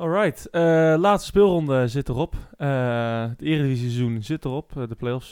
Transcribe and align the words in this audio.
Alright, 0.00 0.48
uh, 0.52 0.60
laatste 0.98 1.26
speelronde 1.28 1.88
zit 1.88 2.08
erop. 2.08 2.34
Uh, 2.58 3.28
het 3.28 3.42
Eredivisie 3.42 3.90
seizoen 3.90 4.22
zit 4.22 4.44
erop. 4.44 4.72
Uh, 4.76 4.88
de 4.88 4.94
playoffs 4.94 5.30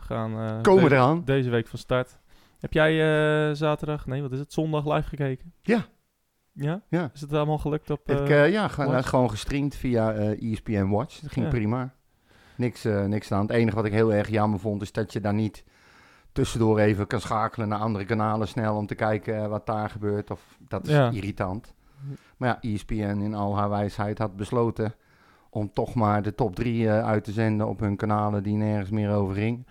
gaan 0.00 0.60
Komen 0.62 0.82
deze, 0.82 0.94
eraan. 0.94 1.24
deze 1.24 1.50
week 1.50 1.66
van 1.66 1.78
start. 1.78 2.18
Heb 2.58 2.72
jij 2.72 3.54
zaterdag, 3.54 4.06
nee 4.06 4.22
wat 4.22 4.32
is 4.32 4.38
het, 4.38 4.52
zondag 4.52 4.86
live 4.86 5.08
gekeken? 5.08 5.52
Ja. 5.62 5.84
Ja? 6.52 6.82
ja. 6.88 7.10
Is 7.14 7.20
het 7.20 7.32
allemaal 7.32 7.58
gelukt 7.58 7.90
op 7.90 8.10
Ik, 8.10 8.28
Ja, 8.28 8.68
gewoon, 8.68 9.04
gewoon 9.04 9.30
gestreamd 9.30 9.74
via 9.74 10.12
ESPN 10.14 10.88
Watch. 10.88 11.20
Dat 11.20 11.32
ging 11.32 11.44
Ja. 11.44 11.50
prima. 11.52 11.94
Niks, 12.56 12.84
niks 13.06 13.32
aan. 13.32 13.42
Het 13.42 13.50
enige 13.50 13.76
wat 13.76 13.84
ik 13.84 13.92
heel 13.92 14.12
erg 14.12 14.28
jammer 14.28 14.58
vond 14.58 14.82
is 14.82 14.92
dat 14.92 15.12
je 15.12 15.20
daar 15.20 15.34
niet 15.34 15.64
tussendoor 16.32 16.78
even 16.78 17.06
kan 17.06 17.20
schakelen 17.20 17.68
naar 17.68 17.78
andere 17.78 18.04
kanalen 18.04 18.48
snel 18.48 18.76
om 18.76 18.86
te 18.86 18.94
kijken 18.94 19.48
wat 19.50 19.66
daar 19.66 19.90
gebeurt. 19.90 20.30
Of 20.30 20.58
dat 20.68 20.86
is 20.86 20.92
Ja. 20.92 21.10
irritant. 21.10 21.74
Maar 22.36 22.48
ja, 22.48 22.70
ESPN 22.70 23.20
in 23.20 23.34
al 23.34 23.56
haar 23.56 23.68
wijsheid 23.70 24.18
had 24.18 24.36
besloten 24.36 24.94
om 25.50 25.72
toch 25.72 25.94
maar 25.94 26.22
de 26.22 26.34
top 26.34 26.54
3 26.54 26.90
uit 26.90 27.24
te 27.24 27.32
zenden 27.32 27.68
op 27.68 27.80
hun 27.80 27.96
kanalen 27.96 28.42
die 28.42 28.56
nergens 28.56 28.90
meer 28.90 29.10
over 29.10 29.34
ging. 29.34 29.66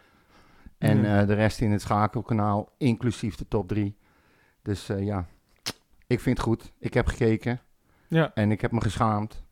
En 0.78 1.06
eh, 1.20 1.28
de 1.28 1.34
rest 1.34 1.62
in 1.62 1.72
het 1.72 1.82
schakelkanaal, 1.82 2.70
inclusief 2.78 3.36
de 3.36 3.48
top 3.48 3.68
3. 3.68 3.98
Dus 4.62 4.90
eh, 4.90 5.04
ja, 5.06 5.26
ik 6.08 6.20
vind 6.20 6.38
het 6.38 6.46
goed. 6.48 6.72
Ik 6.80 6.94
heb 6.94 7.08
gekeken 7.08 7.60
Ja. 8.08 8.32
en 8.34 8.52
ik 8.52 8.62
heb 8.62 8.72
me 8.72 8.82
geschaamd. 8.82 9.44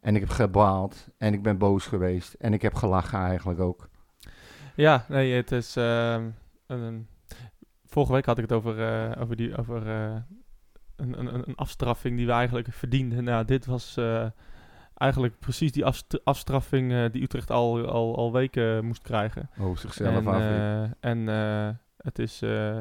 En 0.00 0.14
ik 0.14 0.20
heb 0.20 0.30
gebaald 0.30 1.08
en 1.18 1.32
ik 1.32 1.42
ben 1.42 1.58
boos 1.58 1.86
geweest. 1.86 2.32
En 2.34 2.52
ik 2.52 2.62
heb 2.62 2.74
gelachen 2.74 3.18
eigenlijk 3.18 3.60
ook. 3.60 3.88
Ja, 4.74 5.04
nee, 5.08 5.32
het 5.34 5.52
is... 5.52 5.76
ehm, 5.76 6.28
een, 6.66 7.08
vorige 7.84 8.12
week 8.12 8.26
had 8.26 8.36
ik 8.38 8.42
het 8.42 8.52
over, 8.52 8.82
eh, 8.82 9.22
over, 9.22 9.36
die, 9.36 9.56
over 9.56 9.88
eh, 9.88 10.16
een, 10.96 11.18
een, 11.18 11.34
een 11.48 11.54
afstraffing 11.56 12.16
die 12.16 12.26
we 12.26 12.32
eigenlijk 12.32 12.68
verdienden. 12.70 13.24
Nou, 13.24 13.44
dit 13.44 13.66
was 13.66 13.96
eh, 13.96 14.26
eigenlijk 14.94 15.38
precies 15.38 15.72
die 15.72 15.84
afst- 15.84 16.20
afstraffing 16.24 16.92
eh, 16.92 17.04
die 17.12 17.22
Utrecht 17.22 17.50
al, 17.50 17.86
al, 17.88 18.16
al 18.16 18.32
weken 18.32 18.84
moest 18.84 19.02
krijgen. 19.02 19.50
Oh, 19.58 19.76
zichzelf 19.76 20.26
en 20.26 20.26
eh, 21.02 21.10
en 21.10 21.28
eh, 21.28 21.68
het 21.96 22.18
is... 22.18 22.42
eh, 22.42 22.78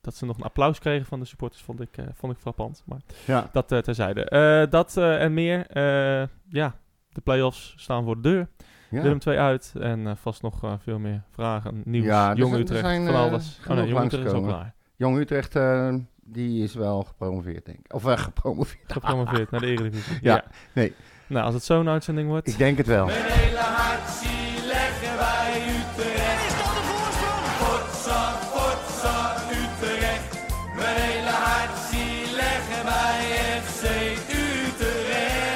dat 0.00 0.14
ze 0.16 0.26
nog 0.26 0.36
een 0.36 0.42
applaus 0.44 0.78
kregen 0.78 1.06
van 1.06 1.18
de 1.20 1.24
supporters 1.26 1.62
vond 1.62 1.80
ik, 1.80 1.96
eh, 1.96 2.04
vond 2.14 2.32
ik 2.32 2.38
frappant. 2.38 2.82
Maar 2.86 2.98
ja, 3.26 3.48
dat 3.52 3.72
eh, 3.72 3.78
terzijde. 3.78 4.24
Eh, 4.24 4.70
dat 4.70 4.96
eh, 4.96 5.22
en 5.22 5.34
meer. 5.34 5.66
eh, 5.66 6.26
ja, 6.48 6.74
de 7.08 7.20
play-offs 7.20 7.74
staan 7.76 8.04
voor 8.04 8.14
de 8.14 8.20
deur. 8.20 8.48
ja. 8.90 9.02
Willem 9.02 9.18
2 9.18 9.38
uit 9.38 9.74
en 9.80 10.06
eh, 10.06 10.12
vast 10.16 10.42
nog 10.42 10.64
eh, 10.64 10.72
veel 10.78 10.98
meer 10.98 11.22
vragen, 11.30 11.82
nieuws, 11.84 12.04
Ja, 12.04 12.34
Jong 12.34 12.54
Utrecht, 12.54 12.80
zijn, 12.84 13.04
van 13.06 13.14
eh, 13.14 13.20
alles. 13.20 13.60
Oh 13.68 13.76
nee, 13.76 13.86
Jong 13.88 14.04
Utrecht 14.04 14.24
is 14.26 14.32
ook 14.32 14.46
klaar. 14.46 14.74
Jong 14.96 15.18
Utrecht, 15.18 15.56
eh, 15.56 15.94
die 16.32 16.62
is 16.62 16.74
wel 16.74 17.02
gepromoveerd, 17.02 17.64
denk 17.64 17.78
ik. 17.78 17.94
Of 17.94 18.04
uh, 18.04 18.18
gepromoveerd. 18.18 18.92
Gepromoveerd 18.92 19.50
naar 19.50 19.60
de 19.60 19.66
Eredivisie. 19.66 20.18
Ja, 20.20 20.44
nee. 20.72 20.94
Nou, 21.26 21.44
als 21.44 21.54
het 21.54 21.64
zo'n 21.64 21.88
uitzending 21.88 22.28
wordt. 22.28 22.48
Ik 22.48 22.58
denk 22.58 22.78
het 22.78 22.86
wel. 22.86 23.06
Mijn 23.06 23.22
hele 23.24 23.58
hart 23.58 24.10
zie 24.10 24.66
leggen 24.66 25.16
wij 25.16 25.62
Utrecht. 25.68 26.46
Is 26.46 26.56
dat 26.56 26.74
de 26.78 26.82
voorsprong? 26.90 27.44
Potsa, 27.58 28.32
potsa, 28.54 29.34
Utrecht. 29.50 30.46
Mijn 30.76 30.96
hele 31.00 31.30
hart 31.30 31.78
zie 31.90 32.34
leggen 32.34 32.84
wij 32.84 33.20
FC 33.62 33.84
Utrecht. 34.30 35.46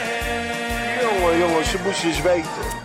Jongen, 1.02 1.38
jongens, 1.38 1.70
ze 1.70 1.80
moesten 1.84 2.08
eens 2.08 2.22
weten. 2.22 2.80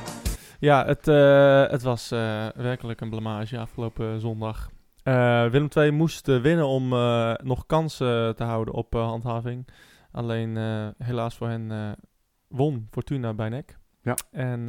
Ja, 0.60 0.86
het, 0.86 1.08
eh, 1.08 1.68
het 1.72 1.82
was 1.82 2.12
eh, 2.12 2.48
werkelijk 2.56 3.02
een 3.02 3.10
blamage 3.10 3.58
afgelopen 3.58 4.20
zondag. 4.20 4.70
Eh, 5.08 5.46
Willem 5.50 5.68
II 5.76 5.92
moest 5.92 6.28
eh, 6.28 6.42
winnen 6.42 6.68
om 6.68 6.94
eh, 6.94 7.34
nog 7.44 7.66
kansen 7.66 8.36
te 8.36 8.44
houden 8.44 8.74
op 8.74 8.94
handhaving. 8.94 9.68
Alleen 10.12 10.58
helaas 10.98 11.36
voor 11.36 11.48
hen 11.50 11.96
won 12.48 12.88
Fortuna 12.92 13.34
bij 13.34 13.50
nek. 13.50 13.78
Ja. 14.02 14.16
En 14.32 14.66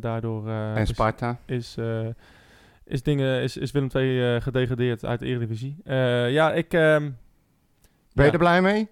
daardoor 0.00 0.48
En 0.48 0.76
is- 0.76 0.88
Sparta. 0.88 1.38
is, 1.46 1.76
eh, 1.76 2.06
is, 2.84 3.02
dingen, 3.02 3.42
is, 3.42 3.56
is 3.56 3.70
Willem 3.70 3.88
II 3.94 4.34
eh, 4.34 4.40
gedegradeerd 4.42 5.04
uit 5.04 5.20
de 5.20 5.26
Eredivisie. 5.26 5.76
Eh, 5.84 6.30
ja, 6.32 6.52
ik... 6.52 6.72
ehm, 6.72 7.00
Ben 7.02 7.14
je 8.14 8.22
ja. 8.24 8.32
er 8.32 8.38
blij 8.38 8.62
mee? 8.62 8.88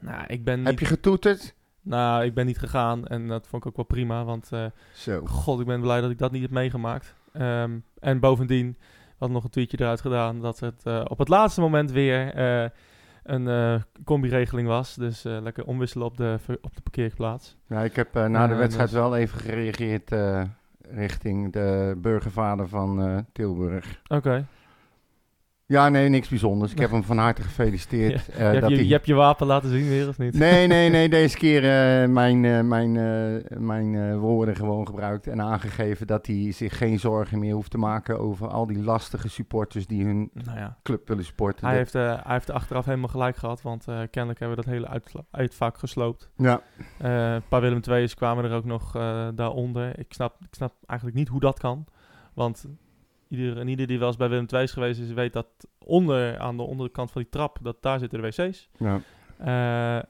Nou, 0.00 0.24
ik 0.26 0.44
ben, 0.44 0.58
Heb 0.64 0.70
niet, 0.70 0.78
je 0.80 0.84
getoeterd? 0.86 1.54
nou, 1.80 2.24
ik 2.24 2.34
ben 2.34 2.46
niet 2.46 2.58
gegaan 2.58 3.06
en 3.06 3.28
dat 3.28 3.46
vond 3.46 3.62
ik 3.62 3.68
ook 3.70 3.76
wel 3.76 3.84
prima, 3.84 4.24
want 4.24 4.50
Zo. 4.94 5.20
god, 5.26 5.60
ik 5.60 5.66
ben 5.66 5.80
blij 5.80 6.00
dat 6.00 6.10
ik 6.10 6.18
dat 6.18 6.32
niet 6.32 6.42
heb 6.42 6.50
meegemaakt. 6.50 7.14
Ehm, 7.32 7.78
en 7.98 8.20
bovendien, 8.20 8.76
hadden 9.22 9.40
nog 9.40 9.44
een 9.44 9.50
tweetje 9.50 9.80
eruit 9.80 10.00
gedaan 10.00 10.40
dat 10.40 10.60
het 10.60 10.80
eh, 10.84 11.04
op 11.08 11.18
het 11.18 11.28
laatste 11.28 11.60
moment 11.60 11.90
weer 11.90 12.34
eh, 12.34 12.68
een 13.22 13.48
eh 13.48 13.74
combi-regeling 14.04 14.68
was. 14.68 14.94
Dus 14.94 15.22
lekker 15.22 15.64
omwisselen 15.64 16.06
op 16.06 16.16
de, 16.16 16.38
op 16.60 16.76
de 16.76 16.82
parkeerplaats. 16.82 17.56
Ja, 17.66 17.80
ik 17.80 17.96
heb 17.96 18.14
na 18.14 18.46
de 18.46 18.54
wedstrijd 18.54 18.90
dus- 18.90 18.98
wel 18.98 19.16
even 19.16 19.38
gereageerd 19.38 20.10
richting 20.90 21.52
de 21.52 21.94
burgervader 21.96 22.68
van 22.68 23.24
Tilburg. 23.32 24.00
Oké, 24.08 24.46
Ja, 25.72 25.88
nee, 25.88 26.08
niks 26.08 26.28
bijzonders. 26.28 26.72
Ik 26.72 26.78
heb 26.78 26.90
hem 26.90 27.04
van 27.04 27.18
harte 27.18 27.42
gefeliciteerd. 27.42 28.28
eh, 28.28 28.36
je, 28.36 28.42
hebt 28.42 28.60
dat 28.60 28.70
je, 28.70 28.76
hij- 28.76 28.84
je 28.84 28.92
hebt 28.92 29.06
je 29.06 29.14
wapen 29.14 29.46
laten 29.46 29.70
zien 29.70 29.88
weer, 29.88 30.08
of 30.08 30.18
niet? 30.18 30.38
Nee, 30.38 30.66
nee, 30.66 30.90
nee. 30.96 31.08
Deze 31.08 31.36
keer 31.36 31.62
eh, 31.64 32.08
mijn, 32.08 32.44
eh, 32.44 32.60
mijn, 32.60 32.92
mijn 33.58 34.18
woorden 34.18 34.56
gewoon 34.56 34.86
gebruikt. 34.86 35.26
En 35.26 35.40
aangegeven 35.42 36.06
dat 36.06 36.26
hij 36.26 36.52
zich 36.52 36.78
geen 36.78 36.98
zorgen 36.98 37.38
meer 37.38 37.54
hoeft 37.54 37.70
te 37.70 37.78
maken 37.78 38.18
over 38.18 38.48
al 38.48 38.66
die 38.66 38.82
lastige 38.82 39.28
supporters 39.28 39.86
die 39.86 40.04
hun 40.04 40.30
Nou 40.32 40.58
ja. 40.58 40.76
club 40.82 41.08
willen 41.08 41.24
supporten. 41.24 41.66
Hij 41.66 41.78
Dat- 41.84 41.92
heeft, 41.92 42.06
hij 42.24 42.32
heeft 42.34 42.48
er 42.48 42.54
achteraf 42.54 42.84
helemaal 42.84 43.08
gelijk 43.08 43.36
gehad, 43.36 43.62
want 43.62 43.84
kennelijk 43.84 44.38
hebben 44.38 44.48
we 44.56 44.62
dat 44.64 44.72
hele 44.72 44.88
uitvla- 44.88 45.24
uitvak 45.30 45.78
gesloopt. 45.78 46.30
Ja, 46.36 46.60
een 46.98 47.42
paar 47.48 47.60
Willem 47.60 47.80
II's 47.90 48.14
kwamen 48.14 48.44
er 48.44 48.52
ook 48.52 48.64
nog 48.64 48.92
daaronder. 49.34 49.98
Ik 49.98 50.12
snap, 50.12 50.34
ik 50.40 50.54
snap 50.54 50.72
eigenlijk 50.86 51.18
niet 51.18 51.28
hoe 51.28 51.40
dat 51.40 51.58
kan. 51.58 51.84
Want 52.34 52.66
ieder, 53.32 53.58
en 53.58 53.68
ieder 53.68 53.86
die 53.86 53.98
wel 53.98 54.08
eens 54.08 54.16
bij 54.16 54.28
Willem 54.28 54.46
II 54.52 54.62
is 54.62 54.72
geweest 54.72 55.00
is, 55.00 55.12
weet 55.12 55.32
dat 55.32 55.46
onder, 55.84 56.38
aan 56.38 56.56
de 56.56 56.62
onderkant 56.62 57.10
van 57.10 57.20
die 57.22 57.30
trap, 57.30 57.58
dat 57.62 57.76
daar 57.80 57.98
zitten 57.98 58.22
de 58.22 58.26
wc's. 58.28 58.68
ja. 58.78 59.00
Eh, 59.38 60.02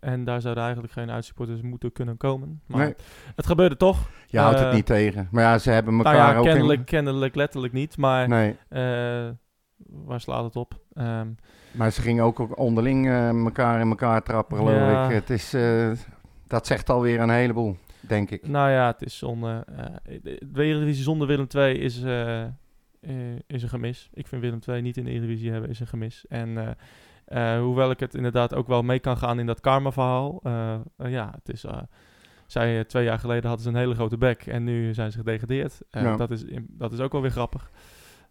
en 0.00 0.24
daar 0.24 0.40
zouden 0.40 0.62
eigenlijk 0.62 0.92
geen 0.92 1.10
uitsupporters 1.10 1.60
moeten 1.62 1.92
kunnen 1.92 2.16
komen. 2.16 2.60
Maar 2.66 2.84
Nee. 2.84 2.94
het 3.36 3.46
gebeurde 3.46 3.76
toch. 3.76 4.10
Je 4.26 4.38
houdt 4.38 4.58
het 4.58 4.68
Eh, 4.68 4.74
niet 4.74 4.86
tegen. 4.86 5.28
Maar 5.30 5.42
ja, 5.42 5.58
ze 5.58 5.70
hebben 5.70 5.96
elkaar 5.96 6.12
nou 6.14 6.32
ja, 6.32 6.38
ook 6.38 6.44
in- 6.44 6.50
kennelijk, 6.50 6.86
kennelijk 6.86 7.34
letterlijk 7.34 7.72
niet. 7.72 7.96
Maar 7.96 8.28
Nee, 8.28 8.56
eh, 8.68 8.80
waar 9.86 10.20
slaat 10.20 10.44
het 10.44 10.56
op? 10.56 10.80
Ehm, 10.94 11.26
maar 11.72 11.90
ze 11.90 12.00
gingen 12.02 12.24
ook 12.24 12.58
onderling 12.58 13.08
elkaar 13.44 13.80
in 13.80 13.88
elkaar 13.88 14.22
trappen, 14.22 14.56
geloof 14.56 14.72
Ja. 14.74 15.04
ik. 15.08 15.12
Het 15.14 15.30
is, 15.30 15.56
dat 16.46 16.66
zegt 16.66 16.90
alweer 16.90 17.20
een 17.20 17.30
heleboel, 17.30 17.76
denk 18.00 18.30
ik. 18.30 18.48
Nou 18.48 18.70
ja, 18.70 18.86
het 18.86 19.02
is 19.02 19.18
zonde. 19.18 19.64
eh 19.76 19.84
de 20.22 20.40
de 20.52 20.62
Eredivisie 20.62 21.02
zonder 21.04 21.26
Willem 21.26 21.46
II 21.56 21.78
is, 21.78 22.02
eh, 22.02 22.42
eh, 22.44 22.50
is 23.46 23.62
een 23.62 23.68
gemis. 23.68 24.10
Ik 24.14 24.26
vind 24.26 24.42
Willem 24.42 24.58
II 24.68 24.82
niet 24.82 24.96
in 24.96 25.04
de 25.04 25.10
Eredivisie 25.10 25.50
hebben 25.50 25.70
is 25.70 25.80
een 25.80 25.86
gemis. 25.86 26.24
En 26.28 26.58
eh, 26.58 27.54
eh, 27.54 27.60
hoewel 27.62 27.90
ik 27.90 28.00
het 28.00 28.14
inderdaad 28.14 28.54
ook 28.54 28.66
wel 28.66 28.82
mee 28.82 28.98
kan 28.98 29.16
gaan 29.16 29.38
in 29.38 29.46
dat 29.46 29.60
karma-verhaal. 29.60 30.40
eh, 30.42 30.74
eh, 30.96 31.10
ja, 31.10 31.30
het 31.34 31.48
is... 31.54 31.64
eh, 31.64 31.78
zij, 32.46 32.78
eh, 32.78 32.84
twee 32.84 33.04
jaar 33.04 33.18
geleden 33.18 33.44
hadden 33.48 33.62
ze 33.62 33.68
een 33.68 33.76
hele 33.76 33.94
grote 33.94 34.18
bek 34.18 34.46
en 34.46 34.64
nu 34.64 34.94
zijn 34.94 35.12
ze 35.12 35.18
gedegradeerd. 35.18 35.80
Eh, 35.90 36.02
Ja. 36.02 36.16
dat, 36.16 36.30
is, 36.30 36.44
dat 36.68 36.92
is 36.92 37.00
ook 37.00 37.12
wel 37.12 37.20
weer 37.20 37.30
grappig. 37.30 37.70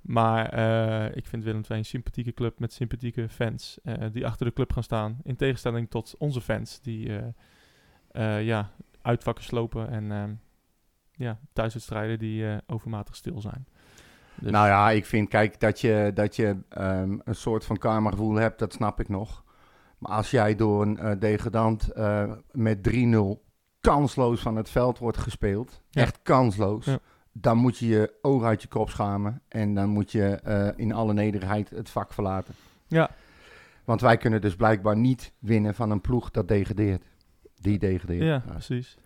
Maar 0.02 0.46
eh, 0.50 1.16
ik 1.18 1.26
vind 1.26 1.44
Willem 1.44 1.62
II 1.70 1.80
een 1.80 1.86
sympathieke 1.86 2.34
club 2.34 2.60
met 2.60 2.74
sympathieke 2.74 3.30
fans 3.30 3.78
eh, 3.84 3.94
die 4.12 4.26
achter 4.26 4.46
de 4.46 4.54
club 4.54 4.74
gaan 4.74 4.84
staan. 4.84 5.18
In 5.24 5.36
tegenstelling 5.36 5.90
tot 5.90 6.16
onze 6.18 6.42
fans 6.42 6.82
die 6.82 7.18
eh, 7.18 7.26
eh, 8.12 8.46
ja, 8.46 8.70
uitvakken 9.02 9.44
slopen 9.44 9.90
en 9.90 10.12
ehm, 10.12 10.34
ja, 11.12 11.40
thuiswedstrijden 11.54 12.20
die 12.20 12.48
eh, 12.50 12.58
overmatig 12.68 13.16
stil 13.16 13.42
zijn. 13.42 13.68
Dus- 14.36 14.52
Nou 14.52 14.68
ja, 14.68 14.90
ik 14.90 15.06
vind, 15.06 15.30
kijk, 15.30 15.60
dat 15.60 15.82
je, 15.82 16.12
dat 16.14 16.36
je 16.36 16.58
ehm, 16.70 17.18
een 17.24 17.36
soort 17.36 17.66
van 17.66 17.78
karmagevoel 17.78 18.36
hebt, 18.36 18.60
dat 18.60 18.74
snap 18.74 19.00
ik 19.00 19.10
nog. 19.10 19.44
Maar 19.98 20.12
als 20.12 20.32
jij 20.32 20.56
door 20.56 20.82
een 20.82 20.98
eh, 20.98 21.20
degradant 21.20 21.92
eh, 21.92 22.32
met 22.52 22.82
3-0 22.82 23.48
kansloos 23.82 24.42
van 24.42 24.56
het 24.56 24.70
veld 24.70 24.98
wordt 24.98 25.18
gespeeld, 25.18 25.82
Ja. 25.90 26.02
echt 26.02 26.20
kansloos, 26.22 26.86
Ja. 26.86 27.00
dan 27.32 27.58
moet 27.58 27.78
je 27.78 27.88
je 27.88 28.14
ogen 28.22 28.48
uit 28.48 28.62
je 28.62 28.68
kop 28.68 28.90
schamen 28.90 29.42
en 29.48 29.74
dan 29.74 29.90
moet 29.90 30.12
je 30.12 30.74
in 30.76 30.94
alle 30.94 31.14
nederigheid 31.14 31.70
het 31.70 31.90
vak 31.90 32.14
verlaten. 32.14 32.54
Ja. 32.88 33.10
Want 33.86 34.02
wij 34.02 34.18
kunnen 34.18 34.42
dus 34.42 34.56
blijkbaar 34.56 34.98
niet 34.98 35.34
winnen 35.40 35.76
van 35.76 35.92
een 35.92 36.02
ploeg 36.02 36.32
dat 36.32 36.48
degradeert. 36.48 37.04
Die 37.62 37.80
degradeert. 37.80 38.24
Ja, 38.24 38.44
precies. 38.52 38.98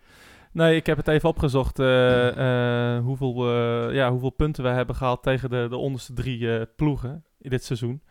Nee, 0.52 0.76
ik 0.76 0.86
heb 0.86 0.98
het 0.98 1.08
even 1.08 1.30
opgezocht 1.30 1.80
eh, 1.80 2.96
eh, 2.98 3.04
hoeveel, 3.04 3.50
eh, 3.50 3.94
ja, 3.96 4.12
hoeveel 4.12 4.30
punten 4.30 4.64
we 4.64 4.70
hebben 4.70 4.96
gehaald 4.96 5.24
tegen 5.24 5.50
de, 5.50 5.66
de 5.70 5.76
onderste 5.76 6.14
drie 6.14 6.58
eh, 6.58 6.66
ploegen 6.76 7.24
in 7.40 7.50
dit 7.50 7.64
seizoen. 7.64 8.02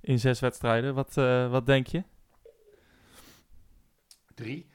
In 0.00 0.18
zes 0.18 0.40
wedstrijden. 0.40 0.94
Wat, 0.94 1.16
eh, 1.16 1.50
wat 1.50 1.66
denk 1.66 1.86
je? 1.86 2.02
Drie? 4.34 4.70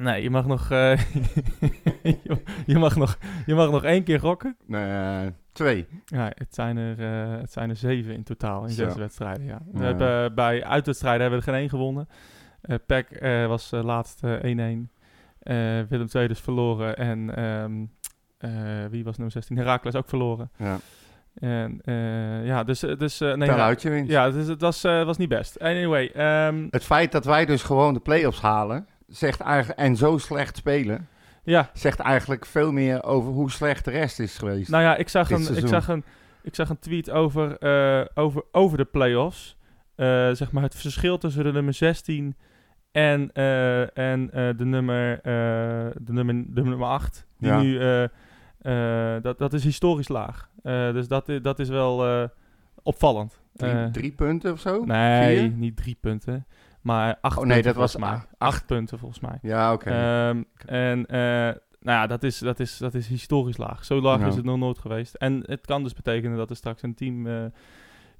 Nee, 0.00 0.22
je 0.22 0.30
mag 0.30 0.46
nog, 0.46 0.70
eh, 0.70 1.00
je, 2.66 2.78
mag 2.78 2.96
nog, 2.96 3.18
je 3.46 3.54
mag 3.54 3.70
nog 3.70 3.84
één 3.84 4.02
keer 4.04 4.20
gokken. 4.20 4.56
Nee, 4.66 5.30
twee. 5.52 5.86
Ja, 6.04 6.32
het 6.34 6.54
zijn 6.54 6.76
er, 6.76 6.98
eh, 7.00 7.40
het 7.40 7.52
zijn 7.52 7.70
er 7.70 7.76
zeven 7.76 8.14
in 8.14 8.22
totaal 8.22 8.62
in 8.62 8.70
Zo. 8.70 8.84
zes 8.84 8.96
wedstrijden. 8.96 9.44
Ja. 9.44 9.60
We 9.72 9.78
Ja. 9.78 9.84
hebben, 9.84 10.34
bij 10.34 10.64
uitwedstrijden 10.64 11.20
hebben 11.20 11.38
we 11.40 11.44
er 11.46 11.52
geen 11.52 11.60
één 11.60 11.70
gewonnen. 11.70 12.08
Eh 12.60 12.76
PEC 12.86 13.10
eh, 13.10 13.46
was 13.46 13.72
eh, 13.72 13.82
laatst 13.82 14.24
eh, 14.24 14.84
1-1. 14.86 14.88
Eh, 15.48 15.80
Willem 15.88 16.08
II 16.12 16.28
dus 16.28 16.40
verloren 16.40 16.96
en 16.96 17.36
ehm, 17.36 17.84
eh, 18.38 18.90
wie 18.90 19.04
was 19.04 19.16
nummer 19.16 19.32
16? 19.32 19.56
Herakles 19.56 19.94
ook 19.94 20.08
verloren. 20.08 20.50
Ja. 20.56 20.78
En 21.34 21.80
uh, 21.84 22.46
ja, 22.46 22.64
dus... 22.64 22.80
dus 22.80 23.20
uh, 23.20 23.34
nee. 23.34 24.04
Ja, 24.06 24.30
dus 24.30 24.46
het 24.46 24.60
was, 24.60 24.84
uh, 24.84 25.04
was 25.04 25.16
niet 25.16 25.28
best. 25.28 25.60
Anyway. 25.60 26.10
Um, 26.46 26.68
het 26.70 26.84
feit 26.84 27.12
dat 27.12 27.24
wij 27.24 27.46
dus 27.46 27.62
gewoon 27.62 27.94
de 27.94 28.00
play-offs 28.00 28.40
halen, 28.40 28.86
zegt 29.06 29.40
eigenlijk, 29.40 29.80
en 29.80 29.96
zo 29.96 30.18
slecht 30.18 30.56
spelen, 30.56 31.08
ja. 31.44 31.70
zegt 31.72 31.98
eigenlijk 31.98 32.46
veel 32.46 32.72
meer 32.72 33.04
over 33.04 33.32
hoe 33.32 33.50
slecht 33.50 33.84
de 33.84 33.90
rest 33.90 34.18
is 34.18 34.38
geweest. 34.38 34.70
Nou 34.70 34.82
ja, 34.82 34.96
ik 34.96 35.08
zag, 35.08 35.30
een, 35.30 35.56
ik 35.56 35.66
zag, 35.66 35.88
een, 35.88 36.04
ik 36.42 36.54
zag 36.54 36.68
een 36.68 36.78
tweet 36.78 37.10
over, 37.10 37.58
over, 38.14 38.42
over 38.52 38.78
de 38.78 38.84
play-offs. 38.84 39.56
zeg 40.32 40.52
maar 40.52 40.62
het 40.62 40.74
verschil 40.74 41.18
tussen 41.18 41.44
de 41.44 41.52
nummer 41.52 41.74
16 41.74 42.36
en, 42.98 43.32
en 43.94 44.26
de, 44.56 44.64
nummer, 44.64 45.20
de, 45.22 46.12
nummer, 46.12 46.34
de 46.54 46.62
nummer 46.62 46.86
8. 46.86 47.26
Die 47.38 47.50
Ja. 47.50 47.60
nu... 47.60 49.20
dat, 49.20 49.38
dat 49.38 49.52
is 49.52 49.64
historisch 49.64 50.08
laag. 50.08 50.50
Uh, 50.62 50.92
dus 50.92 51.08
dat, 51.08 51.32
dat 51.42 51.58
is 51.58 51.68
wel 51.68 52.20
uh, 52.22 52.28
opvallend. 52.82 53.40
Drie, 53.52 53.72
Uh, 53.74 53.84
drie, 53.86 54.12
punten 54.12 54.52
of 54.52 54.60
zo? 54.60 54.84
nee, 54.84 55.38
Vier? 55.38 55.50
niet 55.50 55.76
drie 55.76 55.96
punten. 56.00 56.46
Maar 56.80 57.18
acht 57.20 57.38
Oh, 57.38 57.44
nee, 57.44 57.52
punten 57.52 57.72
dat 57.72 57.80
was 57.82 57.96
mij. 57.96 58.08
acht. 58.08 58.26
Acht 58.38 58.66
punten 58.66 58.98
volgens 58.98 59.20
mij. 59.20 59.38
Ja, 59.42 59.72
oké. 59.72 59.88
Okay. 59.88 60.28
Um, 60.28 60.44
en 60.66 61.06
nou 61.80 61.98
ja, 62.00 62.06
dat 62.06 62.22
is, 62.22 62.38
dat, 62.38 62.60
is, 62.60 62.78
dat 62.78 62.94
is 62.94 63.08
historisch 63.08 63.56
laag. 63.56 63.84
Zo 63.84 64.00
laag 64.00 64.26
is 64.26 64.34
het 64.36 64.44
nog 64.44 64.58
nooit 64.58 64.78
geweest. 64.78 65.14
En 65.14 65.42
het 65.46 65.66
kan 65.66 65.82
dus 65.82 65.92
betekenen 65.94 66.36
dat 66.36 66.50
er 66.50 66.56
straks 66.56 66.82
een 66.82 66.94
team 66.94 67.26
eh, 67.26 67.44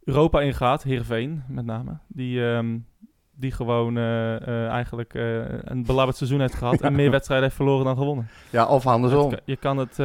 Europa 0.05 0.41
ingaat, 0.41 0.83
Heerenveen 0.83 1.43
met 1.49 1.65
name. 1.65 1.99
Die, 2.07 2.41
um, 2.41 2.87
die 3.38 3.52
gewoon 3.52 3.96
uh, 3.96 4.69
eigenlijk 4.69 5.14
uh, 5.14 5.43
een 5.64 5.85
belabberd 5.85 6.17
seizoen 6.17 6.40
heeft 6.40 6.55
gehad 6.55 6.81
en 6.81 6.94
meer 6.94 7.11
wedstrijden 7.11 7.46
heeft 7.46 7.56
verloren 7.56 7.85
dan 7.85 7.96
gewonnen. 7.96 8.29
Ja, 8.50 8.67
of 8.67 8.87
andersom. 8.87 9.35
Je 9.44 9.56
kan 9.56 9.76
het... 9.76 9.96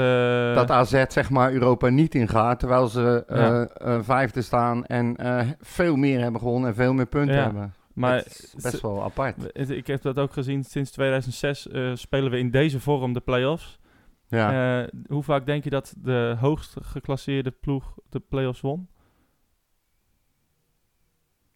dat 0.55 0.71
AZ 0.71 1.03
zeg 1.07 1.29
maar 1.29 1.53
Europa 1.53 1.89
niet 1.89 2.15
ingaat, 2.15 2.59
terwijl 2.59 2.87
ze 2.87 3.23
ja. 3.27 4.03
vijfde 4.03 4.41
staan 4.41 4.85
en 4.85 5.15
veel 5.61 5.95
meer 5.95 6.19
hebben 6.19 6.41
gewonnen 6.41 6.69
en 6.69 6.75
veel 6.75 6.93
meer 6.93 7.05
punten 7.05 7.35
ja. 7.35 7.43
hebben. 7.43 7.73
Maar 7.93 8.15
het 8.15 8.53
is 8.55 8.63
best 8.63 8.81
wel 8.81 9.03
apart. 9.03 9.35
Ik 9.69 9.87
heb 9.87 10.01
dat 10.01 10.19
ook 10.19 10.33
gezien. 10.33 10.63
Sinds 10.63 10.91
2006 10.91 11.67
spelen 11.93 12.31
we 12.31 12.37
in 12.37 12.51
deze 12.51 12.79
vorm 12.79 13.13
de 13.13 13.19
play-offs. 13.19 13.79
Ja. 14.27 14.87
hoe 15.07 15.23
vaak 15.23 15.45
denk 15.45 15.63
je 15.63 15.69
dat 15.69 15.93
de 15.97 16.35
hoogst 16.39 16.75
geclasseerde 16.81 17.51
ploeg 17.51 17.93
de 18.09 18.19
play-offs 18.19 18.61
won? 18.61 18.87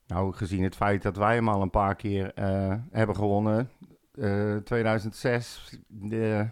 Nou, 0.07 0.33
gezien 0.33 0.63
het 0.63 0.75
feit 0.75 1.01
dat 1.01 1.17
wij 1.17 1.35
hem 1.35 1.49
al 1.49 1.61
een 1.61 1.69
paar 1.69 1.95
keer 1.95 2.31
uh, 2.39 2.73
hebben 2.91 3.15
gewonnen. 3.15 3.69
Uh, 4.15 4.55
2006, 4.55 5.77
de, 5.87 6.47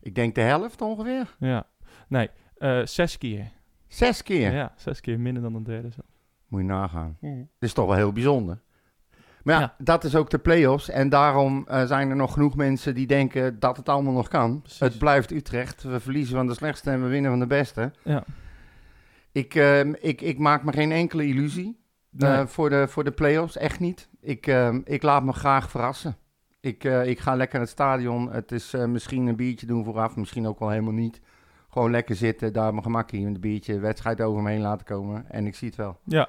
ik 0.00 0.14
denk 0.14 0.34
de 0.34 0.40
helft 0.40 0.80
ongeveer. 0.80 1.34
Ja, 1.38 1.66
nee, 2.08 2.30
uh, 2.58 2.86
zes 2.86 3.18
keer. 3.18 3.50
Zes 3.86 4.22
keer? 4.22 4.52
Ja, 4.52 4.72
zes 4.76 5.00
keer 5.00 5.20
minder 5.20 5.42
dan 5.42 5.54
een 5.54 5.62
derde 5.64 5.90
zelf. 5.90 6.06
Moet 6.48 6.60
je 6.60 6.66
nagaan. 6.66 7.16
Mm. 7.20 7.38
Dat 7.38 7.68
is 7.68 7.72
toch 7.74 7.86
wel 7.86 7.96
heel 7.96 8.12
bijzonder. 8.12 8.58
Maar 9.42 9.54
ja, 9.54 9.60
Ja. 9.60 9.74
dat 9.78 10.04
is 10.04 10.14
ook 10.14 10.30
de 10.30 10.38
play-offs. 10.38 10.88
En 10.88 11.08
daarom 11.08 11.66
uh, 11.70 11.84
zijn 11.84 12.10
er 12.10 12.16
nog 12.16 12.32
genoeg 12.32 12.56
mensen 12.56 12.94
die 12.94 13.06
denken 13.06 13.58
dat 13.60 13.76
het 13.76 13.88
allemaal 13.88 14.12
nog 14.12 14.28
kan. 14.28 14.60
Precies. 14.60 14.80
Het 14.80 14.98
blijft 14.98 15.30
Utrecht. 15.30 15.82
We 15.82 16.00
verliezen 16.00 16.36
van 16.36 16.46
de 16.46 16.54
slechtste 16.54 16.90
en 16.90 17.02
we 17.02 17.08
winnen 17.08 17.30
van 17.30 17.40
de 17.40 17.46
beste. 17.46 17.92
Ja. 18.02 18.24
Ik, 19.32 19.54
uh, 19.54 19.80
ik, 19.80 20.20
ik 20.20 20.38
maak 20.38 20.62
me 20.64 20.72
geen 20.72 20.92
enkele 20.92 21.26
illusie. 21.26 21.82
Nee. 22.16 22.40
Uh, 22.40 22.46
voor, 22.46 22.68
de, 22.70 22.88
voor 22.88 23.04
de 23.04 23.10
play-offs, 23.10 23.56
echt 23.56 23.80
niet. 23.80 24.08
Ik, 24.20 24.46
uh, 24.46 24.74
ik 24.84 25.02
laat 25.02 25.24
me 25.24 25.32
graag 25.32 25.70
verrassen. 25.70 26.16
Ik, 26.60 26.84
uh, 26.84 27.06
ik 27.06 27.18
ga 27.18 27.34
lekker 27.34 27.58
naar 27.58 27.66
het 27.66 27.76
stadion. 27.76 28.32
Het 28.32 28.52
is 28.52 28.70
misschien 28.86 29.26
een 29.26 29.36
biertje 29.36 29.66
doen 29.66 29.84
vooraf, 29.84 30.16
misschien 30.16 30.46
ook 30.46 30.58
wel 30.58 30.70
helemaal 30.70 30.92
niet. 30.92 31.20
Gewoon 31.68 31.90
lekker 31.90 32.16
zitten, 32.16 32.52
daar 32.52 32.70
mijn 32.70 32.82
gemakkie, 32.82 33.26
een 33.26 33.40
biertje, 33.40 33.78
wedstrijd 33.78 34.20
over 34.20 34.42
me 34.42 34.50
heen 34.50 34.60
laten 34.60 34.86
komen. 34.86 35.30
En 35.30 35.46
ik 35.46 35.54
zie 35.54 35.68
het 35.68 35.76
wel. 35.76 35.98
Ja. 36.04 36.28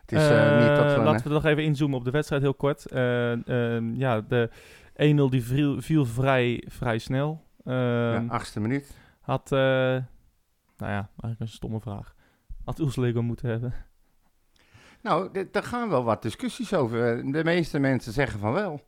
Het 0.00 0.12
is 0.12 0.22
niet 0.66 0.76
dat 0.76 0.94
we... 0.94 1.00
Laten 1.02 1.28
we 1.28 1.32
nog 1.32 1.44
even 1.44 1.64
inzoomen 1.64 1.98
op 1.98 2.04
de 2.04 2.10
wedstrijd 2.10 2.42
heel 2.42 2.54
kort. 2.54 2.92
Uh, 2.92 3.94
ja, 3.94 4.20
de 4.20 4.50
1-0 4.92 5.30
die 5.30 5.42
viel, 5.42 5.80
viel, 5.80 6.06
vrij, 6.06 6.64
vrij 6.68 6.98
snel. 6.98 7.42
ja, 7.64 8.24
achtste 8.28 8.60
minuut. 8.60 8.96
Had, 9.20 9.50
nou 9.50 10.02
ja, 10.76 11.08
eigenlijk 11.20 11.40
een 11.40 11.48
stomme 11.48 11.80
vraag. 11.80 12.14
Had 12.64 12.80
Oeslego 12.80 13.22
moeten 13.22 13.48
hebben. 13.48 13.74
Nou, 15.06 15.46
daar 15.50 15.62
gaan 15.62 15.88
wel 15.88 16.04
wat 16.04 16.22
discussies 16.22 16.74
over. 16.74 17.32
De 17.32 17.44
meeste 17.44 17.78
mensen 17.78 18.12
zeggen 18.12 18.40
van 18.40 18.52
wel. 18.52 18.80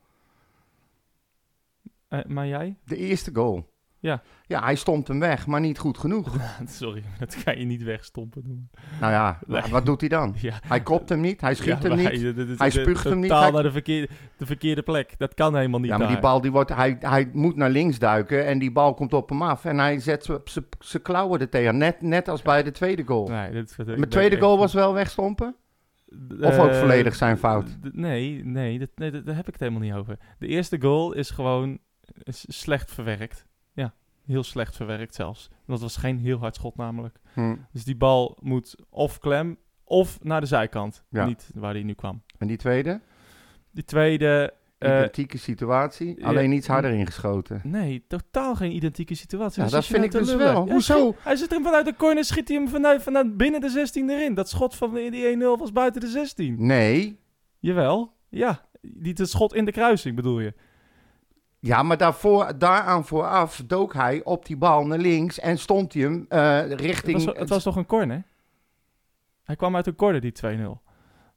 Uh, 2.11 2.19
maar 2.27 2.47
jij? 2.47 2.77
De 2.85 2.97
eerste 2.97 3.31
goal. 3.33 3.77
Ja. 4.01 4.23
Ja, 4.47 4.63
hij 4.63 4.75
stond 4.75 5.09
hem 5.09 5.21
weg, 5.21 5.47
maar 5.47 5.61
niet 5.61 5.79
goed 5.79 5.99
genoeg. 5.99 6.37
Sorry, 6.67 7.03
dat 7.19 7.43
kan 7.45 7.59
je 7.59 7.65
niet 7.65 7.83
wegstompen 7.83 8.43
noemen. 8.47 8.71
Nou 9.01 9.13
ja, 9.13 9.39
nee. 9.47 9.63
wat 9.71 9.87
doet 9.87 10.01
hij 10.01 10.09
dan? 10.09 10.35
Ja. 10.41 10.59
Hij 10.67 10.83
kopt 10.83 11.09
hem 11.09 11.21
niet, 11.21 11.41
hij 11.41 11.55
schiet 11.55 11.83
ja, 11.83 11.89
hem 11.89 11.97
niet, 11.97 12.09
hij, 12.09 12.19
de, 12.19 12.35
de, 12.35 12.55
hij 12.57 12.71
spuugt 12.71 13.05
hem 13.05 13.19
niet. 13.19 13.29
Totaal 13.29 13.43
Hij... 13.43 13.53
naar 13.53 13.63
de 13.63 13.73
verkeerde, 13.73 14.09
de 14.37 14.47
verkeerde 14.47 14.83
plek. 14.83 15.19
Dat 15.19 15.35
kan 15.35 15.57
helemaal 15.57 15.81
niet 15.81 15.91
Ja, 15.91 15.97
maar 15.97 16.07
daar. 16.07 16.15
die 16.15 16.25
bal, 16.25 16.41
die 16.41 16.53
wordt, 16.53 16.75
hij, 16.75 16.97
hij 17.01 17.31
moet 17.33 17.57
naar 17.57 17.71
links 17.71 17.99
duiken 17.99 18.47
en 18.47 18.59
die 18.59 18.73
bal 18.73 18.95
komt 18.95 19.13
op 19.13 19.29
hem 19.29 19.43
af. 19.43 19.65
En 19.65 19.79
hij 19.79 19.99
zet 19.99 20.39
zijn 20.79 21.03
klauwen 21.03 21.41
er 21.41 21.49
tegen, 21.49 21.77
net, 21.77 22.03
net 22.03 22.29
als 22.29 22.43
bij 22.43 22.63
de 22.63 22.71
tweede 22.71 23.05
goal. 23.07 23.29
Nee, 23.29 23.65
Mijn 23.77 24.09
tweede 24.09 24.39
goal 24.39 24.59
was 24.59 24.73
wel 24.73 24.95
wegstompen? 24.95 25.57
Of 26.41 26.59
ook 26.59 26.71
Uh, 26.71 26.79
volledig 26.79 27.15
zijn 27.15 27.39
fout? 27.39 27.79
Nee, 27.93 28.45
nee, 28.45 28.79
dat, 28.79 28.91
nee 28.95 29.11
dat, 29.11 29.27
daar 29.27 29.37
heb 29.37 29.47
ik 29.47 29.53
het 29.53 29.61
helemaal 29.61 29.83
niet 29.83 29.93
over. 29.93 30.19
De 30.39 30.47
eerste 30.47 30.81
goal 30.81 31.13
is 31.13 31.31
gewoon 31.31 31.79
is 32.23 32.45
slecht 32.49 32.93
verwerkt. 32.93 33.47
Ja, 33.73 33.95
heel 34.27 34.43
slecht 34.43 34.77
verwerkt 34.77 35.15
zelfs. 35.15 35.51
Dat 35.67 35.81
was 35.81 35.97
geen 35.97 36.19
heel 36.19 36.39
hard 36.39 36.55
schot 36.55 36.77
namelijk. 36.77 37.19
Hm. 37.33 37.57
Dus 37.73 37.85
die 37.85 37.97
bal 37.97 38.39
moet 38.41 38.77
of 38.91 39.19
klem 39.19 39.59
of 39.85 40.23
naar 40.23 40.41
de 40.41 40.47
zijkant. 40.47 41.05
Ja. 41.11 41.25
Niet 41.27 41.51
waar 41.55 41.73
die 41.73 41.85
nu 41.85 41.95
kwam. 41.95 42.23
En 42.39 42.47
die 42.47 42.57
tweede? 42.57 43.01
Die 43.71 43.85
tweede... 43.85 44.55
uh, 44.79 44.91
Identieke 44.91 45.39
situatie, 45.39 46.27
alleen 46.27 46.53
iets 46.53 46.67
harder 46.67 46.91
ingeschoten. 46.91 47.61
Nee, 47.65 48.05
totaal 48.09 48.55
geen 48.55 48.75
identieke 48.75 49.15
situatie. 49.15 49.63
Ja, 49.63 49.69
dat 49.69 49.87
vind 49.87 50.05
ik 50.05 50.11
dus 50.11 50.35
wel. 50.35 50.71
Hoezo? 50.71 51.15
hij 51.19 51.37
zit 51.37 51.51
hem 51.51 51.63
vanuit 51.63 51.85
de 51.85 51.95
corner, 51.97 52.25
schiet 52.25 52.49
hij 52.49 52.57
hem 52.57 52.69
vanuit, 52.69 53.03
vanuit 53.03 53.37
binnen 53.37 53.61
de 53.61 53.69
16 53.69 54.11
erin. 54.11 54.35
Dat 54.35 54.49
schot 54.49 54.75
van 54.75 54.95
die 54.95 55.11
die 55.11 55.37
1-0 55.37 55.39
was 55.59 55.73
buiten 55.73 56.01
de 56.01 56.07
16. 56.07 56.57
Nee, 56.59 57.19
Jawel, 57.59 58.13
ja. 58.29 58.67
Die 58.81 59.13
het 59.17 59.31
schot 59.31 59.55
in 59.55 59.65
de 59.65 59.73
kruising 59.73 60.17
bedoel 60.17 60.41
je. 60.41 60.55
Ja, 61.61 61.83
maar 61.83 61.97
daarvoor, 61.97 62.59
daaraan 62.59 63.05
vooraf 63.05 63.63
dook 63.67 63.95
hij 63.95 64.25
op 64.25 64.47
die 64.47 64.57
bal 64.57 64.87
naar 64.87 64.99
links 64.99 65.41
en 65.41 65.59
stond 65.59 65.93
hij 65.93 66.03
hem 66.03 66.27
eh, 66.29 66.57
Het 66.57 66.81
richting... 66.81 67.25
was, 67.25 67.37
het 67.37 67.49
was 67.49 67.63
toch 67.63 67.77
een 67.77 67.87
corner? 67.87 68.23
Hij 69.45 69.57
kwam 69.57 69.77
uit 69.77 69.87
een 69.87 69.97
corner, 69.97 70.21
die 70.21 70.33
2-0. 70.47 70.47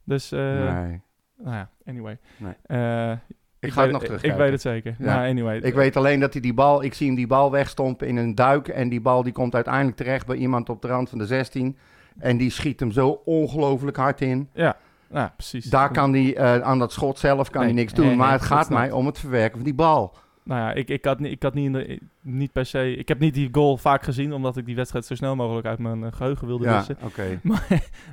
Dus, 0.04 0.32
eh, 0.32 0.38
Nee, 0.38 1.00
nou 1.36 1.56
ja, 1.56 1.70
anyway. 1.86 2.18
Nee. 2.36 2.52
Eh, 2.66 3.12
ik 3.58 3.72
ga 3.72 3.74
weet, 3.74 3.84
het 3.84 3.90
nog 3.92 4.00
Ik 4.00 4.06
terugkijken. 4.06 4.38
weet 4.38 4.50
het 4.52 4.60
zeker. 4.60 4.94
Ja. 4.98 5.04
Nou, 5.14 5.28
anyway. 5.28 5.58
Ik 5.58 5.74
weet 5.74 5.96
alleen 5.96 6.20
dat 6.20 6.32
hij 6.32 6.42
die 6.42 6.54
bal... 6.54 6.82
Ik 6.82 6.94
zie 6.94 7.06
hem 7.06 7.16
die 7.16 7.26
bal 7.26 7.50
wegstompen 7.50 8.06
in 8.08 8.16
een 8.16 8.34
duik 8.34 8.68
en 8.68 8.88
die 8.88 9.00
bal 9.00 9.22
die 9.22 9.32
komt 9.32 9.54
uiteindelijk 9.54 9.96
terecht 9.96 10.26
bij 10.26 10.36
iemand 10.36 10.68
op 10.68 10.82
de 10.82 10.88
rand 10.88 11.08
van 11.08 11.18
de 11.18 11.26
16. 11.26 11.76
En 12.18 12.36
die 12.36 12.50
schiet 12.50 12.80
hem 12.80 12.92
zo 12.92 13.20
ongelooflijk 13.24 13.96
hard 13.96 14.20
in. 14.20 14.48
Ja, 14.52 14.76
nou, 15.08 15.30
precies. 15.36 15.64
Daar 15.64 15.90
kan 15.90 16.12
hij 16.12 16.36
eh, 16.36 16.58
aan 16.60 16.78
dat 16.78 16.92
schot 16.92 17.18
zelf 17.18 17.50
kan 17.50 17.60
Nee, 17.64 17.72
hij 17.72 17.80
niks 17.80 17.92
doen. 17.92 18.06
nee, 18.06 18.16
maar 18.16 18.32
het 18.32 18.42
gaat 18.42 18.70
mij 18.70 18.86
ik. 18.86 18.94
om 18.94 19.06
het 19.06 19.18
verwerken 19.18 19.54
van 19.56 19.64
die 19.64 19.74
bal. 19.74 20.14
Nou 20.44 20.60
ja, 20.60 20.72
ik, 20.72 20.88
ik 20.88 21.04
had, 21.04 21.18
niet- 21.18 21.32
ik 21.32 21.42
had 21.42 21.54
niet, 21.54 21.72
de, 21.72 22.00
niet 22.20 22.52
per 22.52 22.66
se... 22.66 22.96
Ik 22.96 23.08
heb 23.08 23.18
niet 23.18 23.34
die 23.34 23.48
goal 23.52 23.76
vaak 23.76 24.02
gezien, 24.02 24.32
omdat 24.32 24.56
ik 24.56 24.66
die 24.66 24.76
wedstrijd 24.76 25.06
zo 25.06 25.14
snel 25.14 25.36
mogelijk 25.36 25.66
uit 25.66 25.78
mijn 25.78 26.04
eh, 26.04 26.12
geheugen 26.12 26.46
wilde 26.46 26.64
Ja, 26.64 26.76
wissen. 26.76 26.96
oké. 27.02 27.38
Maar, 27.42 27.66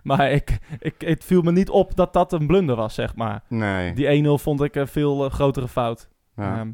maar 0.03 0.31
ik, 0.31 0.57
ik, 0.79 0.95
het 0.97 1.23
viel 1.23 1.41
me 1.41 1.51
niet 1.51 1.69
op 1.69 1.95
dat 1.95 2.13
dat 2.13 2.33
een 2.33 2.47
blunder 2.47 2.75
was, 2.75 2.93
zeg 2.93 3.15
maar. 3.15 3.41
Nee. 3.47 3.93
Die 3.93 4.23
1-0 4.23 4.41
vond 4.41 4.61
ik 4.61 4.75
een 4.75 4.87
veel 4.87 5.25
eh, 5.25 5.31
grotere 5.31 5.67
fout. 5.67 6.09
Ja. 6.35 6.57
Ehm, 6.59 6.71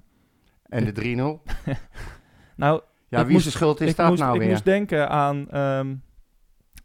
En 0.70 0.94
de 0.94 1.40
3-0? 1.46 1.52
nou, 2.56 2.82
Ja, 3.10 3.20
Ik 3.20 3.24
wie 3.24 3.32
moest- 3.34 3.42
zijn 3.44 3.56
schuld 3.56 3.82
is 3.82 3.90
ik 3.90 3.96
dat 3.96 4.08
moest, 4.10 4.22
nou 4.22 4.34
ik 4.34 4.40
weer? 4.42 4.50
moest 4.50 4.66
denken 4.66 5.10
aan, 5.10 5.50
ehm, 5.50 5.96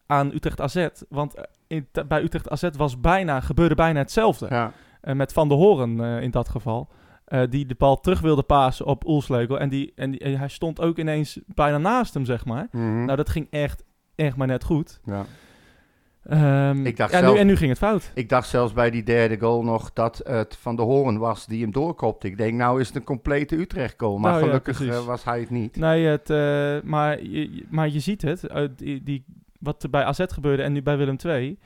aan 0.07 0.31
Utrecht 0.35 0.61
AZ. 0.61 0.87
Want 1.09 1.35
eh, 1.35 1.43
in, 1.67 1.89
bij 2.09 2.23
Utrecht 2.23 2.49
AZ 2.49 2.69
was 2.77 3.01
bijna, 3.01 3.41
gebeurde 3.41 3.75
bijna 3.75 3.99
hetzelfde. 3.99 4.47
Ja. 4.51 4.73
Met 5.15 5.33
Van 5.33 5.49
der 5.49 5.57
Horen 5.57 6.23
in 6.23 6.31
dat 6.31 6.49
geval. 6.49 6.89
Eh, 7.31 7.43
die 7.51 7.67
de 7.67 7.75
bal 7.79 8.01
terug 8.01 8.21
wilde 8.21 8.43
pasen 8.43 8.87
op 8.87 9.07
Oelslegel. 9.07 9.61
En, 9.61 9.69
die, 9.69 9.93
en, 9.95 10.11
die, 10.11 10.21
en 10.21 10.39
hij 10.39 10.49
stond 10.49 10.81
ook 10.81 10.99
ineens 10.99 11.39
bijna 11.47 11.79
naast 11.79 12.15
hem, 12.15 12.25
zeg 12.25 12.45
maar. 12.45 12.69
Mhm. 12.73 13.05
Nou, 13.05 13.17
dat 13.17 13.29
ging 13.29 13.47
echt, 13.51 13.85
echt 14.15 14.37
maar 14.37 14.47
net 14.47 14.65
goed. 14.65 15.01
ja. 15.05 15.25
Ehm, 16.29 16.87
Ik 16.87 16.97
dacht 16.97 17.13
ja, 17.13 17.19
zelf- 17.19 17.35
nu, 17.35 17.41
en 17.41 17.47
nu 17.47 17.57
ging 17.57 17.69
het 17.71 17.79
fout. 17.79 18.11
Ik 18.15 18.29
dacht 18.29 18.49
zelfs 18.49 18.73
bij 18.73 18.91
die 18.91 19.03
derde 19.03 19.39
goal 19.39 19.63
nog 19.65 19.93
dat 19.93 20.21
het 20.25 20.57
Van 20.57 20.77
de 20.77 20.83
Horen 20.83 21.19
was 21.19 21.47
die 21.47 21.63
hem 21.63 21.73
doorkopte. 21.73 22.27
Ik 22.27 22.37
denk, 22.37 22.55
nou 22.55 22.81
is 22.81 22.87
het 22.87 22.97
een 22.97 23.05
complete 23.05 23.57
Utrecht 23.57 23.95
goal. 23.99 24.19
Maar 24.19 24.33
Nou 24.33 24.45
gelukkig 24.45 24.87
eh, 24.87 25.05
was 25.05 25.25
hij 25.25 25.41
het 25.41 25.51
niet. 25.51 25.77
Nee, 25.77 26.05
het, 26.07 26.31
eh, 26.31 26.37
maar, 26.91 27.23
je, 27.23 27.65
maar 27.69 27.89
je 27.89 28.01
ziet 28.01 28.23
het. 28.23 28.47
eh, 28.47 28.65
die, 28.77 29.03
die, 29.03 29.25
wat 29.59 29.83
er 29.83 29.91
bij 29.91 30.05
AZ 30.05 30.21
gebeurde 30.27 30.63
en 30.63 30.73
nu 30.73 30.83
bij 30.83 30.97
Willem 30.97 31.17
II. 31.25 31.59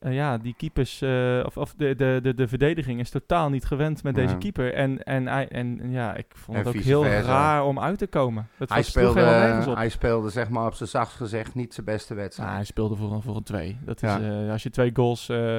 Eh, 0.00 0.14
ja, 0.14 0.38
die 0.38 0.54
keepers, 0.56 1.00
eh, 1.02 1.42
of, 1.46 1.56
of 1.56 1.74
de, 1.74 1.94
de, 1.94 2.18
de, 2.22 2.34
de 2.34 2.48
verdediging 2.48 3.00
is 3.00 3.10
totaal 3.10 3.48
niet 3.50 3.64
gewend 3.64 4.02
met 4.02 4.14
deze 4.14 4.36
keeper. 4.36 4.74
En, 4.74 5.02
en, 5.02 5.26
hij- 5.26 5.48
en, 5.48 5.80
en 5.80 5.90
ja, 5.90 6.14
ik 6.16 6.26
vond 6.34 6.58
En 6.58 6.64
het 6.64 6.76
ook 6.76 6.82
heel 6.82 7.02
versa. 7.02 7.20
raar 7.28 7.64
om 7.64 7.80
uit 7.80 7.98
te 7.98 8.06
komen. 8.06 8.48
Het 8.56 8.68
Hij 8.68 8.82
speelde, 8.82 9.64
op. 9.68 9.76
hij 9.76 9.88
speelde 9.88 10.30
zeg 10.30 10.48
maar 10.48 10.66
op 10.66 10.74
zijn 10.74 10.88
zachtst 10.88 11.16
gezegd 11.16 11.54
niet 11.54 11.74
zijn 11.74 11.86
beste 11.86 12.14
wedstrijd. 12.14 12.46
Nou, 12.48 12.60
hij 12.60 12.68
speelde 12.70 12.96
voor 12.96 13.12
een, 13.12 13.22
voor 13.22 13.36
een 13.36 13.42
2. 13.42 13.78
Dat 13.84 14.02
is, 14.02 14.08
Ja. 14.08 14.20
eh, 14.44 14.50
als 14.50 14.62
je 14.62 14.70
twee 14.70 14.90
goals, 14.92 15.28
eh, 15.28 15.58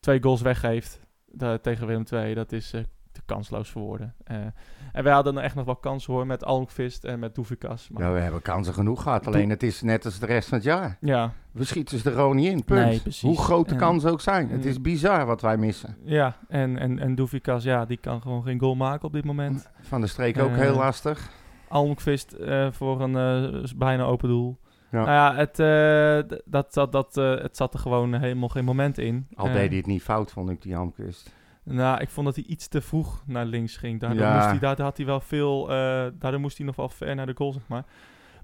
twee 0.00 0.22
goals 0.22 0.40
weggeeft 0.40 1.00
tegen 1.62 1.86
Willem 1.86 2.04
II, 2.12 2.34
dat 2.34 2.52
is 2.52 2.72
eh, 3.20 3.26
kansloos 3.34 3.70
voor 3.70 3.82
woorden. 3.82 4.14
Eh, 4.24 4.36
en 4.92 5.04
wij 5.04 5.12
hadden 5.12 5.36
er 5.36 5.42
echt 5.42 5.54
nog 5.54 5.64
wel 5.64 5.76
kansen 5.76 6.12
hoor, 6.12 6.26
met 6.26 6.44
Almqvist 6.44 7.04
en 7.04 7.18
met 7.18 7.34
Doevikas. 7.34 7.88
Maar 7.88 8.02
Ja, 8.02 8.12
we 8.12 8.18
hebben 8.18 8.42
kansen 8.42 8.74
genoeg 8.74 9.02
gehad. 9.02 9.26
Alleen 9.26 9.50
het 9.50 9.62
is 9.62 9.82
net 9.82 10.04
als 10.04 10.18
de 10.18 10.26
rest 10.26 10.48
van 10.48 10.58
het 10.58 10.66
jaar. 10.66 10.96
ja, 11.00 11.32
We 11.52 11.64
schieten 11.64 11.98
ze 11.98 12.08
er 12.10 12.14
gewoon 12.16 12.36
niet 12.36 12.50
in. 12.52 12.64
Punt. 12.64 12.86
Nee, 12.86 13.00
precies. 13.00 13.22
Hoe 13.22 13.38
groot 13.38 13.66
de 13.68 13.74
En- 13.74 13.80
kansen 13.80 14.10
ook 14.10 14.20
zijn. 14.20 14.50
Het 14.50 14.64
is 14.64 14.80
bizar 14.80 15.26
wat 15.26 15.40
wij 15.40 15.56
missen. 15.56 15.96
ja, 16.04 16.36
en, 16.48 16.78
en, 16.78 16.98
en 16.98 17.14
Doevikas, 17.14 17.62
ja, 17.64 17.84
die 17.84 17.96
kan 17.96 18.22
gewoon 18.22 18.42
geen 18.42 18.58
goal 18.60 18.74
maken 18.74 19.04
op 19.06 19.12
dit 19.12 19.24
moment. 19.24 19.70
Van 19.80 20.00
de 20.00 20.06
streek 20.06 20.38
ook 20.38 20.50
Eh, 20.50 20.56
heel 20.56 20.74
lastig. 20.76 21.30
Almqvist 21.68 22.32
eh, 22.32 22.66
voor 22.70 23.00
een 23.00 23.16
eh, 23.16 23.70
bijna 23.76 24.02
open 24.04 24.28
doel. 24.28 24.58
Ja. 24.90 24.98
Nou 25.04 25.10
ja, 25.10 25.34
het, 25.34 25.58
eh, 25.58 26.38
dat, 26.44 26.74
dat, 26.74 26.92
dat, 26.92 27.16
eh, 27.16 27.42
het 27.42 27.56
zat 27.56 27.74
er 27.74 27.80
gewoon 27.80 28.14
helemaal 28.14 28.48
geen 28.48 28.64
moment 28.64 28.98
in. 28.98 29.26
Al 29.34 29.46
Eh, 29.46 29.52
deed 29.52 29.68
hij 29.68 29.76
het 29.76 29.86
niet 29.86 30.02
fout, 30.02 30.30
vond 30.30 30.50
ik, 30.50 30.62
die 30.62 30.76
Almqvist. 30.76 31.32
Nou, 31.64 32.00
ik 32.00 32.08
vond 32.10 32.26
dat 32.26 32.34
hij 32.36 32.44
iets 32.44 32.68
te 32.68 32.80
vroeg 32.80 33.22
naar 33.26 33.44
links 33.44 33.76
ging. 33.76 34.00
Daardoor, 34.00 34.20
Ja. 34.26 34.34
moest 34.34 34.46
hij, 34.46 34.58
daardoor 34.58 34.84
had 34.84 34.96
hij 34.96 35.06
wel 35.06 35.20
veel... 35.20 35.62
eh, 35.70 35.76
daardoor 36.18 36.40
moest 36.40 36.56
hij 36.56 36.66
nog 36.66 36.76
wel 36.76 36.88
ver 36.88 37.14
naar 37.14 37.26
de 37.26 37.34
goal, 37.36 37.52
zeg 37.52 37.62
maar. 37.66 37.84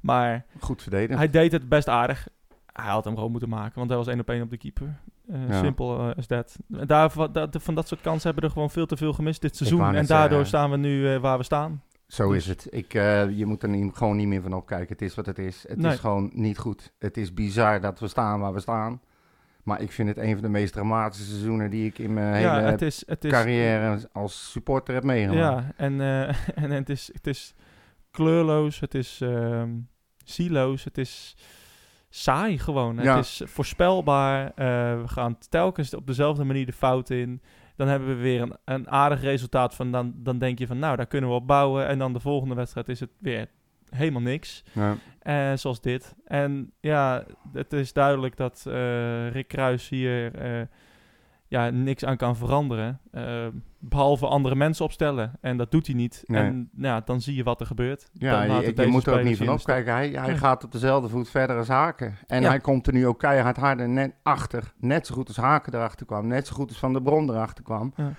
Maar 0.00 0.44
Goed 0.60 0.82
verdedigd. 0.82 1.18
hij 1.18 1.30
deed 1.30 1.52
het 1.52 1.68
best 1.68 1.88
aardig. 1.88 2.28
Hij 2.72 2.90
had 2.90 3.04
hem 3.04 3.14
gewoon 3.14 3.30
moeten 3.30 3.48
maken, 3.48 3.74
want 3.74 3.88
hij 3.88 3.98
was 3.98 4.06
één 4.06 4.20
op 4.20 4.28
één 4.30 4.42
op 4.42 4.50
de 4.50 4.56
keeper. 4.56 4.98
Eh, 5.28 5.48
Ja. 5.48 5.58
Simpel 5.62 5.98
eh, 6.10 6.16
as 6.16 6.26
that. 6.26 6.56
En 6.72 6.86
Daar, 6.86 7.10
van, 7.10 7.32
dat- 7.32 7.56
van 7.60 7.74
dat 7.74 7.88
soort 7.88 8.00
kansen 8.00 8.22
hebben 8.24 8.42
we 8.42 8.48
er 8.48 8.54
gewoon 8.54 8.70
veel 8.70 8.86
te 8.86 8.96
veel 8.96 9.12
gemist 9.12 9.40
dit 9.40 9.56
seizoen. 9.56 9.94
En 9.94 10.06
daardoor 10.06 10.46
staan 10.46 10.70
we 10.70 10.76
nu 10.76 11.14
eh, 11.14 11.20
waar 11.20 11.38
we 11.38 11.44
staan. 11.44 11.82
Zo 12.06 12.28
Dus- 12.32 12.36
is 12.36 12.46
het. 12.46 12.66
Ik, 12.70 12.94
eh, 12.94 13.30
je 13.38 13.46
moet 13.46 13.62
er 13.62 13.68
niet, 13.68 13.96
gewoon 13.96 14.16
niet 14.16 14.26
meer 14.26 14.42
van 14.42 14.52
opkijken. 14.54 14.88
Het 14.88 15.02
is 15.02 15.14
wat 15.14 15.26
het 15.26 15.38
is. 15.38 15.64
Het 15.68 15.78
Nee. 15.78 15.92
is 15.92 15.98
gewoon 15.98 16.30
niet 16.34 16.58
goed. 16.58 16.92
Het 16.98 17.16
is 17.16 17.34
bizar 17.34 17.80
dat 17.80 18.00
we 18.00 18.08
staan 18.08 18.40
waar 18.40 18.52
we 18.52 18.60
staan. 18.60 19.00
Maar 19.66 19.80
ik 19.80 19.92
vind 19.92 20.08
het 20.08 20.18
een 20.18 20.32
van 20.32 20.42
de 20.42 20.48
meest 20.48 20.72
dramatische 20.72 21.24
seizoenen 21.24 21.70
die 21.70 21.86
ik 21.86 21.98
in 21.98 22.14
mijn 22.14 22.40
ja, 22.40 22.56
hele 22.56 22.70
het 22.70 22.82
is... 22.82 23.02
Het 23.06 23.24
is 23.24 23.30
carrière 23.30 24.08
als 24.12 24.50
supporter 24.50 24.94
heb 24.94 25.04
meegemaakt. 25.04 25.64
Ja, 25.64 25.72
en, 25.76 26.00
eh, 26.00 26.28
en 26.64 26.70
het, 26.70 26.88
is, 26.88 27.10
het 27.12 27.26
is 27.26 27.54
kleurloos, 28.10 28.80
het 28.80 28.94
is 28.94 29.20
ehm 29.20 29.70
zieloos, 30.28 30.84
het 30.84 30.98
is 30.98 31.36
saai 32.08 32.58
gewoon. 32.58 32.96
Ja. 32.96 33.16
Het 33.16 33.24
is 33.24 33.42
voorspelbaar. 33.44 34.46
eh, 34.46 35.00
we 35.00 35.08
gaan 35.08 35.38
telkens 35.48 35.94
op 35.94 36.06
dezelfde 36.06 36.44
manier 36.44 36.66
de 36.66 36.72
fout 36.72 37.10
in. 37.10 37.42
Dan 37.76 37.88
hebben 37.88 38.08
we 38.08 38.14
weer 38.14 38.42
een, 38.42 38.56
een 38.64 38.90
aardig 38.90 39.20
resultaat 39.20 39.74
van, 39.74 39.92
dan, 39.92 40.12
dan 40.16 40.38
denk 40.38 40.58
je 40.58 40.66
van 40.66 40.78
nou, 40.78 40.96
daar 40.96 41.06
kunnen 41.06 41.30
we 41.30 41.36
op 41.36 41.46
bouwen. 41.46 41.86
En 41.86 41.98
dan 41.98 42.12
de 42.12 42.20
volgende 42.20 42.54
wedstrijd 42.54 42.88
is 42.88 43.00
het 43.00 43.10
weer 43.18 43.48
helemaal 43.90 44.22
niks. 44.22 44.64
Ja. 44.72 44.96
Eh, 45.18 45.52
zoals 45.56 45.80
dit. 45.80 46.14
En 46.24 46.72
ja, 46.80 47.24
het 47.52 47.72
is 47.72 47.92
duidelijk 47.92 48.36
dat 48.36 48.64
eh, 48.68 49.30
Rick 49.30 49.48
Kruis 49.48 49.88
hier 49.88 50.34
eh, 50.34 50.66
ja, 51.48 51.70
niks 51.70 52.04
aan 52.04 52.16
kan 52.16 52.36
veranderen. 52.36 53.00
eh, 53.10 53.46
behalve 53.78 54.26
andere 54.26 54.54
mensen 54.54 54.84
opstellen. 54.84 55.32
En 55.40 55.56
dat 55.56 55.70
doet 55.70 55.86
hij 55.86 55.94
niet. 55.94 56.22
Nee. 56.26 56.42
En 56.42 56.70
ja, 56.76 57.00
dan 57.00 57.20
zie 57.20 57.34
je 57.34 57.42
wat 57.42 57.60
er 57.60 57.66
gebeurt. 57.66 58.10
Ja, 58.12 58.42
je, 58.42 58.86
moet 58.86 59.06
er 59.06 59.18
ook 59.18 59.24
niet 59.24 59.36
van 59.36 59.48
opkijken. 59.48 59.92
Hij, 59.92 60.08
hij 60.08 60.36
gaat 60.36 60.64
op 60.64 60.72
dezelfde 60.72 61.08
voet 61.08 61.30
verder 61.30 61.56
als 61.56 61.68
Haken. 61.68 62.14
En 62.26 62.42
Ja. 62.42 62.48
hij 62.48 62.60
komt 62.60 62.86
er 62.86 62.92
nu 62.92 63.06
ook 63.06 63.18
keihard 63.18 63.56
harder 63.56 63.88
net 63.88 64.14
achter. 64.22 64.72
Net 64.78 65.06
zo 65.06 65.14
goed 65.14 65.28
als 65.28 65.36
Haken 65.36 65.74
erachter 65.74 66.06
kwam. 66.06 66.26
Net 66.26 66.46
zo 66.46 66.54
goed 66.54 66.68
als 66.68 66.78
Van 66.78 66.92
der 66.92 67.02
Bron 67.02 67.30
erachter 67.30 67.64
kwam. 67.64 67.92
Ja. 67.96 68.12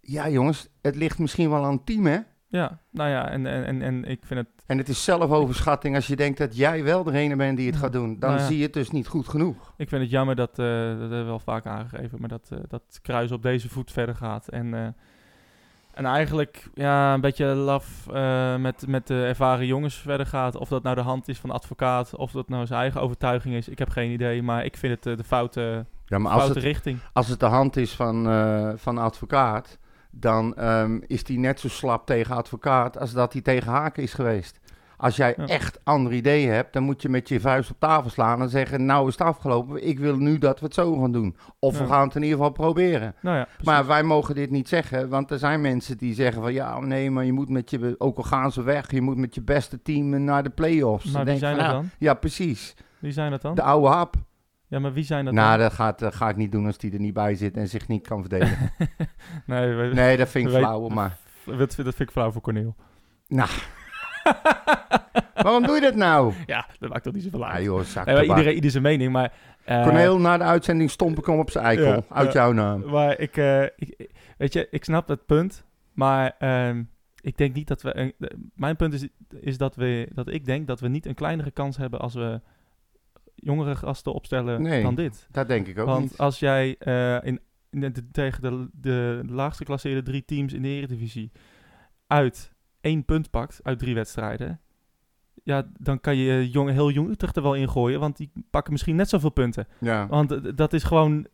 Ja, 0.00 0.28
jongens, 0.28 0.68
het 0.82 0.96
ligt 0.96 1.18
misschien 1.18 1.50
wel 1.50 1.64
aan 1.64 1.72
het 1.74 1.86
team, 1.86 2.06
hè? 2.06 2.18
Ja, 2.54 2.78
nou 2.90 3.10
ja, 3.10 3.28
en, 3.30 3.46
en, 3.46 3.64
en, 3.64 3.82
en 3.82 4.04
ik 4.04 4.20
vind 4.24 4.40
het... 4.40 4.48
En 4.66 4.78
het 4.78 4.88
is 4.88 5.04
zelfoverschatting 5.04 5.94
als 5.94 6.06
je 6.06 6.16
denkt 6.16 6.38
dat 6.38 6.56
jij 6.56 6.84
wel 6.84 7.04
degene 7.04 7.36
bent 7.36 7.56
die 7.56 7.66
het 7.66 7.74
Ja. 7.74 7.80
gaat 7.80 7.92
doen. 7.92 8.18
Dan 8.18 8.30
Nou 8.30 8.40
ja. 8.42 8.46
zie 8.46 8.56
je 8.56 8.62
het 8.62 8.72
dus 8.72 8.90
niet 8.90 9.06
goed 9.06 9.28
genoeg. 9.28 9.72
Ik 9.76 9.88
vind 9.88 10.02
het 10.02 10.10
jammer 10.10 10.34
dat, 10.34 10.50
eh, 10.50 10.66
dat 10.66 10.98
hebben 10.98 11.18
we 11.18 11.24
wel 11.24 11.38
vaak 11.38 11.66
aangegeven, 11.66 12.20
maar 12.20 12.28
dat, 12.28 12.48
eh, 12.52 12.58
dat 12.68 12.82
Kruis 13.02 13.32
op 13.32 13.42
deze 13.42 13.68
voet 13.68 13.92
verder 13.92 14.14
gaat. 14.14 14.48
En, 14.48 14.74
eh, 14.74 14.86
en 15.94 16.04
eigenlijk 16.06 16.68
ja, 16.74 17.14
een 17.14 17.20
beetje 17.20 17.44
laf 17.46 18.06
met, 18.58 18.86
met 18.86 19.06
de 19.06 19.24
ervaren 19.24 19.66
jongens 19.66 19.94
verder 19.94 20.26
gaat. 20.26 20.56
Of 20.56 20.68
dat 20.68 20.82
nou 20.82 20.94
de 20.94 21.02
hand 21.02 21.28
is 21.28 21.38
van 21.38 21.50
de 21.50 21.56
advocaat, 21.56 22.16
of 22.16 22.32
dat 22.32 22.48
nou 22.48 22.66
zijn 22.66 22.80
eigen 22.80 23.00
overtuiging 23.00 23.54
is. 23.54 23.68
Ik 23.68 23.78
heb 23.78 23.88
geen 23.88 24.10
idee, 24.10 24.42
maar 24.42 24.64
ik 24.64 24.76
vind 24.76 25.04
het 25.04 25.18
de 25.18 25.24
foute, 25.24 25.86
Ja, 26.06 26.18
maar 26.18 26.32
als 26.32 26.40
foute 26.42 26.58
het, 26.58 26.66
richting. 26.68 26.98
als 27.12 27.28
het 27.28 27.40
de 27.40 27.46
hand 27.46 27.76
is 27.76 27.92
van, 27.94 28.24
van 28.78 28.98
advocaat, 28.98 29.78
dan 30.16 30.54
ehm, 30.56 30.98
is 31.06 31.24
die 31.24 31.38
net 31.38 31.60
zo 31.60 31.68
slap 31.68 32.06
tegen 32.06 32.36
advocaat 32.36 32.98
als 32.98 33.12
dat 33.12 33.32
hij 33.32 33.42
tegen 33.42 33.72
Haken 33.72 34.02
is 34.02 34.14
geweest. 34.14 34.62
Als 34.96 35.16
jij 35.16 35.34
Ja. 35.36 35.46
echt 35.46 35.78
andere 35.84 36.14
ideeën 36.14 36.50
hebt, 36.52 36.72
dan 36.72 36.82
moet 36.82 37.02
je 37.02 37.08
met 37.08 37.28
je 37.28 37.40
vuist 37.40 37.70
op 37.70 37.76
tafel 37.78 38.10
slaan 38.10 38.40
en 38.40 38.48
zeggen, 38.48 38.84
nou 38.84 39.08
is 39.08 39.12
het 39.18 39.26
afgelopen, 39.26 39.86
ik 39.86 39.98
wil 39.98 40.16
nu 40.16 40.38
dat 40.38 40.58
we 40.60 40.64
het 40.66 40.74
zo 40.74 40.94
gaan 41.00 41.12
doen. 41.12 41.36
Of 41.58 41.78
we 41.78 41.86
gaan 41.86 42.06
het 42.06 42.16
in 42.16 42.22
ieder 42.22 42.36
geval 42.36 42.52
proberen. 42.52 43.14
Nou 43.20 43.36
ja. 43.36 43.48
Maar 43.62 43.86
wij 43.86 44.02
mogen 44.02 44.34
dit 44.34 44.50
niet 44.50 44.68
zeggen, 44.68 45.08
want 45.08 45.30
er 45.30 45.38
zijn 45.38 45.60
mensen 45.60 45.98
die 45.98 46.14
zeggen 46.14 46.42
van 46.42 46.52
ja, 46.52 46.80
nee, 46.80 47.10
maar 47.10 47.24
je 47.24 47.32
moet 47.32 47.48
met 47.48 47.70
je, 47.70 47.94
ook 47.98 48.16
al 48.16 48.22
gaan 48.22 48.52
ze 48.52 48.62
weg, 48.62 48.90
je 48.90 49.00
moet 49.00 49.16
met 49.16 49.34
je 49.34 49.42
beste 49.42 49.82
team 49.82 50.24
naar 50.24 50.42
de 50.42 50.50
play-offs. 50.50 51.04
maar 51.04 51.24
Dan 51.24 51.30
wie 51.32 51.38
zijn 51.38 51.56
van, 51.56 51.64
dat 51.64 51.74
dan? 51.74 51.90
Ja, 51.98 52.14
precies. 52.14 52.74
Wie 52.98 53.12
zijn 53.12 53.30
dat 53.30 53.42
dan? 53.42 53.54
De 53.54 53.62
oude 53.62 53.88
hap. 53.88 54.14
Ja, 54.68 54.78
maar 54.78 54.92
wie 54.92 55.04
zijn 55.04 55.24
dat 55.24 55.34
Nou, 55.34 55.50
dan? 55.50 55.58
dat 55.58 55.72
gaat, 55.72 56.02
eh, 56.02 56.12
ga 56.12 56.28
ik 56.28 56.36
niet 56.36 56.52
doen 56.52 56.66
als 56.66 56.78
die 56.78 56.92
er 56.92 57.00
niet 57.00 57.14
bij 57.14 57.34
zit 57.34 57.56
en 57.56 57.68
zich 57.68 57.88
niet 57.88 58.06
kan 58.06 58.20
verdedigen. 58.20 58.70
nee, 59.46 59.74
we- 59.74 59.94
nee, 59.94 60.16
dat 60.16 60.28
vind 60.28 60.46
ik 60.46 60.52
Weet- 60.54 60.60
flauw, 60.62 60.88
maar... 60.88 61.16
dat, 61.44 61.58
dat 61.58 61.76
vind 61.76 62.00
ik 62.00 62.10
flauw 62.10 62.30
voor 62.30 62.42
Corneel. 62.42 62.74
Waarom 65.34 65.62
doe 65.66 65.74
je 65.74 65.80
dat 65.80 65.94
nou? 65.94 66.32
Ja, 66.46 66.66
dat 66.78 66.90
maakt 66.90 67.02
toch 67.04 67.12
niet 67.12 67.22
zoveel 67.22 67.38
Ja, 67.40 67.48
uit. 67.50 67.64
joh, 67.64 67.80
zak 67.80 68.04
Nee, 68.06 68.14
maar 68.14 68.22
tabak. 68.22 68.36
iedereen, 68.36 68.54
ieder 68.56 68.70
zijn 68.70 68.82
mening, 68.82 69.12
maar... 69.12 69.32
eh, 69.64 69.82
Corneel, 69.82 70.18
na 70.18 70.36
de 70.38 70.44
uitzending 70.44 70.90
stomp 70.90 71.18
ik 71.18 71.26
hem 71.26 71.38
op 71.38 71.50
zijn 71.50 71.64
eikel. 71.64 71.84
Ja, 71.86 72.02
uit 72.08 72.32
ja. 72.32 72.40
jouw 72.40 72.52
naam. 72.52 72.90
Maar 72.90 73.18
ik, 73.18 73.36
eh, 73.36 73.62
ik, 73.62 73.70
ik- 73.76 74.10
weet 74.38 74.52
je, 74.52 74.68
ik 74.70 74.84
snap 74.84 75.08
het 75.08 75.26
punt, 75.26 75.64
maar 75.92 76.34
ehm, 76.38 76.82
ik 77.20 77.36
denk 77.36 77.54
niet 77.54 77.68
dat 77.68 77.82
we. 77.82 77.96
Een, 77.96 78.14
mijn 78.54 78.76
punt 78.76 78.92
is, 78.92 79.08
is 79.40 79.58
dat, 79.58 79.76
we, 79.76 80.08
dat 80.14 80.28
ik 80.28 80.44
denk 80.44 80.66
dat 80.66 80.80
we 80.80 80.88
niet 80.88 81.06
een 81.06 81.14
kleinere 81.14 81.50
kans 81.50 81.76
hebben 81.76 82.00
als 82.00 82.14
we 82.14 82.40
jongere 83.34 83.76
gasten 83.76 84.12
opstellen 84.12 84.62
Nee, 84.62 84.82
dan 84.82 84.94
dit. 84.94 85.26
Dat 85.30 85.48
denk 85.48 85.66
ik 85.66 85.78
ook 85.78 85.86
Want 85.86 86.00
niet. 86.00 86.18
als 86.18 86.38
jij 86.38 86.76
eh, 86.78 87.24
in, 87.28 87.40
in 87.70 87.80
de- 87.92 88.10
tegen 88.10 88.42
de, 88.42 88.68
de 88.72 89.22
laagst 89.26 89.58
geclasseerde 89.58 90.02
drie 90.02 90.24
teams 90.24 90.52
in 90.52 90.62
de 90.62 90.68
Eredivisie 90.68 91.32
uit 92.06 92.52
één 92.80 93.04
punt 93.04 93.30
pakt 93.30 93.60
uit 93.62 93.78
drie 93.78 93.94
wedstrijden. 93.94 94.60
Ja, 95.42 95.70
dan 95.78 96.00
kan 96.00 96.16
je 96.16 96.50
jong, 96.50 96.70
heel 96.70 96.90
jong 96.90 97.08
Utrecht 97.10 97.36
er 97.36 97.42
wel 97.42 97.54
in 97.54 97.68
gooien, 97.68 98.00
want 98.00 98.16
die 98.16 98.32
pakken 98.50 98.72
misschien 98.72 98.96
net 98.96 99.08
zoveel 99.08 99.30
punten. 99.30 99.66
Ja. 99.80 100.06
Want 100.06 100.56
dat 100.56 100.72
is 100.72 100.82
gewoon 100.82 101.26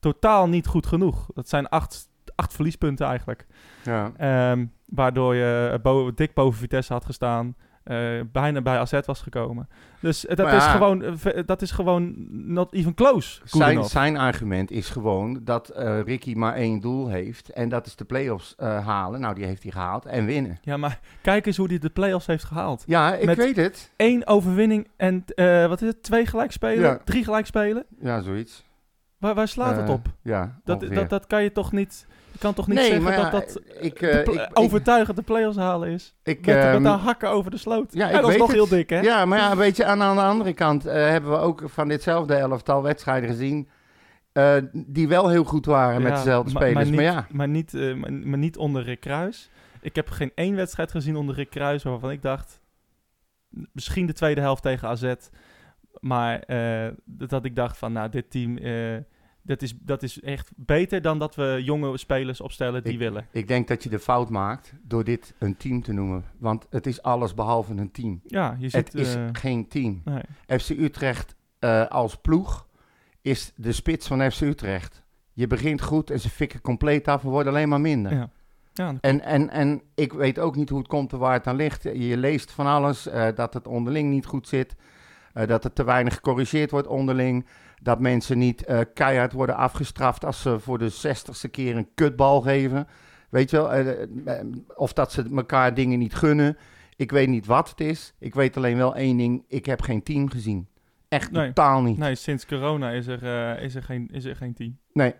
totaal 0.00 0.48
niet 0.48 0.66
goed 0.66 0.86
genoeg. 0.86 1.30
Dat 1.34 1.48
zijn 1.48 1.68
acht, 1.68 2.08
acht 2.34 2.52
verliespunten 2.54 3.06
eigenlijk. 3.06 3.46
ja. 3.84 4.12
Ehm, 4.16 4.66
waardoor 4.86 5.34
je 5.34 5.70
eh, 5.72 5.80
bo- 5.82 6.14
dik 6.14 6.34
boven 6.34 6.58
Vitesse 6.58 6.92
had 6.92 7.04
gestaan. 7.04 7.56
Eh, 7.84 8.20
bijna 8.32 8.62
bij 8.62 8.78
AZ 8.78 8.98
was 9.06 9.20
gekomen. 9.22 9.68
Dus 10.00 10.26
eh, 10.26 10.36
dat, 10.36 10.52
is 10.52 10.64
gewoon, 10.64 11.02
eh, 11.02 11.42
dat 11.46 11.62
is 11.62 11.70
gewoon 11.70 12.14
not 12.30 12.72
even 12.72 12.94
close. 12.94 13.40
Zijn, 13.44 13.84
zijn 13.84 14.16
argument 14.16 14.70
is 14.70 14.88
gewoon 14.88 15.40
dat 15.44 15.72
Ricky 16.04 16.34
maar 16.34 16.54
één 16.54 16.80
doel 16.80 17.08
heeft. 17.08 17.48
En 17.48 17.68
dat 17.68 17.86
is 17.86 17.96
de 17.96 18.04
play-offs 18.04 18.54
halen. 18.58 19.20
Nou, 19.20 19.34
die 19.34 19.44
heeft 19.44 19.62
hij 19.62 19.72
gehaald. 19.72 20.06
En 20.06 20.24
winnen. 20.24 20.58
Ja, 20.62 20.76
maar 20.76 21.00
kijk 21.22 21.46
eens 21.46 21.56
hoe 21.56 21.68
hij 21.68 21.78
de 21.78 21.90
play-offs 21.90 22.26
heeft 22.26 22.44
gehaald. 22.44 22.82
Ja, 22.86 23.14
ik 23.14 23.26
Met- 23.26 23.36
weet 23.36 23.56
het. 23.56 23.90
Eén 23.96 24.26
overwinning 24.26 24.88
en 24.96 25.24
wat 25.68 25.82
is 25.82 25.88
het? 25.88 26.02
Twee 26.02 26.26
gelijkspelen? 26.26 26.84
Ja. 26.84 27.00
Drie 27.04 27.24
gelijkspelen? 27.24 27.84
Ja, 28.00 28.20
zoiets. 28.20 28.64
Waar, 29.18 29.34
waar 29.34 29.48
slaat 29.48 29.76
het 29.76 29.88
op? 29.88 30.06
Ja, 30.22 30.60
Dat, 30.64 30.80
dat, 30.80 31.10
dat 31.10 31.26
kan 31.26 31.42
je 31.42 31.52
toch 31.52 31.72
niet... 31.72 32.06
Kan 32.42 32.54
toch 32.54 32.66
niet 32.66 32.76
Nee, 32.78 32.90
zeggen 32.90 33.10
ja, 33.12 33.30
dat 33.30 33.32
dat 33.32 33.62
ik, 33.80 33.98
de 34.00 34.08
eh, 34.10 34.34
ik- 34.34 34.50
overtuigend 34.52 35.16
de 35.16 35.22
play-offs 35.22 35.56
halen 35.58 35.88
is? 35.88 36.14
Ik, 36.22 36.46
Met, 36.46 36.54
ehm, 36.56 36.72
met 36.72 36.82
de 36.82 36.88
hakken 36.98 37.28
over 37.30 37.50
de 37.50 37.56
sloot. 37.56 37.92
ja, 37.92 38.08
ik 38.08 38.20
dat 38.20 38.30
is 38.30 38.36
nog 38.36 38.46
het. 38.46 38.56
heel 38.56 38.68
dik, 38.68 38.90
hè? 38.90 39.00
Ja, 39.00 39.24
maar 39.24 39.38
ja, 39.38 39.56
weet 39.56 39.76
je, 39.76 39.84
aan, 39.84 40.02
aan 40.02 40.16
de 40.16 40.22
andere 40.22 40.52
kant 40.52 40.86
eh, 40.86 40.94
hebben 40.94 41.30
we 41.30 41.36
ook 41.36 41.62
van 41.66 41.88
ditzelfde 41.88 42.34
elftal 42.34 42.82
wedstrijden 42.82 43.28
gezien. 43.28 43.68
eh, 44.32 44.56
die 44.72 45.08
wel 45.08 45.28
heel 45.28 45.44
goed 45.44 45.66
waren 45.66 46.02
met 46.02 46.14
dezelfde 46.14 46.52
maar- 46.52 46.62
spelers. 46.62 46.90
Maar, 46.90 46.94
Maar, 46.96 47.04
niet, 47.04 47.14
ja, 47.14 47.36
maar, 47.36 47.48
niet, 47.48 47.72
maar, 47.96 48.12
maar 48.28 48.38
niet 48.38 48.56
onder 48.56 48.82
Rick 48.82 49.00
Kruis. 49.00 49.50
Ik 49.80 49.94
heb 49.96 50.10
geen 50.10 50.32
één 50.34 50.54
wedstrijd 50.56 50.90
gezien 50.90 51.16
onder 51.16 51.34
Rick 51.34 51.50
Kruis 51.50 51.82
waarvan 51.82 52.10
ik 52.10 52.22
dacht... 52.22 52.60
Misschien 53.72 54.06
de 54.06 54.12
tweede 54.12 54.40
helft 54.40 54.62
tegen 54.62 54.88
AZ. 54.88 55.12
Maar 56.00 56.42
dat 57.04 57.44
ik 57.44 57.56
dacht 57.56 57.76
van, 57.78 57.92
nou, 57.92 58.08
dit 58.08 58.30
team... 58.30 58.58
dat, 59.42 59.62
is, 59.62 59.74
dat 59.80 60.02
is 60.02 60.20
echt 60.20 60.50
beter 60.56 61.02
dan 61.02 61.18
dat 61.18 61.34
we 61.34 61.60
jonge 61.64 61.98
spelers 61.98 62.40
opstellen 62.40 62.82
die 62.82 62.92
Ik- 62.92 62.98
willen. 62.98 63.26
ik 63.30 63.48
denk 63.48 63.68
dat 63.68 63.82
je 63.82 63.88
de 63.88 63.98
fout 63.98 64.28
maakt 64.30 64.72
door 64.82 65.04
dit 65.04 65.34
een 65.38 65.56
team 65.56 65.82
te 65.82 65.92
noemen. 65.92 66.24
Want 66.38 66.66
het 66.70 66.86
is 66.86 67.02
alles 67.02 67.34
behalve 67.34 67.72
een 67.72 67.90
team. 67.90 68.20
Ja, 68.26 68.56
je 68.58 68.68
ziet... 68.68 68.72
Het 68.86 68.94
is 68.94 69.14
eh, 69.14 69.28
geen 69.32 69.68
team. 69.68 70.02
nee. 70.04 70.58
FC 70.58 70.68
Utrecht 70.70 71.34
eh, 71.58 71.86
als 71.86 72.16
ploeg 72.16 72.66
is 73.20 73.52
de 73.56 73.72
spits 73.72 74.06
van 74.06 74.30
FC 74.30 74.40
Utrecht. 74.40 75.02
Je 75.32 75.46
begint 75.46 75.82
goed 75.82 76.10
en 76.10 76.20
ze 76.20 76.28
fikken 76.30 76.60
compleet 76.60 77.08
af 77.08 77.22
en 77.24 77.28
worden 77.30 77.52
alleen 77.52 77.68
maar 77.68 77.80
minder. 77.80 78.12
Ja. 78.12 78.30
Ja, 78.74 78.94
En, 79.00 79.20
en, 79.24 79.50
en 79.50 79.82
ik 79.94 80.12
weet 80.12 80.38
ook 80.38 80.56
niet 80.56 80.68
hoe 80.68 80.78
het 80.78 80.88
komt 80.88 81.12
en 81.12 81.18
waar 81.18 81.32
het 81.32 81.46
aan 81.46 81.56
ligt. 81.56 81.82
Je 81.82 82.16
leest 82.16 82.50
van 82.52 82.66
alles, 82.66 83.06
eh, 83.06 83.28
dat 83.34 83.54
het 83.54 83.66
onderling 83.66 84.10
niet 84.10 84.26
goed 84.26 84.48
zit. 84.48 84.74
dat 85.46 85.64
er 85.64 85.72
te 85.72 85.84
weinig 85.84 86.14
gecorrigeerd 86.14 86.70
wordt 86.70 86.86
onderling. 86.86 87.46
Dat 87.82 88.00
mensen 88.00 88.38
niet 88.38 88.64
eh, 88.64 88.80
keihard 88.94 89.32
worden 89.32 89.56
afgestraft 89.56 90.24
als 90.24 90.42
ze 90.42 90.58
voor 90.60 90.78
de 90.78 90.88
zestigste 90.88 91.48
keer 91.48 91.76
een 91.76 91.88
kutbal 91.94 92.40
geven. 92.40 92.86
Weet 93.30 93.50
je 93.50 93.56
wel, 93.56 93.72
eh, 93.72 94.02
eh, 94.02 94.46
of 94.76 94.92
dat 94.92 95.12
ze 95.12 95.30
elkaar 95.36 95.74
dingen 95.74 95.98
niet 95.98 96.14
gunnen. 96.14 96.56
Ik 96.96 97.10
weet 97.10 97.28
niet 97.28 97.46
wat 97.46 97.68
het 97.68 97.80
is. 97.80 98.14
Ik 98.18 98.34
weet 98.34 98.56
alleen 98.56 98.76
wel 98.76 98.94
één 98.94 99.16
ding, 99.16 99.44
ik 99.48 99.66
heb 99.66 99.80
geen 99.80 100.02
team 100.02 100.30
gezien. 100.30 100.68
Echt 101.08 101.30
Nee. 101.30 101.46
totaal 101.46 101.82
niet. 101.82 101.98
nee, 101.98 102.14
sinds 102.14 102.46
corona 102.46 102.90
is 102.90 103.06
er, 103.06 103.58
is 103.58 103.74
er, 103.74 103.82
geen, 103.82 104.08
is 104.12 104.24
er 104.24 104.36
geen 104.36 104.54
team. 104.54 104.78
Nee. 104.92 105.14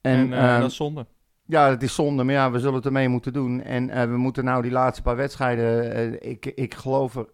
En, 0.00 0.18
En, 0.18 0.32
eh, 0.32 0.52
ehm, 0.52 0.60
dat 0.60 0.70
is 0.70 0.76
zonde. 0.76 1.06
Ja, 1.44 1.70
het 1.70 1.82
is 1.82 1.94
zonde, 1.94 2.24
maar 2.24 2.34
ja, 2.34 2.50
we 2.50 2.58
zullen 2.58 2.74
het 2.74 2.86
ermee 2.86 3.08
moeten 3.08 3.32
doen. 3.32 3.62
En 3.62 4.10
we 4.10 4.16
moeten 4.16 4.44
nou 4.44 4.62
die 4.62 4.70
laatste 4.70 5.02
paar 5.02 5.16
wedstrijden... 5.16 6.30
ik, 6.30 6.46
ik 6.46 6.74
geloof 6.74 7.16
er 7.16 7.26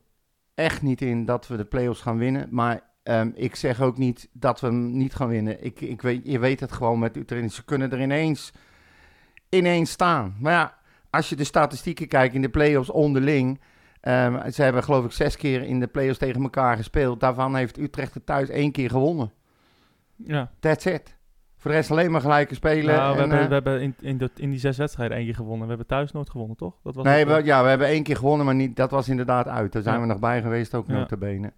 echt 0.55 0.83
niet 0.83 1.01
in 1.01 1.25
dat 1.25 1.47
we 1.47 1.57
de 1.57 1.65
play-offs 1.65 2.01
gaan 2.01 2.19
winnen. 2.19 2.49
Maar 2.51 2.81
ehm, 3.05 3.31
ik 3.35 3.57
zeg 3.57 3.81
ook 3.81 3.99
niet 3.99 4.29
dat 4.33 4.61
we 4.61 4.67
hem 4.67 4.97
niet 4.97 5.15
gaan 5.15 5.29
winnen. 5.29 5.65
Ik, 5.65 5.81
ik 5.81 6.03
weet, 6.03 6.21
je 6.25 6.39
weet 6.39 6.61
het 6.61 6.73
gewoon 6.73 6.99
met 6.99 7.17
Utrecht. 7.17 7.53
Ze 7.53 7.65
kunnen 7.65 7.93
er 7.93 8.01
ineens, 8.01 8.53
ineens 9.49 9.91
staan. 9.91 10.37
Maar 10.41 10.53
ja, 10.53 10.75
als 11.11 11.29
je 11.29 11.37
de 11.37 11.45
statistieken 11.45 12.09
kijkt 12.09 12.35
in 12.35 12.43
de 12.43 12.49
play-offs 12.49 12.91
onderling... 12.91 13.61
ehm, 14.01 14.51
ze 14.51 14.63
hebben 14.63 14.83
geloof 14.85 15.05
ik 15.05 15.13
zes 15.13 15.37
keer 15.37 15.63
in 15.63 15.81
de 15.81 15.87
play-offs 15.87 16.19
tegen 16.19 16.43
elkaar 16.43 16.77
gespeeld. 16.77 17.21
Daarvan 17.21 17.55
heeft 17.57 17.79
Utrecht 17.79 18.15
er 18.15 18.25
thuis 18.25 18.49
één 18.49 18.73
keer 18.73 18.91
gewonnen. 18.91 19.33
Ja. 20.17 20.51
That's 20.61 20.85
it. 20.85 21.17
Voor 21.57 21.71
de 21.73 21.77
rest 21.77 21.91
alleen 21.91 22.11
maar 22.11 22.21
gelijke 22.21 22.55
spelen. 22.55 22.95
Nou, 22.95 23.17
we, 23.17 23.23
en, 23.23 23.31
hebben, 23.31 23.39
eh, 23.41 23.47
we 23.49 23.55
hebben 23.55 23.81
in, 23.83 23.95
in, 24.01 24.19
de, 24.19 24.31
in 24.37 24.51
die 24.51 24.59
zes 24.59 24.77
wedstrijden 24.77 25.17
één 25.17 25.27
keer 25.27 25.35
gewonnen. 25.35 25.63
We 25.63 25.69
hebben 25.69 25.87
thuis 25.87 26.13
nooit 26.13 26.31
gewonnen, 26.31 26.57
toch? 26.57 26.75
Dat 26.83 26.95
was 26.95 27.05
Nee, 27.05 27.25
het, 27.27 27.37
we, 27.37 27.45
ja, 27.45 27.63
we 27.63 27.69
hebben 27.69 27.87
één 27.87 28.03
keer 28.03 28.17
gewonnen, 28.17 28.47
maar 28.47 28.55
niet, 28.55 28.77
dat 28.77 28.91
was 28.91 29.09
inderdaad 29.09 29.49
uit. 29.49 29.73
Daar 29.73 29.83
zijn 29.83 29.95
Ja. 29.95 30.01
we 30.01 30.07
nog 30.07 30.19
bij 30.19 30.43
geweest, 30.43 30.75
ook 30.75 30.87
Ja. 30.87 30.93
notabene. 30.93 31.53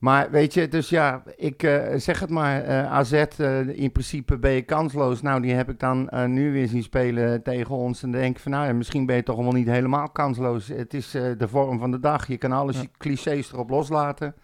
Maar 0.00 0.30
weet 0.30 0.54
je, 0.54 0.68
dus 0.68 0.88
ja, 0.88 1.22
ik 1.36 1.62
eh, 1.62 1.96
zeg 1.96 2.20
het 2.20 2.30
maar, 2.30 2.62
eh, 2.62 2.92
AZ, 2.92 3.12
eh, 3.12 3.68
in 3.68 3.92
principe 3.92 4.38
ben 4.38 4.50
je 4.50 4.62
kansloos. 4.62 5.22
Nou, 5.22 5.40
die 5.42 5.52
heb 5.52 5.70
ik 5.70 5.78
dan 5.78 6.10
nu 6.26 6.52
weer 6.52 6.68
zien 6.68 6.82
spelen 6.82 7.42
tegen 7.42 7.74
ons. 7.74 8.02
En 8.02 8.10
dan 8.10 8.20
denk 8.20 8.36
ik 8.36 8.42
van, 8.42 8.52
nou 8.52 8.66
ja, 8.66 8.72
misschien 8.72 9.06
ben 9.06 9.16
je 9.16 9.22
toch 9.22 9.36
wel 9.36 9.52
niet 9.52 9.66
helemaal 9.68 10.08
kansloos. 10.10 10.68
Het 10.68 10.94
is 10.94 11.10
de 11.10 11.48
vorm 11.48 11.78
van 11.78 11.90
de 11.90 12.00
dag. 12.00 12.26
Je 12.26 12.36
kan 12.36 12.52
alle 12.52 12.72
Ja. 12.72 12.82
clichés 12.98 13.52
erop 13.52 13.70
loslaten. 13.70 14.34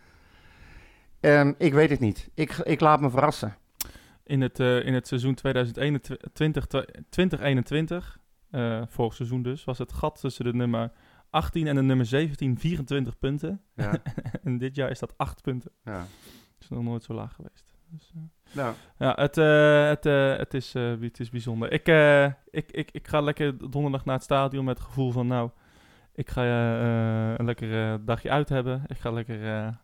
Ehm, 1.20 1.52
ik 1.58 1.72
weet 1.72 1.90
het 1.90 2.00
niet. 2.00 2.30
Ik, 2.34 2.52
ik 2.52 2.80
laat 2.80 3.00
me 3.00 3.10
verrassen. 3.10 3.56
in, 4.24 4.40
het, 4.40 4.58
in 4.58 4.94
het 4.94 5.06
seizoen 5.06 5.34
2021, 5.34 6.66
2021 7.08 8.18
eh, 8.50 8.82
vorig 8.86 9.14
seizoen 9.14 9.42
dus, 9.42 9.64
was 9.64 9.78
het 9.78 9.92
gat 9.92 10.20
tussen 10.20 10.44
de 10.44 10.54
nummer 10.54 10.90
18 11.30 11.66
en 11.66 11.74
de 11.74 11.82
nummer 11.82 12.06
17 12.06 12.58
24 12.58 13.18
punten. 13.18 13.62
Ja, 13.74 14.02
en 14.44 14.58
dit 14.58 14.74
jaar 14.74 14.90
is 14.90 14.98
dat 14.98 15.18
8 15.18 15.42
punten. 15.42 15.70
ja. 15.84 16.06
Is 16.58 16.68
nog 16.68 16.82
nooit 16.82 17.02
zo 17.02 17.14
laag 17.14 17.34
geweest. 17.34 17.76
Dus, 17.90 18.12
eh, 18.14 18.20
Nou, 18.56 18.74
ja, 18.98 19.12
het, 19.14 19.38
eh, 19.38 19.88
het, 19.88 20.06
eh, 20.06 20.36
het, 20.36 20.54
is, 20.54 20.72
het 20.72 21.20
is 21.20 21.30
bijzonder. 21.30 21.72
Ik, 21.72 21.88
ik, 22.50 22.70
ik, 22.70 22.90
ik 22.90 23.08
ga 23.08 23.20
lekker 23.20 23.70
donderdag 23.70 24.04
naar 24.04 24.14
het 24.14 24.24
stadion 24.24 24.64
met 24.64 24.78
het 24.78 24.86
gevoel 24.86 25.10
van, 25.10 25.26
nou, 25.26 25.50
ik 26.14 26.30
ga 26.30 26.42
een 27.38 27.44
lekker 27.44 28.04
dagje 28.04 28.30
uit 28.30 28.48
hebben. 28.48 28.82
Ik 28.86 28.98
ga 28.98 29.10
lekker 29.10 29.74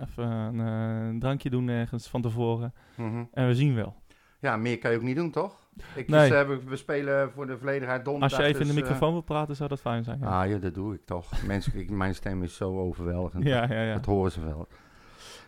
even 0.00 0.24
een, 0.24 0.58
een 0.58 1.18
drankje 1.18 1.50
doen 1.50 1.68
ergens 1.68 2.08
van 2.08 2.22
tevoren. 2.22 2.74
mhm. 2.96 3.24
En 3.32 3.46
we 3.46 3.54
zien 3.54 3.74
wel. 3.74 4.01
Ja, 4.42 4.56
meer 4.56 4.78
kan 4.78 4.90
je 4.90 4.96
ook 4.96 5.02
niet 5.02 5.16
doen, 5.16 5.30
toch? 5.30 5.60
Ik, 5.94 6.08
Nee. 6.08 6.30
dus, 6.30 6.38
eh, 6.38 6.48
we, 6.66 6.76
spelen 6.76 7.30
voor 7.30 7.46
de 7.46 7.58
volledigheid 7.58 8.04
donderdag. 8.04 8.38
Als 8.38 8.46
je 8.46 8.54
even 8.54 8.60
in 8.60 8.66
de 8.66 8.72
dus, 8.72 8.82
eh, 8.82 8.88
microfoon 8.88 9.12
wil 9.12 9.22
praten, 9.22 9.56
zou 9.56 9.68
dat 9.68 9.80
fijn 9.80 10.04
zijn. 10.04 10.18
Ja, 10.20 10.40
Ah 10.40 10.50
ja, 10.50 10.58
dat 10.58 10.74
doe 10.74 10.94
ik 10.94 11.00
toch. 11.04 11.44
Mensen, 11.46 11.78
ik, 11.78 11.90
mijn 11.90 12.14
stem 12.14 12.42
is 12.42 12.56
zo 12.56 12.78
overweldigend. 12.78 13.44
ja, 13.54 13.66
ja. 13.68 13.82
ja. 13.82 13.94
Dat 13.94 14.04
horen 14.04 14.32
ze 14.32 14.44
wel. 14.44 14.68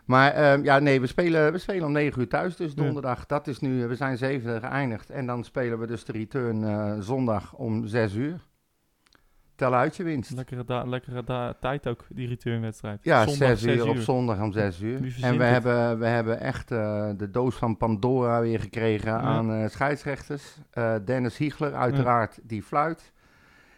Maar 0.04 0.32
ehm, 0.32 0.64
ja, 0.64 0.78
nee, 0.78 1.00
we 1.00 1.06
spelen, 1.06 1.52
we 1.52 1.58
spelen 1.58 1.84
om 1.86 1.92
9 1.92 2.20
uur 2.20 2.28
thuis, 2.28 2.56
dus 2.56 2.74
donderdag. 2.74 3.26
Dat 3.26 3.46
is 3.46 3.60
nu, 3.60 3.86
we 3.86 3.94
zijn 3.94 4.16
zevende 4.16 4.60
geëindigd. 4.60 5.10
En 5.10 5.26
dan 5.26 5.44
spelen 5.44 5.78
we 5.78 5.86
dus 5.86 6.04
de 6.04 6.12
return 6.12 6.64
eh, 6.64 6.94
zondag 7.00 7.54
om 7.54 7.86
6 7.86 8.14
uur. 8.14 8.40
Tel 9.56 9.74
uit 9.74 9.96
je 9.96 10.02
winst. 10.02 10.30
Lekkere, 10.30 10.64
da- 10.64 10.84
lekkere 10.84 11.24
da- 11.24 11.54
tijd 11.60 11.86
ook, 11.88 12.04
die 12.08 12.28
returnwedstrijd. 12.28 12.98
Ja, 13.02 13.26
Zondag 13.26 13.58
6 13.58 13.76
uur, 13.76 13.88
op 13.88 13.96
zondag 13.96 14.40
om 14.40 14.52
6 14.52 14.80
uur. 14.80 14.96
En 15.20 15.38
we 15.38 15.44
het? 15.44 15.52
hebben, 15.52 15.98
we 15.98 16.06
hebben 16.06 16.40
echt 16.40 16.70
eh, 16.70 17.08
de 17.16 17.30
doos 17.30 17.54
van 17.54 17.76
Pandora 17.76 18.40
weer 18.40 18.60
gekregen 18.60 19.12
aan 19.20 19.52
eh, 19.52 19.68
scheidsrechters. 19.68 20.56
Eh, 20.70 20.94
Dennis 21.04 21.36
Hiegler, 21.36 21.74
uiteraard, 21.74 22.38
die 22.42 22.62
fluit. 22.62 23.12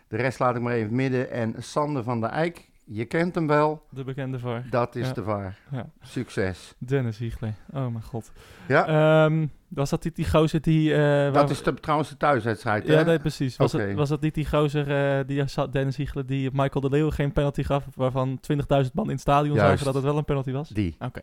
De 0.09 0.17
rest 0.17 0.39
laat 0.39 0.57
ik 0.57 0.63
maar 0.63 0.73
even 0.73 0.95
midden. 0.95 1.31
En 1.31 1.55
Sander 1.59 2.03
van 2.03 2.21
der 2.21 2.31
Eijk, 2.31 2.69
je 2.85 3.05
kent 3.05 3.35
hem 3.35 3.47
wel. 3.47 3.83
De 3.91 4.05
bekende 4.05 4.39
VAR. 4.39 4.65
Dat 4.71 4.95
is 4.97 5.07
Ja. 5.07 5.13
de 5.13 5.23
VAR. 5.23 5.59
Ja. 5.71 5.87
Succes. 6.01 6.75
Dennis 6.79 7.19
Hiegler. 7.19 7.55
Oh 7.73 7.87
mijn 7.87 8.03
god. 8.03 8.33
Ja, 8.69 8.87
Ehm, 9.27 9.47
was 9.69 9.91
dat 9.91 10.05
niet 10.05 10.17
die 10.17 10.29
gozer 10.31 10.61
die... 10.61 10.93
eh, 10.93 10.99
waar 10.99 11.33
dat 11.33 11.51
is 11.51 11.63
de, 11.63 11.75
trouwens 11.75 12.09
de 12.09 12.17
thuiswedstrijd. 12.17 12.87
Ja, 12.87 12.95
hè? 12.97 13.05
nee, 13.05 13.19
precies. 13.19 13.57
Was, 13.57 13.73
het, 13.73 13.95
was 13.95 14.09
dat 14.09 14.21
niet 14.21 14.35
die 14.35 14.47
gozer, 14.49 15.19
eh, 15.19 15.27
die 15.27 15.47
zat- 15.47 15.73
Dennis 15.73 15.97
Hiegler, 15.97 16.27
die 16.27 16.51
Michael 16.53 16.81
de 16.81 16.89
Leeuw 16.91 17.11
geen 17.11 17.33
penalty 17.33 17.63
gaf, 17.63 17.85
waarvan 17.95 18.41
20.000 18.53 18.57
man 18.93 19.05
in 19.05 19.11
het 19.11 19.21
stadion 19.21 19.57
zagen 19.57 19.85
dat 19.85 19.95
het 19.95 20.03
wel 20.05 20.17
een 20.17 20.25
penalty 20.25 20.53
was? 20.53 20.69
Die, 20.69 20.97
Oké, 20.99 21.21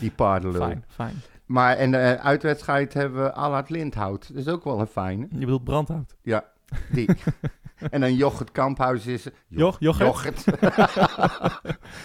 die 0.00 0.10
paardenlul. 0.10 0.60
fijn, 0.62 0.84
fijn. 0.88 1.14
Maar 1.46 1.76
en 1.76 1.90
de 1.90 1.96
eh, 1.96 2.24
uitwedstrijd 2.24 2.94
hebben 2.94 3.22
we 3.22 3.32
Allard 3.32 3.70
Lindhout. 3.70 4.28
Dat 4.28 4.36
is 4.46 4.48
ook 4.52 4.64
wel 4.64 4.80
een 4.80 4.86
fijne. 4.86 5.26
Je 5.30 5.38
bedoelt 5.38 5.64
brandhout. 5.64 6.14
Ja, 6.22 6.44
die. 6.90 7.08
en 7.90 8.00
dan 8.00 8.14
Jochert 8.14 8.52
Kamphuis 8.52 9.06
is... 9.06 9.26
Joch, 9.48 9.76
Jochert? 9.80 10.08
Jochert. 10.08 10.44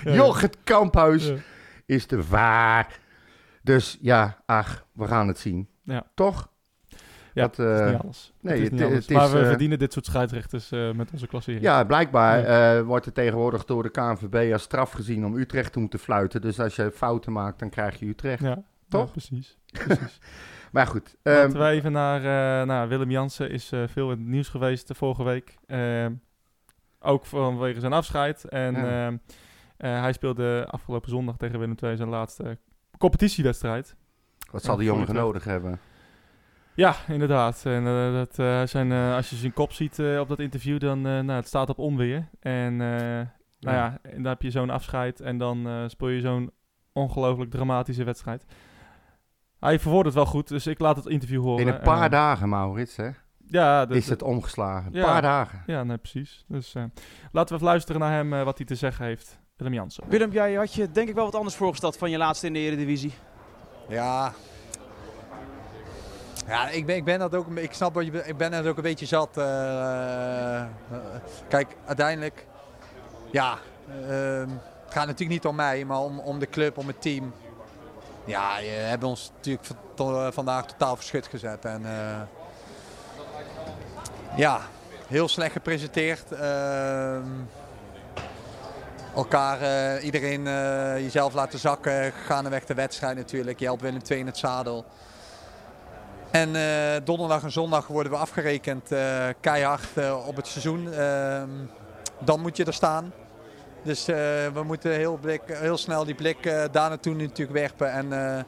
Jochert 0.18 0.58
Kamphuis 0.64 1.28
Ja. 1.28 1.36
is 1.86 2.08
de 2.08 2.24
vaar. 2.24 3.00
Dus 3.76 3.98
ja, 4.02 4.38
ach, 4.46 4.86
we 4.92 5.08
gaan 5.08 5.28
het 5.28 5.38
zien. 5.40 5.68
Ja. 5.84 6.04
Toch? 6.16 6.50
Ja, 7.34 7.48
Dat, 7.48 7.58
het 7.58 7.68
is 7.70 7.80
eh, 7.80 7.92
niet 7.92 8.02
alles. 8.02 8.34
nee, 8.42 8.64
het 8.64 8.74
is 8.74 8.80
het- 8.80 8.94
het 8.94 9.10
maar 9.10 9.32
we 9.32 9.40
eh, 9.40 9.48
verdienen 9.48 9.80
dit 9.80 9.94
soort 9.94 10.06
scheidsrechters 10.06 10.72
eh, 10.72 10.92
met 10.92 11.12
onze 11.12 11.28
klassering. 11.28 11.64
Ja, 11.64 11.84
blijkbaar 11.84 12.44
eh, 12.44 12.82
wordt 12.84 13.06
er 13.06 13.12
tegenwoordig 13.14 13.66
door 13.66 13.84
de 13.84 13.90
KNVB 13.90 14.54
als 14.54 14.62
straf 14.62 14.92
gezien 14.92 15.26
om 15.26 15.36
Utrecht 15.38 15.74
te 15.74 15.80
moeten 15.80 16.00
fluiten. 16.00 16.42
Dus 16.42 16.60
als 16.60 16.76
je 16.76 16.92
fouten 16.92 17.32
maakt, 17.32 17.60
dan 17.60 17.70
krijg 17.70 18.00
je 18.00 18.06
Utrecht. 18.06 18.44
Ja, 18.44 18.64
Toch? 18.90 19.06
Ja, 19.06 19.12
precies. 19.12 19.58
precies. 19.86 20.20
Maar 20.72 20.88
goed, 20.88 21.16
ehm, 21.24 21.36
Laten 21.38 21.60
we 21.60 21.66
even 21.68 21.92
naar... 21.92 22.18
eh, 22.62 22.68
nou, 22.68 22.90
Willem 22.90 23.12
Jansen 23.12 23.50
is 23.50 23.72
eh, 23.72 23.84
veel 23.88 24.12
in 24.12 24.18
het 24.18 24.28
nieuws 24.28 24.50
geweest 24.50 24.88
de 24.88 24.96
vorige 24.96 25.24
week. 25.24 25.58
Ehm, 25.68 26.14
ook 27.00 27.26
vanwege 27.26 27.80
zijn 27.80 27.94
afscheid. 27.94 28.44
En 28.46 28.76
ehm, 28.76 29.18
eh, 29.78 30.02
hij 30.02 30.14
speelde 30.14 30.66
afgelopen 30.70 31.10
zondag 31.10 31.38
tegen 31.38 31.60
Willem 31.60 31.76
II 31.84 31.96
zijn 31.98 32.10
laatste 32.10 32.58
competitiewedstrijd. 33.00 33.96
wat 34.52 34.64
zal 34.64 34.76
de 34.76 34.84
Ja, 34.84 34.92
jongen 34.92 35.14
nodig 35.14 35.44
hebben? 35.44 35.80
Ja, 36.80 36.96
inderdaad. 37.08 37.62
En 37.66 37.88
eh, 37.88 38.14
dat, 38.14 38.40
eh, 38.40 38.62
zijn, 38.66 38.92
eh, 38.92 39.16
als 39.16 39.30
je 39.30 39.36
zijn 39.36 39.54
kop 39.54 39.72
ziet 39.72 40.00
op 40.20 40.28
dat 40.28 40.40
interview, 40.40 40.80
dan 40.80 41.02
nou, 41.02 41.32
het 41.32 41.48
staat 41.48 41.70
op 41.70 41.80
onweer. 41.80 42.30
En 42.40 42.78
nou 42.78 43.76
ja, 43.76 44.00
en 44.02 44.24
dan 44.24 44.32
heb 44.32 44.42
je 44.42 44.52
zo'n 44.52 44.70
afscheid 44.70 45.20
en 45.20 45.38
dan 45.38 45.90
speel 45.90 46.08
je 46.08 46.22
zo'n 46.22 46.52
ongelooflijk 46.94 47.52
dramatische 47.52 48.04
wedstrijd. 48.04 48.46
Hij 49.60 49.80
verwoordt 49.80 50.06
het 50.06 50.16
wel 50.16 50.26
goed, 50.26 50.48
dus 50.48 50.68
ik 50.68 50.80
laat 50.80 50.96
het 50.96 51.06
interview 51.06 51.42
horen. 51.42 51.68
In 51.68 51.74
een 51.74 51.80
paar 51.80 52.04
en, 52.04 52.12
dagen, 52.12 52.50
Maurits, 52.50 52.96
hè? 52.96 53.10
Ja, 53.46 53.90
is 53.90 54.10
het 54.10 54.22
omgeslagen. 54.22 54.88
Een 54.88 55.00
ja. 55.00 55.06
paar 55.06 55.22
dagen. 55.22 55.64
Ja, 55.66 55.84
nee, 55.84 55.98
precies. 55.98 56.46
Dus 56.48 56.74
laten 57.32 57.50
we 57.50 57.54
even 57.54 57.66
luisteren 57.66 58.02
naar 58.02 58.12
hem, 58.12 58.30
wat 58.30 58.58
hij 58.58 58.66
te 58.66 58.76
zeggen 58.76 59.06
heeft. 59.06 59.40
Willem 59.60 59.74
Jansen. 59.74 60.04
Willem, 60.08 60.32
jij 60.32 60.54
had 60.54 60.74
je 60.74 60.92
denk 60.92 61.10
ik 61.10 61.16
wel 61.16 61.26
wat 61.26 61.36
anders 61.36 61.56
voorgesteld 61.56 61.98
van 61.98 62.10
je 62.10 62.18
laatste 62.18 62.48
in 62.48 62.54
de 62.54 62.60
Eredivisie. 62.60 63.14
Ja. 63.88 64.34
Ja, 66.48 66.70
ik 66.70 66.86
ben, 66.86 66.96
ik 66.96 67.04
ben 67.04 67.20
dat 67.20 67.36
ook, 67.36 67.58
ik 67.58 67.74
snap 67.74 67.94
dat 67.94 68.06
je, 68.06 68.24
ik 68.26 68.38
ben 68.38 68.52
dat 68.52 68.66
ook 68.66 68.78
een 68.78 68.84
beetje 68.84 69.06
zat. 69.06 69.38
Uh, 69.38 69.46
uh, 69.46 70.64
kijk, 71.48 71.76
uiteindelijk, 71.86 72.46
ja, 73.32 73.58
uh, 73.88 74.40
het 74.84 74.94
gaat 74.94 75.06
natuurlijk 75.06 75.30
niet 75.30 75.46
om 75.46 75.56
mij, 75.56 75.86
maar 75.86 76.00
om, 76.00 76.20
om 76.20 76.40
de 76.40 76.50
club, 76.50 76.78
om 76.78 76.88
het 76.88 77.02
team. 77.02 77.34
Ja, 78.26 78.60
je 78.60 78.70
hebben 78.70 79.10
ons 79.10 79.32
natuurlijk 79.36 79.70
to, 79.94 80.32
vandaag 80.32 80.66
totaal 80.66 80.96
verschut 80.96 81.28
gezet. 81.28 81.66
En, 81.66 81.82
uh, 81.82 82.22
ja, 84.36 84.60
heel 85.08 85.28
slecht 85.28 85.52
gepresenteerd. 85.52 86.32
Elkaar, 89.20 89.62
uh, 89.62 90.04
iedereen 90.04 90.46
uh, 90.46 90.98
jezelf 90.98 91.34
laten 91.34 91.60
zakken, 91.60 92.12
gaandeweg 92.12 92.66
de 92.66 92.74
wedstrijd 92.74 93.16
natuurlijk. 93.16 93.60
Je 93.60 93.66
helpt 93.66 93.82
Willem 93.82 94.02
II 94.10 94.20
in 94.20 94.26
het 94.26 94.38
zadel. 94.38 94.86
En 96.32 96.50
uh, 96.50 96.66
donderdag 97.04 97.44
en 97.44 97.52
zondag 97.52 97.88
worden 97.88 98.12
we 98.12 98.18
afgerekend 98.18 98.92
keihard 99.40 99.88
op 100.26 100.36
het 100.36 100.48
seizoen. 100.48 100.94
Ehm, 100.94 101.50
dan 102.20 102.40
moet 102.40 102.58
je 102.58 102.66
er 102.66 102.74
staan. 102.74 103.14
Dus 103.84 104.06
we 104.06 104.62
moeten 104.66 104.92
heel, 104.92 105.18
blik, 105.18 105.42
heel 105.46 105.78
snel 105.78 106.06
die 106.06 106.16
blik 106.16 106.44
daar 106.72 106.90
naartoe 106.90 107.16
natuurlijk 107.16 107.60
werpen. 107.60 107.92
En 107.92 108.46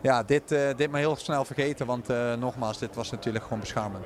ja, 0.00 0.22
dit, 0.22 0.52
eh, 0.52 0.68
dit 0.76 0.90
maar 0.90 1.00
heel 1.00 1.16
snel 1.16 1.44
vergeten. 1.44 1.86
Want 1.86 2.10
eh, 2.10 2.34
nogmaals, 2.34 2.78
dit 2.78 2.94
was 2.94 3.10
natuurlijk 3.10 3.44
gewoon 3.44 3.60
beschamend. 3.60 4.04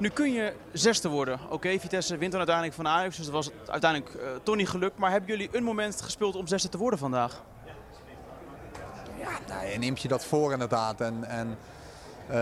Nu 0.00 0.08
kun 0.08 0.32
je 0.32 0.52
zesde 0.72 1.08
worden. 1.08 1.40
Oké, 1.50 1.78
Vitesse 1.78 2.16
wint 2.16 2.30
dan 2.30 2.40
uiteindelijk 2.40 2.76
van 2.76 2.88
Ajax, 2.88 3.16
dus 3.16 3.24
dat 3.24 3.34
was 3.34 3.50
uiteindelijk 3.66 4.14
eh, 4.14 4.28
toch 4.42 4.56
niet 4.56 4.68
gelukt. 4.68 4.98
Maar 4.98 5.10
hebben 5.10 5.30
jullie 5.30 5.48
een 5.52 5.62
moment 5.62 6.02
gespeeld 6.02 6.36
om 6.36 6.46
zesde 6.46 6.68
te 6.68 6.78
worden 6.78 6.98
vandaag? 6.98 7.42
Nou, 9.48 9.66
je 9.66 9.78
neemt 9.78 10.02
je 10.02 10.08
dat 10.08 10.24
voor 10.24 10.52
inderdaad. 10.52 11.00
En, 11.00 11.24
en, 11.24 11.58
eh, 12.28 12.36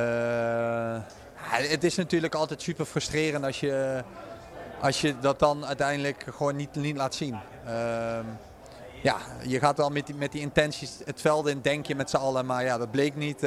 ja, 1.50 1.68
het 1.68 1.84
is 1.84 1.96
natuurlijk 1.96 2.34
altijd 2.34 2.62
super 2.62 2.84
frustrerend 2.84 3.44
als 3.44 3.60
je, 3.60 4.04
als 4.80 5.00
je 5.00 5.18
dat 5.18 5.38
dan 5.38 5.66
uiteindelijk 5.66 6.24
gewoon 6.30 6.56
niet, 6.56 6.74
niet 6.74 6.96
laat 6.96 7.14
zien. 7.14 7.38
Ehm, 7.66 8.24
ja, 9.02 9.16
je 9.46 9.58
gaat 9.58 9.76
wel 9.76 9.90
met 9.90 10.06
die, 10.06 10.14
met 10.14 10.32
die 10.32 10.40
intenties 10.40 10.98
het 11.04 11.20
veld 11.20 11.46
in, 11.46 11.60
denk 11.60 11.86
je 11.86 11.94
met 11.94 12.10
z'n 12.10 12.16
allen. 12.16 12.46
Maar 12.46 12.64
ja, 12.64 12.78
dat 12.78 12.90
bleek 12.90 13.16
niet. 13.16 13.46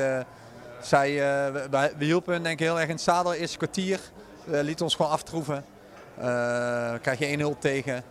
Zij, 0.81 1.09
eh, 1.09 1.53
we, 1.53 1.67
we- 1.97 2.05
hielpen 2.05 2.33
hun 2.33 2.43
denk 2.43 2.59
ik 2.59 2.65
heel 2.65 2.79
erg 2.79 2.87
in 2.89 2.95
het 2.95 3.03
zadel. 3.03 3.33
Eerste 3.33 3.57
kwartier. 3.57 3.99
We 4.43 4.63
lieten 4.63 4.85
ons 4.85 4.95
gewoon 4.95 5.11
aftroeven. 5.11 5.65
Krijg 7.01 7.19
je 7.19 7.25
1-0 7.55 7.57
tegen. 7.59 8.03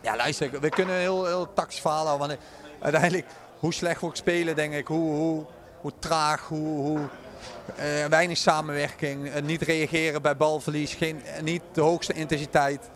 Ja, 0.00 0.16
luister, 0.16 0.60
we 0.60 0.68
kunnen 0.68 0.94
heel, 0.94 1.26
heel 1.26 1.48
verhaal 1.54 2.06
houden. 2.06 2.28
Want 2.28 2.40
uiteindelijk, 2.80 3.26
hoe 3.58 3.74
slecht 3.74 4.00
we 4.00 4.06
ook 4.06 4.16
spelen, 4.16 4.56
denk 4.56 4.72
ik, 4.74 4.86
hoe, 4.86 5.14
hoe, 5.14 5.44
hoe 5.80 5.92
traag, 5.98 6.46
hoe, 6.48 6.78
hoe 6.78 7.00
eh, 7.76 8.04
weinig 8.04 8.36
samenwerking, 8.36 9.28
eh, 9.30 9.42
niet 9.42 9.62
reageren 9.62 10.22
bij 10.22 10.36
balverlies, 10.36 10.94
geen, 10.94 11.22
niet 11.42 11.62
de 11.72 11.80
hoogste 11.80 12.12
intensiteit. 12.12 12.90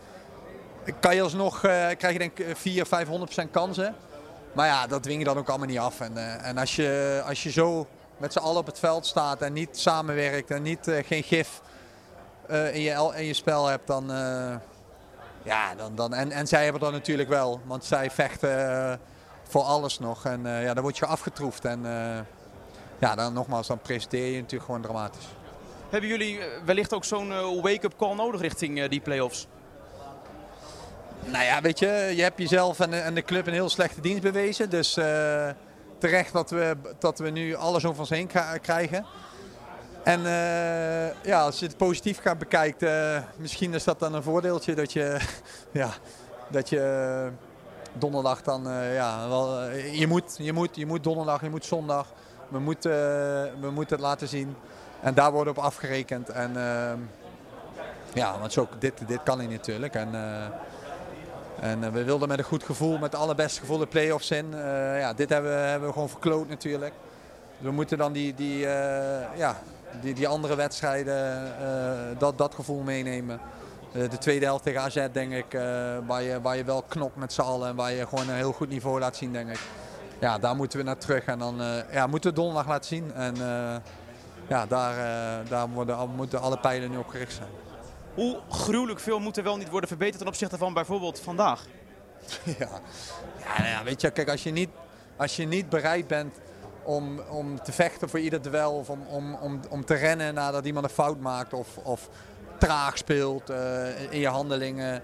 Kan 1.00 1.14
je 1.14 1.22
alsnog, 1.22 1.60
krijg 1.60 2.12
je 2.12 2.18
denk 2.18 2.38
ik 2.38 2.56
400, 2.56 3.46
500% 3.46 3.50
kansen. 3.50 3.94
Maar 4.52 4.66
ja, 4.66 4.86
dat 4.86 5.02
dwing 5.02 5.18
je 5.18 5.24
dan 5.24 5.38
ook 5.38 5.48
allemaal 5.48 5.66
niet 5.66 5.78
af. 5.78 6.00
En, 6.00 6.40
en 6.42 6.58
als, 6.58 6.76
je, 6.76 7.22
als 7.26 7.42
je 7.42 7.50
zo 7.50 7.86
met 8.24 8.32
z'n 8.32 8.38
allen 8.38 8.60
op 8.60 8.66
het 8.66 8.78
veld 8.78 9.06
staat 9.06 9.42
en 9.42 9.52
niet 9.52 9.78
samenwerkt 9.78 10.50
en 10.50 10.62
niet, 10.62 10.88
eh, 10.88 11.04
geen 11.04 11.22
gif 11.22 11.60
eh, 12.46 12.74
in, 12.74 12.80
je, 12.80 13.12
in 13.16 13.24
je 13.24 13.34
spel 13.34 13.66
hebt, 13.66 13.86
dan... 13.86 14.12
eh, 14.12 14.54
ja, 15.42 15.74
dan, 15.74 15.94
dan, 15.94 16.14
en, 16.14 16.30
en 16.30 16.46
zij 16.46 16.62
hebben 16.62 16.80
dat 16.80 16.92
natuurlijk 16.92 17.28
wel, 17.28 17.60
want 17.64 17.84
zij 17.84 18.10
vechten 18.10 19.00
voor 19.48 19.62
alles 19.62 19.98
nog. 19.98 20.24
En 20.24 20.40
ja, 20.44 20.74
dan 20.74 20.82
word 20.82 20.98
je 20.98 21.06
afgetroefd. 21.06 21.64
En 21.64 21.80
ja, 22.98 23.14
dan 23.14 23.32
nogmaals, 23.32 23.66
dan 23.66 23.78
presenteer 23.78 24.26
je 24.26 24.36
natuurlijk 24.36 24.64
gewoon 24.64 24.82
dramatisch. 24.82 25.26
Hebben 25.90 26.10
jullie 26.10 26.40
wellicht 26.64 26.94
ook 26.94 27.04
zo'n 27.04 27.60
wake-up 27.62 27.96
call 27.96 28.14
nodig 28.14 28.40
richting 28.40 28.86
die 28.86 29.00
play-offs? 29.00 29.46
Nou 31.24 31.44
ja, 31.44 31.60
weet 31.60 31.78
je, 31.78 32.12
je 32.16 32.22
hebt 32.22 32.38
jezelf 32.38 32.80
en 32.80 33.14
de, 33.14 33.22
club 33.22 33.46
een 33.46 33.52
heel 33.52 33.68
slechte 33.68 34.00
dienst 34.00 34.22
bewezen. 34.22 34.70
Dus 34.70 34.98
terecht 36.04 36.32
dat 36.32 36.50
we, 36.50 36.76
dat 36.98 37.18
we 37.18 37.30
nu 37.30 37.54
alles 37.54 37.84
over 37.84 38.00
ons 38.00 38.10
heen 38.10 38.30
krijgen. 38.60 39.04
En 40.02 40.26
eh, 40.26 41.24
ja, 41.24 41.42
als 41.42 41.58
je 41.58 41.66
het 41.66 41.76
positief 41.76 42.20
gaat 42.20 42.38
bekijken, 42.38 43.14
eh, 43.14 43.22
misschien 43.36 43.74
is 43.74 43.84
dat 43.84 43.98
dan 43.98 44.14
een 44.14 44.22
voordeeltje 44.22 44.74
dat 44.74 44.92
je, 44.92 45.18
ja, 45.72 45.90
dat 46.48 46.68
je 46.68 47.28
donderdag 47.92 48.42
dan, 48.42 48.68
eh, 48.68 48.94
ja, 48.94 49.28
wel, 49.28 49.60
eh, 49.60 49.98
je, 49.98 50.06
moet, 50.06 50.34
je, 50.38 50.52
moet, 50.52 50.76
je 50.76 50.86
moet 50.86 51.04
donderdag, 51.04 51.40
je 51.40 51.50
moet 51.50 51.64
zondag, 51.64 52.12
we 52.48 52.58
moeten, 52.58 52.92
we 53.60 53.70
moeten 53.70 53.96
het 53.96 54.04
laten 54.04 54.28
zien. 54.28 54.56
En 55.00 55.14
daar 55.14 55.32
wordt 55.32 55.50
op 55.50 55.58
afgerekend. 55.58 56.28
En 56.28 56.52
ja, 58.14 58.38
want 58.38 58.52
zo, 58.52 58.68
dit, 58.78 58.92
dit 59.06 59.22
kan 59.22 59.38
niet 59.38 59.50
natuurlijk. 59.50 59.94
En, 59.94 60.14
eh, 60.14 60.46
en 61.64 61.84
eh, 61.84 61.90
we 61.90 62.04
wilden 62.04 62.28
met 62.28 62.38
een 62.38 62.44
goed 62.44 62.64
gevoel, 62.64 62.92
met 62.92 63.12
het 63.12 63.20
allerbeste 63.20 63.60
gevoel 63.60 63.78
de 63.78 63.86
play-offs 63.86 64.30
in. 64.30 64.54
Eh, 64.54 64.98
ja, 64.98 65.12
dit 65.12 65.28
hebben 65.28 65.50
we, 65.50 65.56
hebben 65.56 65.88
we 65.88 65.94
gewoon 65.94 66.08
verkloot 66.08 66.48
natuurlijk. 66.48 66.92
We 67.58 67.70
moeten 67.70 67.98
dan 67.98 68.12
die, 68.12 68.34
die, 68.34 68.66
eh, 68.66 69.38
ja, 69.38 69.56
die, 70.00 70.14
die 70.14 70.28
andere 70.28 70.54
wedstrijden, 70.54 71.52
dat, 72.18 72.38
dat 72.38 72.54
gevoel 72.54 72.82
meenemen. 72.82 73.40
De 73.92 74.18
tweede 74.18 74.44
helft 74.44 74.64
tegen 74.64 74.80
AZ 74.80 75.06
denk 75.12 75.32
ik, 75.32 75.58
waar, 76.06 76.22
je, 76.22 76.40
waar 76.40 76.56
je 76.56 76.64
wel 76.64 76.82
knokt 76.82 77.16
met 77.16 77.32
z'n 77.32 77.40
allen 77.40 77.68
en 77.68 77.74
waar 77.74 77.92
je 77.92 78.06
gewoon 78.06 78.28
een 78.28 78.34
heel 78.34 78.52
goed 78.52 78.68
niveau 78.68 79.00
laat 79.00 79.16
zien 79.16 79.32
denk 79.32 79.48
ik. 79.48 79.60
Ja, 80.20 80.38
daar 80.38 80.56
moeten 80.56 80.78
we 80.78 80.84
naar 80.84 80.98
terug 80.98 81.24
en 81.24 81.38
dan 81.38 81.60
ja, 81.92 82.06
moeten 82.06 82.30
we 82.30 82.36
donderdag 82.36 82.66
laten 82.66 82.88
zien. 82.88 83.12
En 83.12 83.34
ja, 84.48 84.66
daar, 84.66 84.94
daar 85.48 85.68
worden, 85.68 86.08
moeten 86.16 86.40
alle 86.40 86.58
pijlen 86.58 86.90
nu 86.90 86.96
op 86.96 87.08
gericht 87.08 87.32
zijn. 87.32 87.63
Hoe 88.14 88.40
gruwelijk 88.48 89.00
veel 89.00 89.18
moet 89.20 89.36
er 89.36 89.42
wel 89.42 89.56
niet 89.56 89.70
worden 89.70 89.88
verbeterd 89.88 90.18
ten 90.18 90.26
opzichte 90.26 90.58
van 90.58 90.74
bijvoorbeeld 90.74 91.20
vandaag? 91.20 91.64
Ja, 92.58 92.68
ja, 93.38 93.58
nou 93.58 93.68
ja 93.68 93.84
weet 93.84 94.00
je, 94.00 94.10
kijk, 94.10 94.28
als 94.28 94.42
je 94.42 94.50
niet, 94.50 94.68
als 95.16 95.36
je 95.36 95.46
niet 95.46 95.68
bereid 95.68 96.06
bent 96.06 96.34
om, 96.82 97.20
om 97.20 97.62
te 97.62 97.72
vechten 97.72 98.08
voor 98.08 98.18
ieder 98.20 98.42
duel 98.42 98.72
of 98.72 98.88
om, 98.90 99.00
om, 99.08 99.34
om, 99.34 99.60
om 99.68 99.84
te 99.84 99.94
rennen 99.94 100.34
nadat 100.34 100.64
iemand 100.64 100.84
een 100.84 100.90
fout 100.90 101.20
maakt 101.20 101.52
of, 101.52 101.76
of 101.76 102.08
traag 102.58 102.98
speelt 102.98 103.50
eh, 103.50 104.12
in 104.12 104.18
je 104.20 104.28
handelingen, 104.28 105.02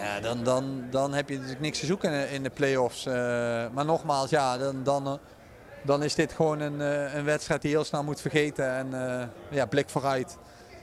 ja, 0.00 0.20
dan, 0.20 0.44
dan, 0.44 0.84
dan 0.90 1.12
heb 1.14 1.28
je 1.28 1.34
natuurlijk 1.34 1.60
niks 1.60 1.78
te 1.78 1.86
zoeken 1.86 2.30
in, 2.30 2.42
de- 2.42 2.50
play-offs. 2.50 3.06
Eh, 3.06 3.12
maar 3.72 3.84
nogmaals, 3.84 4.30
ja, 4.30 4.58
dan, 4.58 4.82
dan, 4.82 5.18
dan 5.82 6.02
is 6.02 6.14
dit 6.14 6.32
gewoon 6.32 6.60
een, 6.60 6.80
eh, 6.80 7.14
een 7.14 7.24
wedstrijd 7.24 7.62
die 7.62 7.70
heel 7.70 7.84
snel 7.84 8.04
moet 8.04 8.20
vergeten 8.20 8.70
en 8.70 8.90
ja, 9.50 9.66
blik 9.66 9.90
vooruit. 9.90 10.36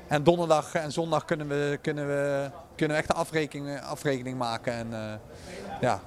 En 0.10 0.24
donderdag 0.24 0.74
en 0.74 0.92
zondag 0.92 1.26
kunnen 1.26 1.48
we, 1.48 1.80
kunnen 1.82 2.08
we, 2.08 2.52
kunnen 2.76 2.96
we 2.96 3.02
echt 3.02 3.10
een 3.10 3.20
afrekening, 3.20 3.80
afrekening 3.80 4.38
maken. 4.38 4.74
En, 4.74 4.94
eh, 4.94 5.20
ja, 5.82 6.00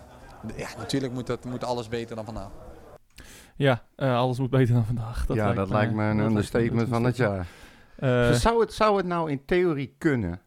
ja, 0.56 0.68
natuurlijk 0.78 1.12
moet, 1.12 1.26
dat, 1.26 1.44
moet 1.44 1.64
alles 1.64 1.88
beter 1.88 2.16
dan 2.16 2.24
vandaag. 2.24 2.50
Ja, 3.56 3.82
eh, 3.96 4.16
alles 4.16 4.38
moet 4.38 4.50
beter 4.50 4.74
dan 4.74 4.84
vandaag. 4.84 5.26
Dat 5.26 5.36
ja, 5.36 5.52
dat 5.52 5.70
lijkt 5.70 5.92
me 5.92 6.04
een 6.04 6.18
understatement 6.18 6.88
van 6.88 7.04
het 7.04 7.16
jaar. 7.16 7.46
Eh, 7.96 8.08
Dus 8.08 8.40
zou, 8.40 8.60
het, 8.60 8.72
zou 8.72 8.96
het 8.96 9.06
nou 9.06 9.30
in 9.30 9.44
theorie 9.44 9.94
kunnen 9.98 10.40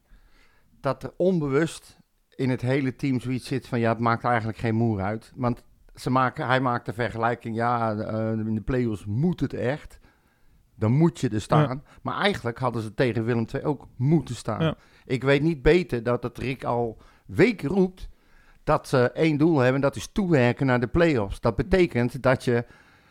dat 0.81 1.03
er 1.03 1.13
onbewust 1.17 1.97
in 2.29 2.49
het 2.49 2.61
hele 2.61 2.95
team 2.95 3.19
zoiets 3.19 3.47
zit 3.47 3.67
van 3.67 3.79
ja, 3.79 3.89
het 3.89 3.99
maakt 3.99 4.23
eigenlijk 4.23 4.57
geen 4.57 4.75
moer 4.75 5.01
uit. 5.01 5.31
Want 5.35 5.63
ze 5.95 6.09
maken, 6.09 6.47
hij 6.47 6.59
maakt 6.59 6.85
de 6.85 6.93
vergelijking, 6.93 7.55
ja, 7.55 7.95
eh, 7.95 8.31
in 8.31 8.55
de 8.55 8.61
play-offs 8.61 9.05
moet 9.05 9.39
het 9.39 9.53
echt. 9.53 9.99
Dan 10.75 10.91
moet 10.91 11.19
je 11.19 11.29
er 11.29 11.41
staan. 11.41 11.83
Maar 12.01 12.17
eigenlijk 12.17 12.59
hadden 12.59 12.81
ze 12.81 12.93
tegen 12.93 13.23
Willem 13.25 13.45
II 13.53 13.63
ook 13.63 13.88
moeten 13.95 14.35
staan. 14.35 14.61
Ja. 14.61 14.75
Ik 15.05 15.23
weet 15.23 15.41
niet 15.41 15.61
beter 15.61 16.03
dat 16.03 16.23
het 16.23 16.38
Rick 16.38 16.63
al 16.63 16.97
weken 17.25 17.69
roept 17.69 18.09
dat 18.63 18.88
ze 18.88 19.11
één 19.11 19.38
doel 19.38 19.57
hebben. 19.57 19.81
Dat 19.81 19.95
is 19.95 20.07
toewerken 20.11 20.65
naar 20.65 20.79
de 20.79 20.88
play-offs. 20.88 21.39
Dat 21.39 21.55
betekent 21.55 22.23
dat 22.23 22.43
je 22.43 22.65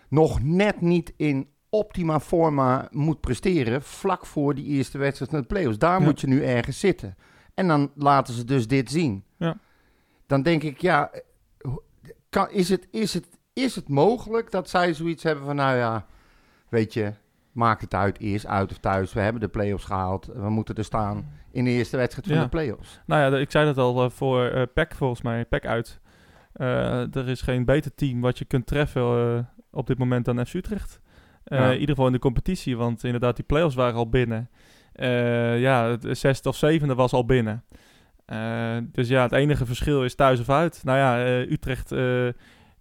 nog 0.09 0.43
net 0.43 0.81
niet 0.81 1.13
in 1.17 1.49
optima 1.69 2.21
forma 2.21 2.89
moet 2.91 3.21
presteren 3.21 3.83
vlak 3.83 4.27
voor 4.27 4.55
die 4.55 4.65
eerste 4.65 4.99
wedstrijd 4.99 5.31
van 5.31 5.41
de 5.41 5.47
play-offs. 5.47 5.79
Daar 5.79 5.99
Ja. 5.99 6.05
moet 6.05 6.21
je 6.21 6.27
nu 6.27 6.45
ergens 6.45 6.81
zitten. 6.81 7.17
En 7.55 7.69
dan 7.69 7.91
laten 7.95 8.35
ze 8.35 8.45
dus 8.45 8.67
dit 8.69 8.91
zien. 8.91 9.25
Ja. 9.37 9.57
Dan 10.27 10.43
denk 10.43 10.63
ik, 10.63 10.81
ja, 10.81 11.11
kan, 12.29 12.51
is, 12.51 12.69
het, 12.69 12.89
is, 12.91 13.15
het, 13.15 13.27
is 13.53 13.75
het 13.77 13.89
mogelijk 13.89 14.51
dat 14.51 14.69
zij 14.69 14.95
zoiets 14.95 15.23
hebben 15.23 15.45
van, 15.45 15.57
nou 15.57 15.77
ja, 15.77 16.07
weet 16.69 16.93
je, 16.95 17.13
maakt 17.55 17.81
het 17.81 17.95
uit, 17.95 18.19
eerst 18.19 18.47
uit 18.47 18.71
of 18.71 18.79
thuis. 18.79 19.13
We 19.13 19.21
hebben 19.21 19.41
de 19.41 19.49
play-offs 19.49 19.85
gehaald, 19.85 20.27
we 20.35 20.51
moeten 20.51 20.75
er 20.75 20.85
staan 20.85 21.31
in 21.53 21.65
de 21.65 21.71
eerste 21.71 21.97
wedstrijd 21.97 22.27
van 22.27 22.37
Ja. 22.37 22.43
de 22.43 22.49
play-offs. 22.49 23.01
Nou 23.07 23.21
ja, 23.23 23.31
de- 23.31 23.41
ik 23.41 23.51
zei 23.51 23.65
dat 23.65 23.79
al 23.79 24.05
eh, 24.05 24.11
voor 24.11 24.45
eh 24.45 24.63
PEC 24.75 24.95
volgens 24.95 25.23
mij, 25.23 25.45
PEC 25.45 25.67
uit. 25.67 26.01
Eh, 26.53 27.17
er 27.17 27.29
is 27.29 27.41
geen 27.43 27.65
beter 27.65 27.95
team 27.95 28.21
wat 28.21 28.39
je 28.39 28.45
kunt 28.45 28.67
treffen 28.67 29.49
op 29.71 29.87
dit 29.87 29.99
moment 29.99 30.25
dan 30.25 30.47
FC 30.47 30.55
Utrecht. 30.55 31.01
Ja. 31.45 31.67
In 31.67 31.73
ieder 31.73 31.89
geval 31.89 32.07
in 32.07 32.13
de 32.13 32.19
competitie, 32.19 32.77
want 32.77 33.05
inderdaad 33.05 33.37
die 33.37 33.45
play-offs 33.45 33.75
waren 33.75 33.95
al 33.95 34.09
binnen. 34.09 34.51
Ja, 35.61 35.89
het 35.89 36.19
zesde 36.19 36.49
of 36.49 36.57
zevende 36.57 36.95
was 36.95 37.13
al 37.13 37.25
binnen. 37.25 37.65
Dus 38.93 39.09
ja, 39.09 39.23
het 39.23 39.33
enige 39.33 39.67
verschil 39.67 40.05
is 40.05 40.15
thuis 40.15 40.41
of 40.41 40.51
uit. 40.51 40.81
Nou 40.85 40.99
ja, 40.99 41.41
Utrecht, 41.41 41.93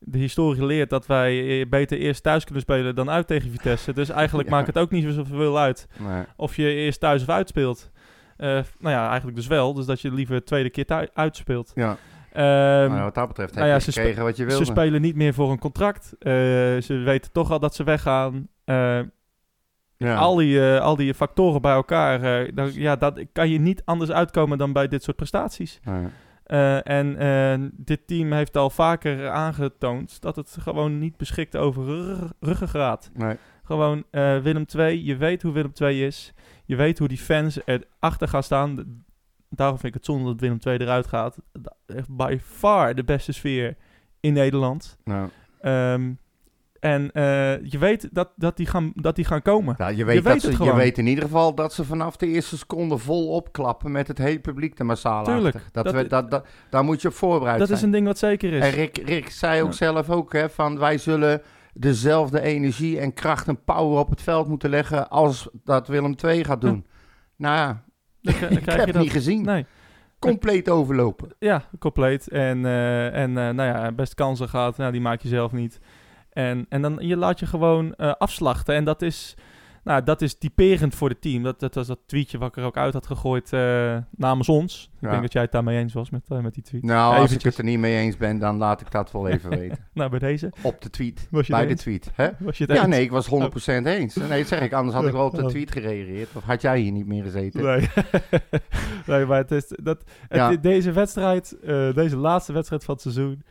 de 0.05 0.17
historie 0.17 0.65
leert 0.65 0.89
dat 0.89 1.05
wij 1.05 1.61
eh, 1.61 1.69
beter 1.69 1.97
eerst 1.97 2.23
thuis 2.23 2.43
kunnen 2.43 2.63
spelen 2.63 2.95
dan 2.95 3.09
uit 3.09 3.27
tegen 3.27 3.51
Vitesse. 3.51 3.93
Dus 3.93 4.09
eigenlijk 4.09 4.47
Ja. 4.49 4.55
maakt 4.55 4.67
het 4.67 4.77
ook 4.77 4.91
niet 4.91 5.13
zoveel 5.13 5.59
uit 5.59 5.87
Maar, 5.97 6.27
of 6.35 6.55
je 6.55 6.73
eerst 6.73 6.99
thuis 6.99 7.21
of 7.21 7.29
uitspeelt. 7.29 7.91
Eh 8.37 8.47
nou 8.79 8.95
ja, 8.95 9.07
eigenlijk 9.07 9.35
dus 9.37 9.47
wel. 9.47 9.73
Dus 9.73 9.85
dat 9.85 10.01
je 10.01 10.11
liever 10.11 10.35
de 10.35 10.43
tweede 10.43 10.69
keer 10.69 10.85
thuis 10.85 11.07
uitspeelt. 11.13 11.71
ja, 11.75 11.97
Ehm, 12.33 12.43
nou, 12.45 12.93
ja, 12.95 13.03
wat 13.03 13.15
dat 13.15 13.27
betreft 13.27 13.53
nou 13.53 13.67
heb 13.67 13.79
ja, 13.79 13.85
je 13.85 13.91
ze 13.91 13.99
gekregen 13.99 14.23
wat 14.23 14.37
je 14.37 14.41
ze 14.43 14.49
wilde. 14.49 14.65
spelen 14.65 15.01
niet 15.01 15.15
meer 15.15 15.33
voor 15.33 15.51
een 15.51 15.59
contract. 15.59 16.15
Eh, 16.19 16.31
ze 16.81 17.01
weten 17.05 17.31
toch 17.31 17.51
al 17.51 17.59
dat 17.59 17.75
ze 17.75 17.83
weggaan. 17.83 18.47
Eh, 18.65 18.99
ja. 19.97 20.15
al, 20.15 20.35
die, 20.35 20.61
al 20.61 20.95
die 20.95 21.13
factoren 21.13 21.61
bij 21.61 21.73
elkaar. 21.73 22.19
dan, 22.53 22.73
ja, 22.73 22.95
dat 22.95 23.19
kan 23.31 23.49
je 23.49 23.59
niet 23.59 23.81
anders 23.85 24.11
uitkomen 24.11 24.57
dan 24.57 24.73
bij 24.73 24.87
dit 24.87 25.03
soort 25.03 25.17
prestaties. 25.17 25.79
Ja. 25.83 26.09
Eh, 26.53 26.87
en 26.87 27.17
eh, 27.17 27.67
dit 27.73 28.07
team 28.07 28.31
heeft 28.31 28.57
al 28.57 28.69
vaker 28.69 29.29
aangetoond 29.29 30.21
dat 30.21 30.35
het 30.35 30.57
gewoon 30.59 30.99
niet 30.99 31.17
beschikt 31.17 31.57
over 31.57 31.83
rug- 31.85 32.31
ruggengraat. 32.39 33.09
Nee. 33.13 33.35
Gewoon 33.63 34.03
eh, 34.11 34.37
Willem 34.37 34.65
II, 34.77 35.05
je 35.05 35.15
weet 35.17 35.41
hoe 35.41 35.51
Willem 35.53 35.71
II 35.81 36.05
is. 36.05 36.33
Je 36.65 36.75
weet 36.75 36.99
hoe 36.99 37.07
die 37.07 37.17
fans 37.17 37.59
erachter 37.65 38.27
gaan 38.27 38.43
staan. 38.43 39.03
Daarom 39.49 39.77
vind 39.77 39.87
ik 39.87 39.93
het 39.93 40.05
zonde 40.05 40.25
dat 40.25 40.39
Willem 40.39 40.57
II 40.65 40.77
eruit 40.77 41.07
gaat. 41.07 41.37
Echt 41.85 42.15
by 42.15 42.37
far 42.41 42.95
de 42.95 43.03
beste 43.03 43.31
sfeer 43.31 43.75
in 44.19 44.33
Nederland. 44.33 44.97
Nou, 45.03 45.29
Ehm, 45.61 46.11
En 46.83 47.11
eh, 47.11 47.63
je 47.71 47.77
weet 47.77 48.09
dat, 48.11 48.29
dat, 48.35 48.57
die 48.57 48.65
gaan, 48.65 48.91
dat 48.95 49.15
die 49.15 49.25
gaan 49.25 49.41
komen. 49.41 49.75
Ja, 49.77 49.87
je, 49.87 50.05
weet 50.05 50.23
weet 50.23 50.41
dat 50.41 50.53
ze, 50.55 50.63
je 50.63 50.75
weet 50.75 50.97
in 50.97 51.07
ieder 51.07 51.23
geval 51.23 51.55
dat 51.55 51.73
ze 51.73 51.85
vanaf 51.85 52.15
de 52.17 52.27
eerste 52.27 52.57
seconde 52.57 52.97
vol 52.97 53.27
opklappen 53.29 53.91
met 53.91 54.07
het 54.07 54.17
hele 54.17 54.39
publiek 54.39 54.79
er 54.79 54.85
massaal 54.85 55.23
Tuurlijk, 55.23 55.55
achter. 55.55 55.69
Dat 55.71 55.83
dat- 55.83 55.93
we, 55.93 56.07
dat, 56.07 56.31
dat, 56.31 56.45
daar 56.69 56.83
moet 56.83 57.01
je 57.01 57.07
op 57.07 57.13
voorbereid 57.13 57.57
Dat 57.59 57.67
zijn. 57.67 57.79
is 57.79 57.85
een 57.85 57.91
ding 57.91 58.05
wat 58.05 58.17
zeker 58.17 58.53
is. 58.53 58.61
En 58.63 58.69
Rick, 58.69 58.97
Rick 58.97 59.29
zei 59.29 59.61
ook 59.61 59.67
Ja. 59.69 59.75
zelf 59.75 60.09
ook, 60.09 60.33
hè, 60.33 60.49
van 60.49 60.79
wij 60.79 60.97
zullen 60.97 61.41
dezelfde 61.73 62.41
energie 62.41 62.99
en 62.99 63.13
kracht 63.13 63.47
en 63.47 63.63
power 63.63 63.99
op 63.99 64.09
het 64.09 64.21
veld 64.21 64.47
moeten 64.47 64.69
leggen 64.69 65.09
als 65.09 65.49
dat 65.63 65.87
Willem 65.87 66.15
II 66.25 66.43
gaat 66.43 66.61
doen. 66.61 66.85
Nou 67.35 67.55
ja, 67.55 67.83
Dan 68.21 68.33
dan 68.39 68.51
ik 68.57 68.61
krijg 68.61 68.77
heb 68.77 68.85
je 68.87 68.91
het 68.91 69.01
niet 69.01 69.13
dat. 69.13 69.23
gezien. 69.23 69.45
Nee, 69.45 69.65
Compleet 70.19 70.69
overlopen. 70.69 71.29
ja, 71.39 71.63
compleet. 71.79 72.27
En, 72.29 72.65
eh, 72.65 73.05
en 73.05 73.29
eh, 73.37 73.49
nou 73.49 73.63
ja, 73.63 73.91
best 73.91 74.13
kansen 74.13 74.49
gehad. 74.49 74.77
Nou, 74.77 74.91
die 74.91 75.01
maak 75.01 75.21
je 75.21 75.27
zelf 75.27 75.51
niet. 75.51 75.79
En, 76.33 76.65
en 76.69 76.81
dan 76.81 76.97
je 76.99 77.17
laat 77.17 77.39
je 77.39 77.45
gewoon 77.45 77.93
eh, 77.95 78.11
afslachten. 78.17 78.75
En 78.75 78.83
dat 78.83 79.01
is, 79.01 79.35
nou, 79.83 80.03
dat 80.03 80.21
is 80.21 80.37
typerend 80.37 80.95
voor 80.95 81.09
het 81.09 81.21
team. 81.21 81.43
Dat, 81.43 81.59
dat 81.59 81.75
was 81.75 81.87
dat 81.87 81.99
tweetje 82.05 82.37
wat 82.37 82.47
ik 82.49 82.57
er 82.57 82.63
ook 82.63 82.77
uit 82.77 82.93
had 82.93 83.07
gegooid 83.07 83.53
eh, 83.53 83.97
namens 84.15 84.49
ons. 84.49 84.89
Ik 84.93 85.01
Ja. 85.01 85.09
denk 85.09 85.21
dat 85.21 85.33
jij 85.33 85.41
het 85.41 85.51
daarmee 85.51 85.77
eens 85.79 85.93
was 85.93 86.09
met, 86.09 86.21
eh, 86.29 86.39
met 86.39 86.53
die 86.53 86.63
tweet. 86.63 86.83
Nou, 86.83 87.17
als 87.17 87.31
ik 87.31 87.41
het 87.41 87.57
er 87.57 87.63
niet 87.63 87.79
mee 87.79 87.97
eens 87.97 88.17
ben, 88.17 88.39
dan 88.39 88.57
laat 88.57 88.81
ik 88.81 88.91
dat 88.91 89.11
wel 89.11 89.27
even 89.27 89.49
weten. 89.59 89.77
Nou, 89.93 90.09
bij 90.09 90.19
deze. 90.19 90.51
Op 90.61 90.81
de 90.81 90.89
tweet. 90.89 91.27
Was 91.31 91.47
je 91.47 91.53
Bij 91.53 91.63
de 91.63 91.69
eens? 91.69 91.81
tweet. 91.81 92.11
Hè? 92.15 92.29
Was 92.39 92.57
je 92.57 92.63
het 92.63 92.73
Ja, 92.73 92.79
eens? 92.79 92.89
nee, 92.89 93.01
ik 93.03 93.11
was 93.11 93.27
100% 93.27 93.85
eens. 93.85 94.15
Nee, 94.15 94.39
dat 94.39 94.47
zeg 94.47 94.61
ik. 94.61 94.73
Anders 94.73 94.95
had 94.95 95.05
ik 95.05 95.11
wel 95.11 95.25
op 95.25 95.35
de 95.35 95.41
Ja. 95.41 95.47
tweet 95.47 95.71
gereageerd. 95.71 96.29
Of 96.35 96.43
had 96.43 96.61
jij 96.61 96.79
hier 96.79 96.91
niet 96.91 97.07
meer 97.07 97.23
gezeten? 97.23 97.63
Nee. 97.63 97.89
nee, 99.05 99.25
maar 99.25 99.37
het 99.37 99.51
is 99.51 99.67
dat, 99.83 100.03
het- 100.27 100.37
Ja. 100.37 100.55
deze 100.55 100.91
wedstrijd, 100.91 101.57
deze 101.95 102.17
laatste 102.17 102.53
wedstrijd 102.53 102.83
van 102.83 102.93
het 102.93 103.03
seizoen, 103.03 103.43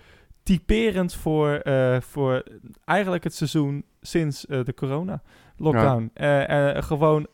typerend 0.43 1.15
voor, 1.15 1.51
eh, 1.55 2.01
voor 2.01 2.43
eigenlijk 2.85 3.25
het 3.25 3.35
seizoen 3.35 3.85
sinds 4.01 4.47
eh, 4.47 4.65
de 4.65 4.75
corona-lockdown. 4.75 6.11
Eh, 6.15 6.77
eh, 6.77 6.83
gewoon 6.83 7.27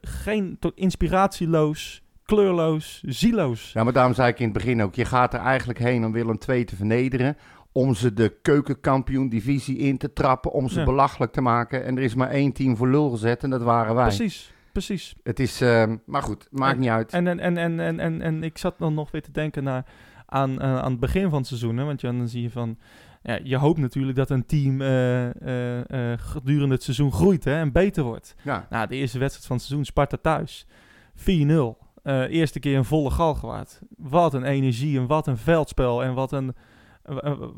geen 0.00 0.56
to- 0.60 0.72
inspiratieloos, 0.74 2.02
kleurloos, 2.24 3.02
zieloos. 3.06 3.72
Ja, 3.72 3.84
maar 3.84 3.92
daarom 3.92 4.14
zei 4.14 4.28
ik 4.28 4.38
in 4.38 4.44
het 4.44 4.52
begin 4.54 4.82
ook, 4.82 4.94
je 4.94 5.04
gaat 5.04 5.34
er 5.34 5.40
eigenlijk 5.40 5.78
heen 5.78 6.04
om 6.04 6.12
Willem 6.12 6.38
II 6.48 6.64
te 6.64 6.76
vernederen. 6.76 7.36
Om 7.72 7.94
ze 7.94 8.12
de 8.12 8.36
keukenkampioen-divisie 8.42 9.76
in 9.78 9.98
te 9.98 10.12
trappen, 10.12 10.52
om 10.52 10.68
ze 10.68 10.78
Ja. 10.78 10.84
belachelijk 10.84 11.32
te 11.32 11.40
maken. 11.40 11.84
En 11.84 11.96
er 11.96 12.02
is 12.02 12.14
maar 12.14 12.30
één 12.30 12.52
team 12.52 12.76
voor 12.76 12.88
lul 12.88 13.10
gezet 13.10 13.42
en 13.42 13.50
dat 13.50 13.62
waren 13.62 13.94
wij. 13.94 14.04
Precies, 14.04 14.52
precies. 14.72 15.14
Het 15.22 15.40
is, 15.40 15.60
ehm, 15.60 15.96
maar 16.06 16.22
goed, 16.22 16.48
maakt 16.50 16.74
En- 16.74 16.80
niet 16.80 16.88
uit. 16.88 17.12
En, 17.12 17.26
en, 17.26 17.38
en, 17.40 17.56
en, 17.58 17.80
en, 17.80 18.00
en, 18.00 18.22
en 18.22 18.42
ik 18.42 18.58
zat 18.58 18.78
dan 18.78 18.94
nog 18.94 19.10
weer 19.10 19.22
te 19.22 19.32
denken 19.32 19.64
naar, 19.64 19.84
aan, 20.26 20.60
eh, 20.60 20.78
aan 20.78 20.90
het 20.90 21.00
begin 21.00 21.28
van 21.28 21.38
het 21.38 21.46
seizoen. 21.46 21.76
Hè? 21.76 21.84
Want 21.84 22.00
dan 22.00 22.28
zie 22.28 22.42
je 22.42 22.50
van... 22.50 22.78
Ja, 23.26 23.38
je 23.42 23.56
hoopt 23.56 23.78
natuurlijk 23.78 24.16
dat 24.16 24.30
een 24.30 24.46
team 24.46 24.80
eh, 24.80 26.12
eh, 26.12 26.18
gedurende 26.18 26.74
het 26.74 26.82
seizoen 26.82 27.12
groeit 27.12 27.44
hè, 27.44 27.58
en 27.58 27.72
beter 27.72 28.04
wordt. 28.04 28.34
ja, 28.42 28.66
Nou, 28.70 28.86
de 28.86 28.96
eerste 28.96 29.18
wedstrijd 29.18 29.46
van 29.46 29.56
het 29.56 29.64
seizoen, 29.64 29.86
Sparta 29.86 30.16
thuis. 30.16 30.66
4-0. 31.14 31.78
Eh, 32.02 32.20
eerste 32.20 32.58
keer 32.58 32.76
een 32.76 32.84
volle 32.84 33.10
galgenwaard. 33.10 33.80
Wat 33.96 34.34
een 34.34 34.44
energie 34.44 34.98
en 34.98 35.06
wat 35.06 35.26
een 35.26 35.36
veldspel. 35.36 36.02
En 36.02 36.14
wat 36.14 36.32
een, 36.32 36.54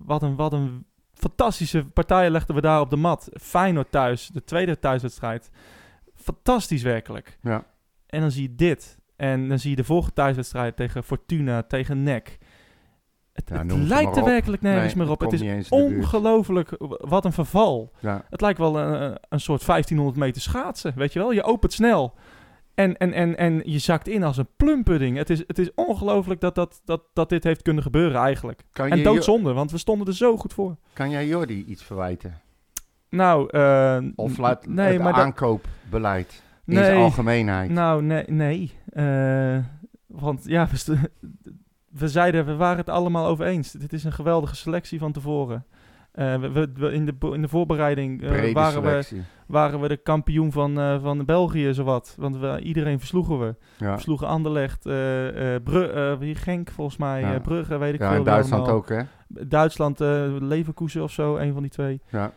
wat 0.04 0.22
een, 0.22 0.37
wat 0.37 0.52
een 0.52 0.87
fantastische 1.14 1.85
partijen 1.85 2.31
legden 2.31 2.54
we 2.54 2.61
daar 2.61 2.81
op 2.81 2.90
de 2.90 2.96
mat. 2.96 3.28
Feyenoord 3.40 3.90
thuis, 3.90 4.26
de 4.26 4.44
tweede 4.44 4.78
thuiswedstrijd. 4.78 5.50
Fantastisch 6.14 6.83
werkelijk. 6.83 7.38
ja. 7.42 7.64
En 8.07 8.20
dan 8.20 8.31
zie 8.31 8.42
je 8.42 8.54
dit. 8.54 8.98
En 9.16 9.48
dan 9.48 9.59
zie 9.59 9.70
je 9.70 9.76
de 9.76 9.85
volgende 9.85 10.14
thuiswedstrijd 10.14 10.76
tegen 10.76 11.04
Fortuna, 11.04 11.62
tegen 11.62 12.02
NEC. 12.02 12.38
Het, 13.44 13.68
Ja, 13.70 13.77
lijkt 13.77 14.16
er 14.16 14.22
op. 14.22 14.29
werkelijk 14.29 14.62
nergens 14.62 14.94
Nee, 14.94 15.05
meer 15.05 15.12
op. 15.12 15.20
Het 15.20 15.33
is 15.33 15.68
ongelooflijk 15.68 16.70
wat 16.98 17.24
een 17.24 17.33
verval. 17.33 17.92
Ja. 18.01 18.24
Het 18.31 18.40
lijkt 18.40 18.59
wel 18.59 18.79
een, 18.79 19.18
een 19.29 19.40
soort 19.40 19.66
1500 19.66 20.18
meter 20.18 20.42
schaatsen, 20.42 20.92
weet 20.96 21.12
je 21.12 21.18
wel? 21.18 21.33
Je 21.33 21.42
opent 21.42 21.72
snel 21.72 22.14
en, 22.79 22.96
en, 22.96 23.12
en, 23.12 23.37
en 23.37 23.62
je 23.64 23.79
zakt 23.79 24.09
in 24.09 24.22
als 24.22 24.37
een 24.37 24.48
plumpudding. 24.57 25.16
Het 25.16 25.31
is, 25.31 25.44
het 25.46 25.59
is 25.59 25.74
ongelooflijk 25.74 26.40
dat, 26.40 26.55
dat, 26.55 26.81
dat, 26.85 27.03
dat 27.12 27.29
dit 27.29 27.44
heeft 27.44 27.62
kunnen 27.62 27.83
gebeuren 27.83 28.20
eigenlijk. 28.20 28.64
Kan, 28.72 28.88
En 28.90 29.03
doodzonde, 29.03 29.53
want 29.53 29.70
we 29.70 29.79
stonden 29.79 30.07
er 30.07 30.14
zo 30.14 30.37
goed 30.37 30.53
voor. 30.53 30.77
kan 30.92 31.11
jij 31.11 31.27
Jordi 31.27 31.64
iets 31.64 31.83
verwijten? 31.85 32.40
Nou, 33.11 33.48
eh, 33.51 33.98
Of 34.14 34.37
laat 34.38 34.66
nee, 34.66 34.92
het 34.92 35.03
maar 35.03 35.12
aankoopbeleid 35.12 36.42
in 36.66 36.74
zijn 36.74 36.94
nee, 36.94 37.03
algemeenheid? 37.03 37.70
Nou, 37.70 38.03
nee, 38.03 38.24
nee. 38.27 38.72
Eh, 38.92 39.59
want 40.07 40.44
ja, 40.44 40.68
we, 41.90 42.09
zeiden, 42.09 42.46
we 42.46 42.57
waren 42.57 42.77
het 42.77 42.88
allemaal 42.88 43.27
over 43.27 43.46
eens. 43.46 43.72
Dit 43.72 43.92
is 43.92 44.05
een 44.05 44.12
geweldige 44.12 44.57
selectie 44.57 44.98
van 44.98 45.12
tevoren. 45.12 45.64
Eh, 46.12 46.35
we, 46.40 46.90
in, 46.92 47.07
de, 47.07 47.14
in 47.33 47.42
de 47.42 47.48
voorbereiding 47.48 48.22
eh, 48.22 48.53
waren, 48.53 48.83
we, 48.83 49.22
waren 49.46 49.81
we 49.81 49.88
de 49.88 49.96
kampioen 49.96 50.53
van, 50.53 50.81
eh, 50.81 51.03
van 51.03 51.24
België, 51.24 51.74
zowat. 51.74 52.14
Want 52.18 52.38
we, 52.38 52.61
iedereen 52.62 52.98
versloegen 52.98 53.38
we. 53.38 53.55
Ja, 53.77 53.94
We 53.94 54.01
sloegen 54.01 54.27
Anderlecht, 54.27 54.83
Bru 55.62 56.16
wie 56.18 56.35
Genk 56.35 56.70
volgens 56.70 56.96
mij, 56.96 57.20
Ja. 57.20 57.38
Brugge, 57.38 57.79
weet 57.79 57.94
ik 57.94 58.01
ja 58.01 58.09
veel. 58.09 58.16
wie 58.16 58.24
Duitsland 58.24 58.62
allemaal. 58.62 58.79
ook, 58.79 58.88
hè? 58.88 59.03
Duitsland, 59.29 59.98
Leverkusen 60.40 61.03
of 61.03 61.11
zo, 61.11 61.37
een 61.37 61.53
van 61.53 61.62
die 61.62 61.70
twee. 61.70 62.01
Ja. 62.11 62.33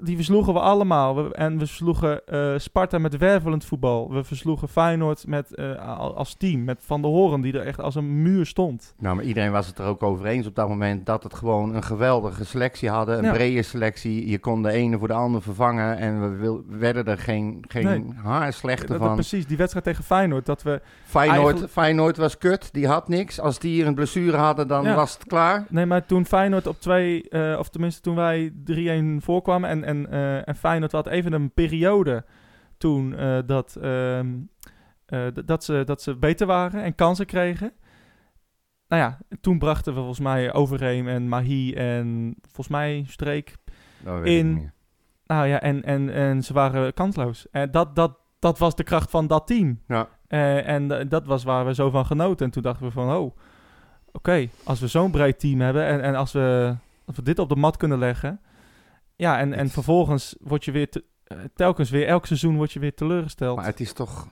Die 0.00 0.16
versloegen 0.16 0.52
we 0.52 0.60
allemaal. 0.60 1.14
We- 1.16 1.34
en 1.34 1.52
we 1.58 1.66
versloegen 1.66 2.26
eh, 2.26 2.54
Sparta 2.56 2.98
met 2.98 3.16
wervelend 3.16 3.64
voetbal. 3.64 4.12
We 4.12 4.24
versloegen 4.24 4.68
Feyenoord 4.68 5.26
met, 5.26 5.54
eh, 5.54 5.98
al- 5.98 6.16
als 6.16 6.34
team. 6.34 6.64
Met 6.64 6.78
Van 6.84 7.02
der 7.02 7.10
Horen, 7.10 7.40
die 7.40 7.52
er 7.52 7.66
echt 7.66 7.80
als 7.80 7.94
een 7.94 8.22
muur 8.22 8.46
stond. 8.46 8.94
Nou, 8.98 9.16
maar 9.16 9.24
iedereen 9.24 9.52
was 9.52 9.66
het 9.66 9.78
er 9.78 9.86
ook 9.86 10.02
over 10.02 10.26
eens 10.26 10.46
op 10.46 10.54
dat 10.54 10.68
moment 10.68 11.06
dat 11.06 11.22
het 11.22 11.34
gewoon 11.34 11.74
een 11.74 11.82
geweldige 11.82 12.44
selectie 12.44 12.88
hadden. 12.90 13.18
Een 13.18 13.24
Ja. 13.24 13.32
brede 13.32 13.62
selectie. 13.62 14.28
Je 14.28 14.38
kon 14.38 14.62
de 14.62 14.70
ene 14.70 14.98
voor 14.98 15.08
de 15.08 15.14
ander 15.14 15.42
vervangen. 15.42 15.96
En 15.98 16.20
we 16.30 16.36
wil, 16.36 16.62
werden 16.68 17.04
er 17.06 17.18
geen, 17.18 17.64
geen 17.68 17.84
Nee. 17.84 18.04
haar 18.22 18.52
slechter 18.52 18.98
van. 18.98 19.14
precies, 19.14 19.46
die 19.46 19.56
wedstrijd 19.56 19.84
tegen 19.84 20.04
Feyenoord. 20.04 20.46
Dat 20.46 20.62
we, 20.62 20.80
Feyenoord, 21.04 21.38
Eigenlijk- 21.40 21.72
Feyenoord 21.72 22.16
was 22.16 22.38
kut. 22.38 22.68
Die 22.72 22.86
had 22.86 23.08
niks. 23.08 23.40
Als 23.40 23.58
die 23.58 23.72
hier 23.72 23.86
een 23.86 23.94
blessure 23.94 24.36
hadden, 24.36 24.68
dan 24.68 24.84
Ja. 24.84 24.94
was 24.94 25.12
het 25.14 25.24
klaar. 25.26 25.66
nee, 25.68 25.86
maar 25.86 26.06
toen 26.06 26.26
Feyenoord 26.26 26.66
op 26.66 26.80
twee... 26.80 27.28
eh, 27.28 27.58
of 27.58 27.68
tenminste 27.68 28.00
toen 28.00 28.14
wij 28.14 28.52
3-1 28.64 29.22
voorkwamen. 29.22 29.70
En, 29.70 29.77
en, 29.84 30.10
eh, 30.10 30.48
en 30.48 30.56
Feyenoord 30.56 30.92
had 30.92 31.06
even 31.06 31.32
een 31.32 31.52
periode 31.52 32.24
toen 32.78 33.16
eh, 33.16 33.38
dat, 33.46 33.76
ehm, 33.82 34.36
eh, 35.06 35.26
dat, 35.44 35.64
ze, 35.64 35.82
dat 35.84 36.02
ze 36.02 36.16
beter 36.16 36.46
waren 36.46 36.82
en 36.82 36.94
kansen 36.94 37.26
kregen. 37.26 37.72
Nou 38.88 39.02
ja, 39.02 39.18
toen 39.40 39.58
brachten 39.58 39.92
we 39.92 39.98
volgens 39.98 40.20
mij 40.20 40.52
Overheem 40.52 41.08
en 41.08 41.28
Mahi 41.28 41.74
en 41.74 42.34
volgens 42.42 42.68
mij 42.68 43.04
Streek 43.06 43.56
In-. 44.22 44.72
Nou 45.26 45.46
ja, 45.46 45.60
en, 45.60 45.84
en, 45.84 46.10
en 46.10 46.42
ze 46.42 46.52
waren 46.52 46.94
kansloos. 46.94 47.46
En 47.50 47.70
dat, 47.70 47.96
dat, 47.96 48.18
dat 48.38 48.58
was 48.58 48.74
de 48.74 48.82
kracht 48.82 49.10
van 49.10 49.26
dat 49.26 49.46
team. 49.46 49.80
Ja. 49.86 50.08
En 50.62 51.08
dat 51.08 51.26
was 51.26 51.44
waar 51.44 51.66
we 51.66 51.74
zo 51.74 51.90
van 51.90 52.06
genoten. 52.06 52.46
En 52.46 52.52
toen 52.52 52.62
dachten 52.62 52.86
we 52.86 52.92
van, 52.92 53.16
oh, 53.16 53.36
oké, 54.12 54.48
als 54.64 54.80
we 54.80 54.86
zo'n 54.86 55.10
breed 55.10 55.40
team 55.40 55.60
hebben 55.60 55.84
en, 55.84 56.00
en 56.00 56.14
als, 56.14 56.32
we, 56.32 56.74
als 57.04 57.16
we 57.16 57.22
dit 57.22 57.38
op 57.38 57.48
de 57.48 57.56
mat 57.56 57.76
kunnen 57.76 57.98
leggen. 57.98 58.40
Ja, 59.18 59.38
en, 59.38 59.52
en 59.52 59.68
vervolgens 59.68 60.36
word 60.40 60.64
je 60.64 60.70
weer, 60.72 60.90
te- 60.90 61.04
eh, 61.24 61.38
telkens 61.54 61.90
weer, 61.90 62.06
elk 62.06 62.26
seizoen 62.26 62.56
word 62.56 62.72
je 62.72 62.80
weer 62.80 62.94
teleurgesteld. 62.94 63.56
Maar 63.56 63.64
het 63.66 63.80
is 63.80 63.92
toch 63.92 64.28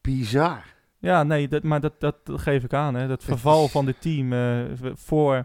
bizar. 0.00 0.64
Ja, 0.98 1.22
nee, 1.22 1.48
dat, 1.48 1.62
maar 1.62 1.80
dat, 1.80 2.00
dat, 2.00 2.26
dat 2.26 2.40
geef 2.40 2.64
ik 2.64 2.72
aan. 2.74 2.94
Hè. 2.94 3.08
Dat 3.08 3.24
verval 3.24 3.68
van 3.68 3.84
dit 3.84 4.00
team. 4.00 4.32
eh, 4.32 4.90
voor, 4.94 5.44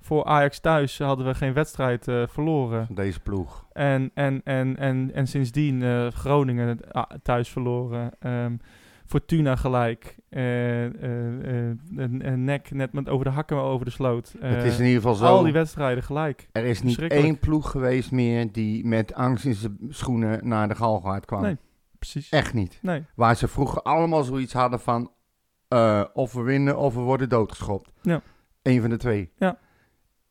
voor 0.00 0.24
Ajax 0.24 0.60
thuis 0.60 0.98
hadden 0.98 1.26
we 1.26 1.34
geen 1.34 1.52
wedstrijd 1.52 2.08
eh, 2.08 2.22
verloren. 2.28 2.86
Deze 2.90 3.20
ploeg. 3.20 3.66
En, 3.72 4.10
en, 4.14 4.40
en, 4.44 4.76
en, 4.76 5.10
en 5.14 5.26
sindsdien 5.26 6.12
Groningen 6.12 6.78
thuis 7.22 7.48
verloren. 7.48 8.10
Ehm, 8.20 8.56
Fortuna 9.10 9.56
gelijk. 9.56 10.16
eh 10.28 10.84
eh 10.84 11.64
eh, 11.64 11.76
en- 11.96 12.22
en 12.22 12.44
nek 12.44 12.70
net 12.70 12.92
met 12.92 13.08
over 13.08 13.24
de 13.24 13.30
hakken 13.30 13.56
over 13.56 13.84
de 13.84 13.90
sloot. 13.90 14.34
het 14.40 14.64
is 14.64 14.78
in 14.78 14.84
ieder 14.84 15.00
geval 15.00 15.14
zo. 15.14 15.24
Al 15.24 15.42
die 15.42 15.52
wedstrijden 15.52 16.02
gelijk. 16.04 16.48
Er 16.52 16.64
is 16.64 16.82
niet 16.82 16.98
één 17.00 17.38
ploeg 17.38 17.70
geweest 17.70 18.10
meer 18.10 18.52
die 18.52 18.86
met 18.86 19.14
angst 19.14 19.44
in 19.44 19.54
zijn 19.54 19.76
schoenen 19.88 20.48
naar 20.48 20.68
de 20.68 20.74
galgaard 20.74 21.24
kwam. 21.24 21.42
Nee. 21.42 21.56
Precies. 21.98 22.28
Echt 22.28 22.54
niet. 22.54 22.78
Nee. 22.82 23.04
Waar 23.14 23.36
ze 23.36 23.48
vroeger 23.48 23.82
allemaal 23.82 24.22
zoiets 24.22 24.52
hadden 24.52 24.80
van... 24.80 25.10
of 26.12 26.32
we 26.32 26.42
winnen 26.42 26.78
of 26.78 26.94
we 26.94 27.00
worden 27.00 27.28
doodgeschopt. 27.28 27.92
Ja. 28.02 28.20
Eén 28.62 28.80
van 28.80 28.90
de 28.90 28.96
twee. 28.96 29.32
Ja. 29.36 29.58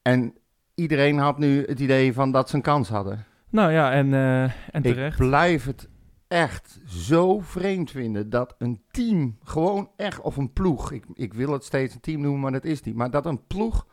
En 0.02 0.34
iedereen 0.76 1.18
had 1.18 1.38
nu 1.38 1.66
het 1.66 1.80
idee 1.80 2.14
van 2.14 2.32
dat 2.32 2.50
ze 2.50 2.56
een 2.56 2.62
kans 2.62 2.90
hadden. 2.90 3.26
Nou 3.50 3.72
ja, 3.72 3.92
en, 3.92 4.14
en 4.14 4.52
Ik 4.72 4.84
terecht. 4.94 5.18
blijf 5.18 5.66
het 5.66 5.90
echt 6.30 6.80
zo 6.86 7.40
vreemd 7.40 7.92
vinden 7.92 8.30
dat 8.30 8.56
een 8.58 8.82
team 8.92 9.38
gewoon 9.44 9.92
echt... 9.96 10.22
Of 10.22 10.38
een 10.38 10.54
ploeg. 10.54 10.92
Ik, 10.92 11.06
ik 11.14 11.34
wil 11.34 11.52
het 11.52 11.64
steeds 11.64 11.94
een 11.94 12.00
team 12.00 12.22
noemen, 12.22 12.40
maar 12.40 12.52
dat 12.52 12.66
is 12.66 12.82
niet. 12.82 12.96
Maar 12.96 13.12
dat 13.12 13.26
een 13.26 13.48
ploeg 13.48 13.86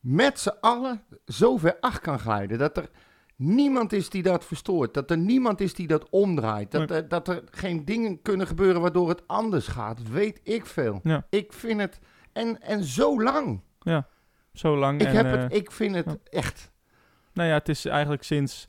met 0.00 0.40
z'n 0.40 0.56
allen 0.60 1.02
zo 1.26 1.56
ver 1.56 1.76
acht 1.80 2.00
kan 2.00 2.18
glijden. 2.18 2.58
Dat 2.58 2.76
er 2.76 2.90
niemand 3.36 3.92
is 3.92 4.10
die 4.10 4.22
dat 4.22 4.44
verstoort. 4.44 4.94
Dat 4.94 5.10
er 5.10 5.18
niemand 5.18 5.60
is 5.60 5.74
die 5.74 5.86
dat 5.86 6.08
omdraait. 6.10 6.70
Dat, 6.70 6.90
er, 6.90 7.08
dat 7.08 7.28
er 7.28 7.42
geen 7.50 7.84
dingen 7.84 8.22
kunnen 8.22 8.46
gebeuren 8.46 8.80
waardoor 8.80 9.08
het 9.08 9.26
anders 9.26 9.66
gaat. 9.66 10.08
Weet 10.08 10.40
ik 10.42 10.66
veel. 10.66 11.00
Ja. 11.02 11.26
Ik 11.30 11.52
vind 11.52 11.80
het... 11.80 11.98
En, 12.32 12.62
en 12.62 12.84
zo 12.84 13.22
lang. 13.22 13.60
Zo 14.52 14.76
lang. 14.76 15.00
Ik, 15.00 15.06
en, 15.06 15.14
heb 15.14 15.26
eh, 15.26 15.32
het, 15.32 15.54
ik 15.54 15.70
vind 15.70 15.94
het 15.94 16.06
ja. 16.06 16.16
echt... 16.24 16.70
nou 17.32 17.48
ja, 17.48 17.54
het 17.54 17.68
is 17.68 17.84
eigenlijk 17.84 18.22
sinds, 18.22 18.68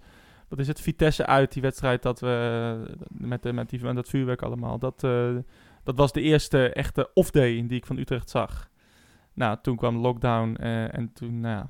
wat 0.49 0.59
is 0.59 0.67
het, 0.67 0.81
Vitesse 0.81 1.25
uit, 1.25 1.53
die 1.53 1.61
wedstrijd 1.61 2.01
dat 2.01 2.19
we, 2.19 2.95
met, 3.07 3.43
de, 3.43 3.53
met, 3.53 3.69
die, 3.69 3.83
met 3.83 3.95
dat 3.95 4.09
vuurwerk 4.09 4.41
allemaal, 4.41 4.79
dat, 4.79 5.03
eh, 5.03 5.35
dat 5.83 5.97
was 5.97 6.11
de 6.11 6.21
eerste 6.21 6.73
echte 6.73 7.09
off-day 7.13 7.67
die 7.67 7.77
ik 7.77 7.85
van 7.85 7.97
Utrecht 7.97 8.29
zag. 8.29 8.69
Nou, 9.33 9.57
toen 9.61 9.75
kwam 9.75 9.93
de 9.93 9.99
lockdown 9.99 10.55
eh, 10.55 10.97
en 10.97 11.13
toen, 11.13 11.39
nou 11.39 11.55
ja, 11.55 11.69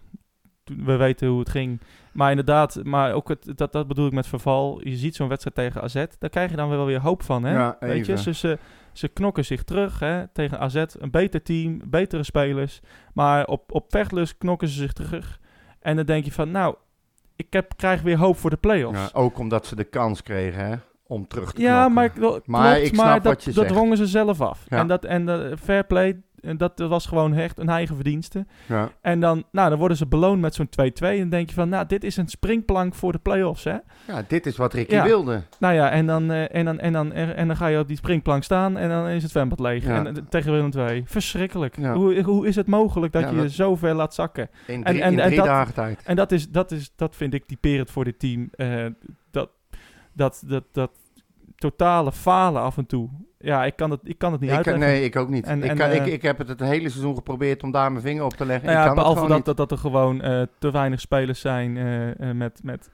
toen, 0.64 0.86
we 0.86 0.96
weten 0.96 1.28
hoe 1.28 1.40
het 1.40 1.50
ging. 1.50 1.82
Maar 2.14 2.30
inderdaad, 2.30 2.84
maar 2.84 3.14
ook 3.14 3.30
het, 3.30 3.52
dat, 3.56 3.72
dat 3.72 3.88
bedoel 3.88 4.08
ik 4.08 4.14
met 4.14 4.28
verval. 4.28 4.88
Je 4.88 4.96
ziet 4.96 5.16
zo'n 5.16 5.28
wedstrijd 5.28 5.56
tegen 5.56 5.82
AZ, 5.82 6.06
daar 6.20 6.30
krijg 6.30 6.50
je 6.50 6.56
dan 6.56 6.70
wel 6.70 6.86
weer 6.86 7.02
hoop 7.02 7.24
van, 7.24 7.44
hè? 7.44 7.54
Ja, 7.54 7.76
Weet 7.80 8.06
je, 8.06 8.18
ze, 8.18 8.34
ze, 8.34 8.58
ze 8.94 9.08
knokken 9.08 9.46
zich 9.46 9.64
terug 9.64 10.00
hè, 10.00 10.28
tegen 10.28 10.60
AZ. 10.60 10.86
Een 11.00 11.12
beter 11.12 11.44
team, 11.44 11.82
betere 11.86 12.24
spelers. 12.24 12.80
Maar 13.14 13.46
op, 13.46 13.72
op 13.72 13.90
knokken 14.38 14.68
ze 14.68 14.74
zich 14.74 14.94
terug. 14.94 15.40
En 15.80 15.96
dan 15.96 16.06
denk 16.06 16.26
je 16.26 16.32
van, 16.32 16.52
nou, 16.52 16.76
ik 17.40 17.54
heb, 17.54 17.72
krijg 17.76 18.02
weer 18.02 18.18
hoop 18.18 18.38
voor 18.38 18.50
de 18.50 18.58
play-offs. 18.58 19.00
Ja, 19.00 19.10
ook 19.14 19.38
omdat 19.38 19.66
ze 19.66 19.76
de 19.76 19.84
kans 19.84 20.24
kregen 20.24 20.66
hè, 20.66 20.76
om 21.08 21.28
terug 21.28 21.54
te 21.54 21.62
Ja, 21.62 21.74
knokken. 21.74 21.94
maar, 21.94 22.06
ik, 22.06 22.48
Maar 22.48 22.64
klopt, 22.74 22.86
ik 22.88 22.94
snap 22.94 23.06
maar 23.06 23.14
wat 23.14 23.24
dat, 23.24 23.44
je 23.44 23.52
dat 23.52 23.64
zegt. 23.64 23.76
dwongen 23.76 23.98
ze 23.98 24.06
zelf 24.08 24.42
af. 24.42 24.64
Ja. 24.68 24.78
En, 24.78 24.88
dat, 24.88 25.06
en 25.06 25.30
eh, 25.30 25.58
fair 25.64 25.84
play, 25.84 26.22
en 26.42 26.58
dat 26.58 26.80
was 26.80 27.06
gewoon 27.06 27.34
echt 27.34 27.60
een 27.60 27.70
eigen 27.70 27.96
verdienste. 27.96 28.46
Ja. 28.66 28.90
En 29.02 29.20
dan, 29.20 29.44
nou, 29.52 29.70
dan 29.70 29.80
worden 29.80 29.98
ze 29.98 30.08
beloond 30.08 30.42
met 30.42 30.56
zo'n 30.56 30.70
2-2. 30.70 30.70
En 31.00 31.18
dan 31.20 31.30
denk 31.30 31.48
je 31.50 31.56
van, 31.56 31.70
nou, 31.70 31.86
dit 31.86 32.04
is 32.04 32.18
een 32.18 32.28
springplank 32.28 32.96
voor 32.96 33.12
de 33.12 33.18
play-offs, 33.20 33.64
hè? 33.64 33.76
ja, 34.08 34.24
dit 34.28 34.46
is 34.46 34.58
wat 34.58 34.74
Ricky 34.74 34.94
Ja. 34.94 35.04
wilde. 35.04 35.42
Nou 35.60 35.74
ja, 35.74 35.90
en 35.90 36.06
dan, 36.06 36.32
eh, 36.32 36.56
en, 36.56 36.66
dan, 36.66 36.80
en, 36.80 36.94
dan, 36.94 37.12
en 37.14 37.48
dan 37.48 37.56
ga 37.58 37.68
je 37.68 37.80
op 37.80 37.88
die 37.88 37.98
springplank 37.98 38.44
staan 38.44 38.78
en 38.78 38.90
dan 38.90 39.08
is 39.08 39.22
het 39.24 39.32
zwembad 39.32 39.60
leeg. 39.60 39.84
Ja. 39.84 39.96
En, 40.06 40.08
eh, 40.18 40.24
tegen 40.30 40.52
Willem. 40.52 41.04
Verschrikkelijk. 41.06 41.76
Hoe, 41.76 42.22
hoe 42.22 42.48
is 42.48 42.56
het 42.56 42.68
mogelijk 42.68 43.14
dat 43.14 43.30
je 43.30 43.36
je 43.36 43.50
zo 43.50 43.76
ver 43.76 43.94
laat 43.94 44.14
zakken? 44.14 44.50
In 44.68 44.76
En- 44.76 44.84
drie, 44.84 45.02
en- 45.02 45.12
in 45.14 45.20
en 45.20 45.36
dat- 45.36 45.46
dagen 45.46 45.74
tijd. 45.74 46.02
En 46.06 46.16
dat, 46.16 46.32
is, 46.32 46.50
dat, 46.50 46.72
is, 46.72 46.92
dat 46.96 47.16
vind 47.16 47.34
ik 47.34 47.46
typerend 47.46 47.92
voor 47.92 48.04
dit 48.04 48.20
team. 48.20 48.50
Eh, 48.52 48.86
dat, 49.32 49.50
dat, 50.14 50.44
dat, 50.48 50.64
dat 50.72 50.92
totale 51.56 52.12
falen 52.12 52.62
af 52.62 52.78
en 52.78 52.86
toe. 52.86 53.10
Ja, 53.42 53.66
ik 53.66 53.76
kan 53.76 53.92
het, 53.92 54.00
ik 54.04 54.18
kan 54.18 54.32
het 54.32 54.42
niet 54.42 54.50
Ik, 54.50 54.56
uitleggen. 54.56 54.84
nee, 54.86 55.04
ik 55.04 55.16
ook 55.16 55.30
niet. 55.30 55.46
En- 55.46 55.64
ik, 55.64 55.70
en, 55.70 55.78
kan, 55.78 55.92
ik, 55.92 56.06
eh, 56.06 56.14
ik 56.14 56.22
heb 56.22 56.38
het 56.38 56.48
het 56.48 56.60
hele 56.60 56.90
seizoen 56.90 57.16
geprobeerd 57.16 57.64
om 57.64 57.72
daar 57.72 57.92
mijn 57.92 58.04
vinger 58.04 58.24
op 58.24 58.34
te 58.34 58.46
leggen. 58.46 58.66
Nou 58.66 58.78
ik 58.80 58.84
ja, 58.84 58.88
kan 58.94 58.98
het 59.04 59.08
behalve 59.14 59.34
dat, 59.34 59.46
dat, 59.46 59.58
dat 59.58 59.72
er 59.72 59.78
gewoon 59.78 60.22
eh, 60.22 60.42
te 60.60 60.72
weinig 60.72 61.00
spelers 61.00 61.40
zijn 61.40 61.78
eh, 61.78 62.32
met, 62.32 62.60
met 62.64 62.90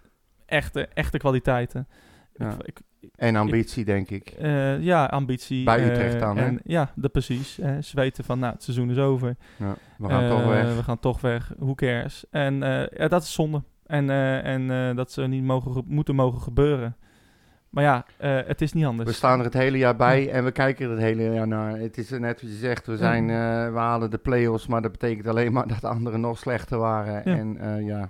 echte, 0.45 0.87
echte 0.93 1.17
kwaliteiten. 1.17 1.87
Ja. 2.33 2.55
Ik, 2.63 2.79
ik. 2.99 3.09
En 3.15 3.35
ambitie, 3.35 3.85
denk 3.85 4.09
ik. 4.09 4.33
ja, 4.79 5.05
ambitie. 5.05 5.63
Bij 5.63 5.89
Utrecht 5.91 6.19
dan, 6.19 6.37
en, 6.37 6.59
Ja, 6.63 6.91
dat 6.95 7.11
precies. 7.11 7.55
ze 7.55 7.91
weten 7.93 8.23
van, 8.23 8.39
nou, 8.39 8.53
het 8.53 8.63
seizoen 8.63 8.89
is 8.89 8.97
over. 8.97 9.35
Ja, 9.57 9.75
we 9.97 10.07
gaan 10.09 10.29
toch 10.29 10.45
weg. 10.47 10.75
We 10.75 10.83
gaan 10.83 10.99
toch 10.99 11.21
weg. 11.21 11.51
Who 11.57 11.73
cares? 11.75 12.25
En 12.31 12.55
ja, 12.97 13.07
dat 13.07 13.23
is 13.23 13.33
zonde. 13.33 13.63
En, 13.85 14.09
en 14.43 14.95
dat 14.95 15.11
ze 15.11 15.21
niet 15.21 15.43
mogen 15.43 15.73
ge- 15.73 15.83
moeten 15.85 16.15
mogen 16.15 16.41
gebeuren. 16.41 16.95
Maar 17.75 17.83
ja, 17.83 18.05
eh, 18.17 18.47
het 18.47 18.61
is 18.61 18.73
niet 18.73 18.85
anders. 18.85 19.09
We 19.09 19.15
staan 19.15 19.39
er 19.39 19.45
het 19.45 19.53
hele 19.53 19.77
jaar 19.77 19.95
bij 19.95 20.31
en 20.31 20.43
we 20.43 20.51
kijken 20.51 20.85
er 20.85 20.91
het 20.91 20.99
hele 20.99 21.23
jaar 21.33 21.47
naar. 21.47 21.77
Het 21.77 21.97
is 21.97 22.09
net 22.09 22.41
wat 22.41 22.51
je 22.51 22.57
zegt, 22.57 22.85
we, 22.85 22.97
zijn, 22.97 23.29
eh, 23.29 23.73
we 23.73 23.77
halen 23.77 24.11
de 24.11 24.17
play-offs, 24.17 24.67
maar 24.67 24.81
dat 24.81 24.91
betekent 24.91 25.27
alleen 25.27 25.53
maar 25.53 25.67
dat 25.67 25.83
anderen 25.83 26.19
nog 26.21 26.37
slechter 26.37 26.77
waren. 26.77 27.13
Ja. 27.13 27.37
En 27.37 27.57
eh, 27.57 27.85
ja, 27.85 28.09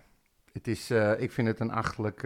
het 0.51 0.67
is, 0.67 0.91
ik 1.17 1.31
vind 1.31 1.47
het 1.47 1.59
een 1.59 1.71
achtelijk... 1.71 2.23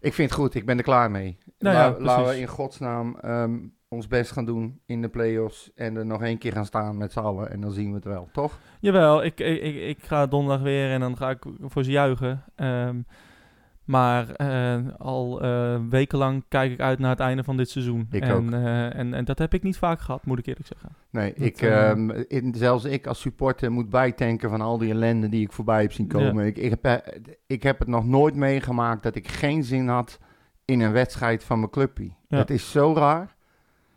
ik 0.00 0.14
vind 0.14 0.30
het 0.30 0.38
goed, 0.38 0.54
ik 0.54 0.66
ben 0.66 0.76
er 0.76 0.84
klaar 0.84 1.10
mee. 1.10 1.38
Nou 1.58 1.76
ja, 1.76 1.96
laten 1.98 2.26
we 2.26 2.40
in 2.40 2.46
godsnaam 2.46 3.16
ehm, 3.20 3.56
ons 3.88 4.08
best 4.08 4.32
gaan 4.32 4.44
doen 4.44 4.80
in 4.86 5.02
de 5.02 5.08
play-offs 5.08 5.70
en 5.74 5.96
er 5.96 6.06
nog 6.06 6.22
één 6.22 6.38
keer 6.38 6.52
gaan 6.52 6.66
staan 6.66 6.96
met 6.96 7.12
z'n 7.12 7.18
allen. 7.18 7.50
En 7.50 7.60
dan 7.60 7.70
zien 7.70 7.88
we 7.88 7.94
het 7.94 8.04
wel, 8.04 8.28
toch? 8.32 8.58
Jawel, 8.80 9.24
ik, 9.24 9.40
ik, 9.40 9.62
ik, 9.62 9.74
ik 9.74 10.04
ga 10.04 10.26
donderdag 10.26 10.62
weer 10.62 10.90
en 10.90 11.00
dan 11.00 11.16
ga 11.16 11.30
ik 11.30 11.44
voor 11.60 11.84
ze 11.84 11.90
juichen. 11.90 12.44
Ehm, 12.54 12.96
maar 13.84 14.30
eh, 14.30 14.78
al 14.98 15.42
eh, 15.42 15.76
wekenlang 15.90 16.44
kijk 16.48 16.72
ik 16.72 16.80
uit 16.80 16.98
naar 16.98 17.10
het 17.10 17.20
einde 17.20 17.44
van 17.44 17.56
dit 17.56 17.70
seizoen. 17.70 18.06
Ik 18.10 18.22
en, 18.22 18.32
ook. 18.32 18.50
eh, 18.50 18.98
en, 18.98 19.14
en 19.14 19.24
dat 19.24 19.38
heb 19.38 19.54
ik 19.54 19.62
niet 19.62 19.76
vaak 19.76 20.00
gehad, 20.00 20.26
moet 20.26 20.38
ik 20.38 20.46
eerlijk 20.46 20.66
zeggen. 20.66 20.88
Nee, 21.10 21.32
Dat, 21.36 21.46
ik, 21.46 21.60
eh, 21.62 21.90
ehm, 21.90 22.10
in, 22.10 22.54
zelfs 22.54 22.84
ik 22.84 23.06
als 23.06 23.20
supporter 23.20 23.72
moet 23.72 23.90
bijtanken 23.90 24.50
van 24.50 24.60
al 24.60 24.78
die 24.78 24.90
ellende 24.90 25.28
die 25.28 25.40
ik 25.44 25.52
voorbij 25.52 25.80
heb 25.82 25.92
zien 25.92 26.06
komen. 26.08 26.46
Ik, 26.46 26.56
ik, 26.56 26.70
heb, 26.82 27.04
ik 27.46 27.62
heb 27.62 27.78
het 27.78 27.88
nog 27.88 28.06
nooit 28.06 28.34
meegemaakt 28.34 29.02
dat 29.02 29.14
ik 29.14 29.28
geen 29.28 29.64
zin 29.64 29.88
had 29.88 30.18
in 30.64 30.80
een 30.80 30.92
wedstrijd 30.92 31.44
van 31.44 31.58
mijn 31.58 31.70
clubje. 31.70 32.04
Ja. 32.28 32.36
Dat 32.36 32.50
is 32.50 32.70
zo 32.70 32.94
raar. 32.94 33.34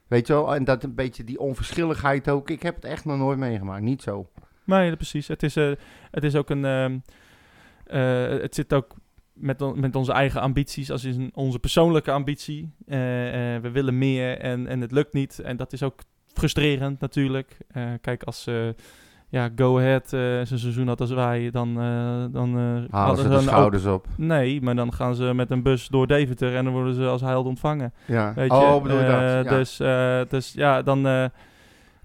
Weet 0.07 0.27
je 0.27 0.33
wel, 0.33 0.55
en 0.55 0.63
dat 0.63 0.83
een 0.83 0.95
beetje 0.95 1.23
die 1.23 1.39
onverschilligheid 1.39 2.29
ook. 2.29 2.49
Ik 2.49 2.61
heb 2.61 2.75
het 2.75 2.85
echt 2.85 3.05
nog 3.05 3.17
nooit 3.17 3.37
meegemaakt, 3.37 3.81
niet 3.83 4.01
zo. 4.01 4.29
Nee, 4.63 4.95
precies. 4.95 5.27
Het 5.27 5.43
is, 5.43 5.55
het 6.11 6.23
is 6.23 6.35
ook 6.35 6.49
een. 6.49 6.65
ehm, 6.65 6.97
eh, 7.85 8.41
het 8.41 8.55
zit 8.55 8.73
ook 8.73 8.95
met, 9.39 9.61
on- 9.61 9.79
met 9.79 9.95
onze 9.95 10.11
eigen 10.11 10.41
ambities, 10.41 10.91
als 10.91 11.03
is 11.03 11.15
een, 11.15 11.31
onze 11.33 11.59
persoonlijke 11.59 12.11
ambitie. 12.11 12.71
Eh, 12.87 13.55
eh, 13.55 13.61
we 13.61 13.71
willen 13.71 13.97
meer 13.97 14.37
en, 14.37 14.67
en 14.67 14.81
het 14.81 14.91
lukt 14.91 15.13
niet. 15.13 15.39
En 15.39 15.57
dat 15.57 15.73
is 15.73 15.83
ook 15.83 15.99
frustrerend 16.33 16.99
natuurlijk. 16.99 17.57
Eh, 17.67 17.83
kijk, 18.01 18.23
als 18.23 18.47
ja, 19.29 19.49
Go 19.55 19.77
Ahead 19.77 20.09
zijn 20.09 20.59
seizoen 20.59 20.87
had 20.87 21.01
als 21.01 21.11
wij, 21.11 21.51
dan. 21.51 21.73
dan 22.31 22.57
Halen 22.89 23.17
ze 23.17 23.29
de 23.29 23.35
een 23.35 23.41
schouders 23.41 23.85
op. 23.85 24.07
Nee, 24.15 24.61
maar 24.61 24.75
dan 24.75 24.93
gaan 24.93 25.15
ze 25.15 25.33
met 25.33 25.51
een 25.51 25.63
bus 25.63 25.87
door 25.87 26.07
Deventer 26.07 26.55
en 26.55 26.63
dan 26.63 26.73
worden 26.73 26.93
ze 26.93 27.05
als 27.05 27.21
held 27.21 27.45
ontvangen. 27.45 27.93
Ja. 28.05 28.33
Weet 28.33 28.51
je? 28.51 28.57
oh, 28.57 28.81
bedoel 28.81 28.99
je 28.99 29.05
dat? 29.05 29.21
Ja. 29.21 29.43
Dus, 29.43 29.77
dus 30.29 30.53
ja, 30.53 30.81
dan. 30.81 31.29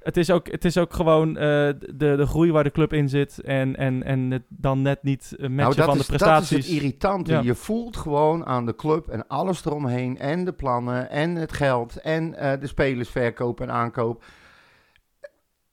Het, 0.05 0.17
is 0.17 0.31
ook, 0.31 0.51
het 0.51 0.65
is 0.65 0.79
ook 0.79 0.93
gewoon 0.93 1.29
eh, 1.29 1.43
de, 1.43 2.15
de 2.17 2.27
groei 2.27 2.53
waar 2.53 2.65
de 2.65 2.71
club 2.71 2.93
in 2.93 3.09
zit. 3.09 3.41
En, 3.41 3.77
en, 3.77 4.03
en 4.03 4.31
het 4.31 4.43
dan 4.49 4.83
net 4.83 5.03
niet 5.03 5.35
eh, 5.39 5.49
matchen 5.49 5.57
nou, 5.57 5.75
van 5.91 5.95
is, 5.99 6.01
de 6.01 6.07
prestaties. 6.07 6.49
Dat 6.51 6.59
is 6.59 6.65
het 6.67 6.75
irritante. 6.77 7.33
Ja. 7.33 7.41
Je 7.41 7.55
voelt 7.55 7.97
gewoon 7.97 8.47
aan 8.47 8.67
de 8.67 8.77
club 8.77 9.09
en 9.09 9.27
alles 9.27 9.65
eromheen. 9.65 10.19
En 10.19 10.45
de 10.45 10.53
plannen 10.53 11.11
en 11.11 11.35
het 11.35 11.53
geld 11.53 11.97
en 11.97 12.35
eh, 12.35 12.61
de 12.61 12.67
spelersverkoop 12.67 13.61
en 13.61 13.71
aankoop. 13.71 14.25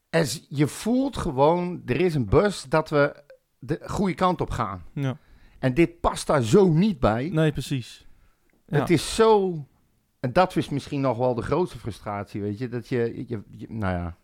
Is- 0.10 0.46
je 0.50 0.68
voelt 0.68 1.18
gewoon, 1.18 1.82
er 1.86 2.00
is 2.02 2.15
een 2.15 2.26
bus 2.30 2.63
dat 2.70 2.89
we 2.89 3.24
de 3.60 3.80
goede 3.86 4.13
kant 4.15 4.42
op 4.42 4.50
gaan. 4.50 4.84
Ja. 4.94 5.18
En 5.60 5.74
dit 5.74 6.00
past 6.00 6.28
daar 6.28 6.42
zo 6.42 6.68
niet 6.70 7.00
bij. 7.00 7.30
Nee, 7.34 7.52
precies. 7.52 8.08
Ja. 8.65 8.80
Het 8.80 8.89
is 8.89 9.15
zo... 9.15 9.63
En 10.20 10.34
dat 10.34 10.56
is 10.56 10.70
misschien 10.70 11.02
nog 11.02 11.18
wel 11.18 11.36
de 11.36 11.42
grootste 11.42 11.78
frustratie, 11.78 12.42
weet 12.42 12.58
je. 12.58 12.68
Dat 12.70 12.88
je, 12.88 13.24
je, 13.28 13.42
je- 13.52 13.65
nou 13.70 13.94
ja. 13.94 14.15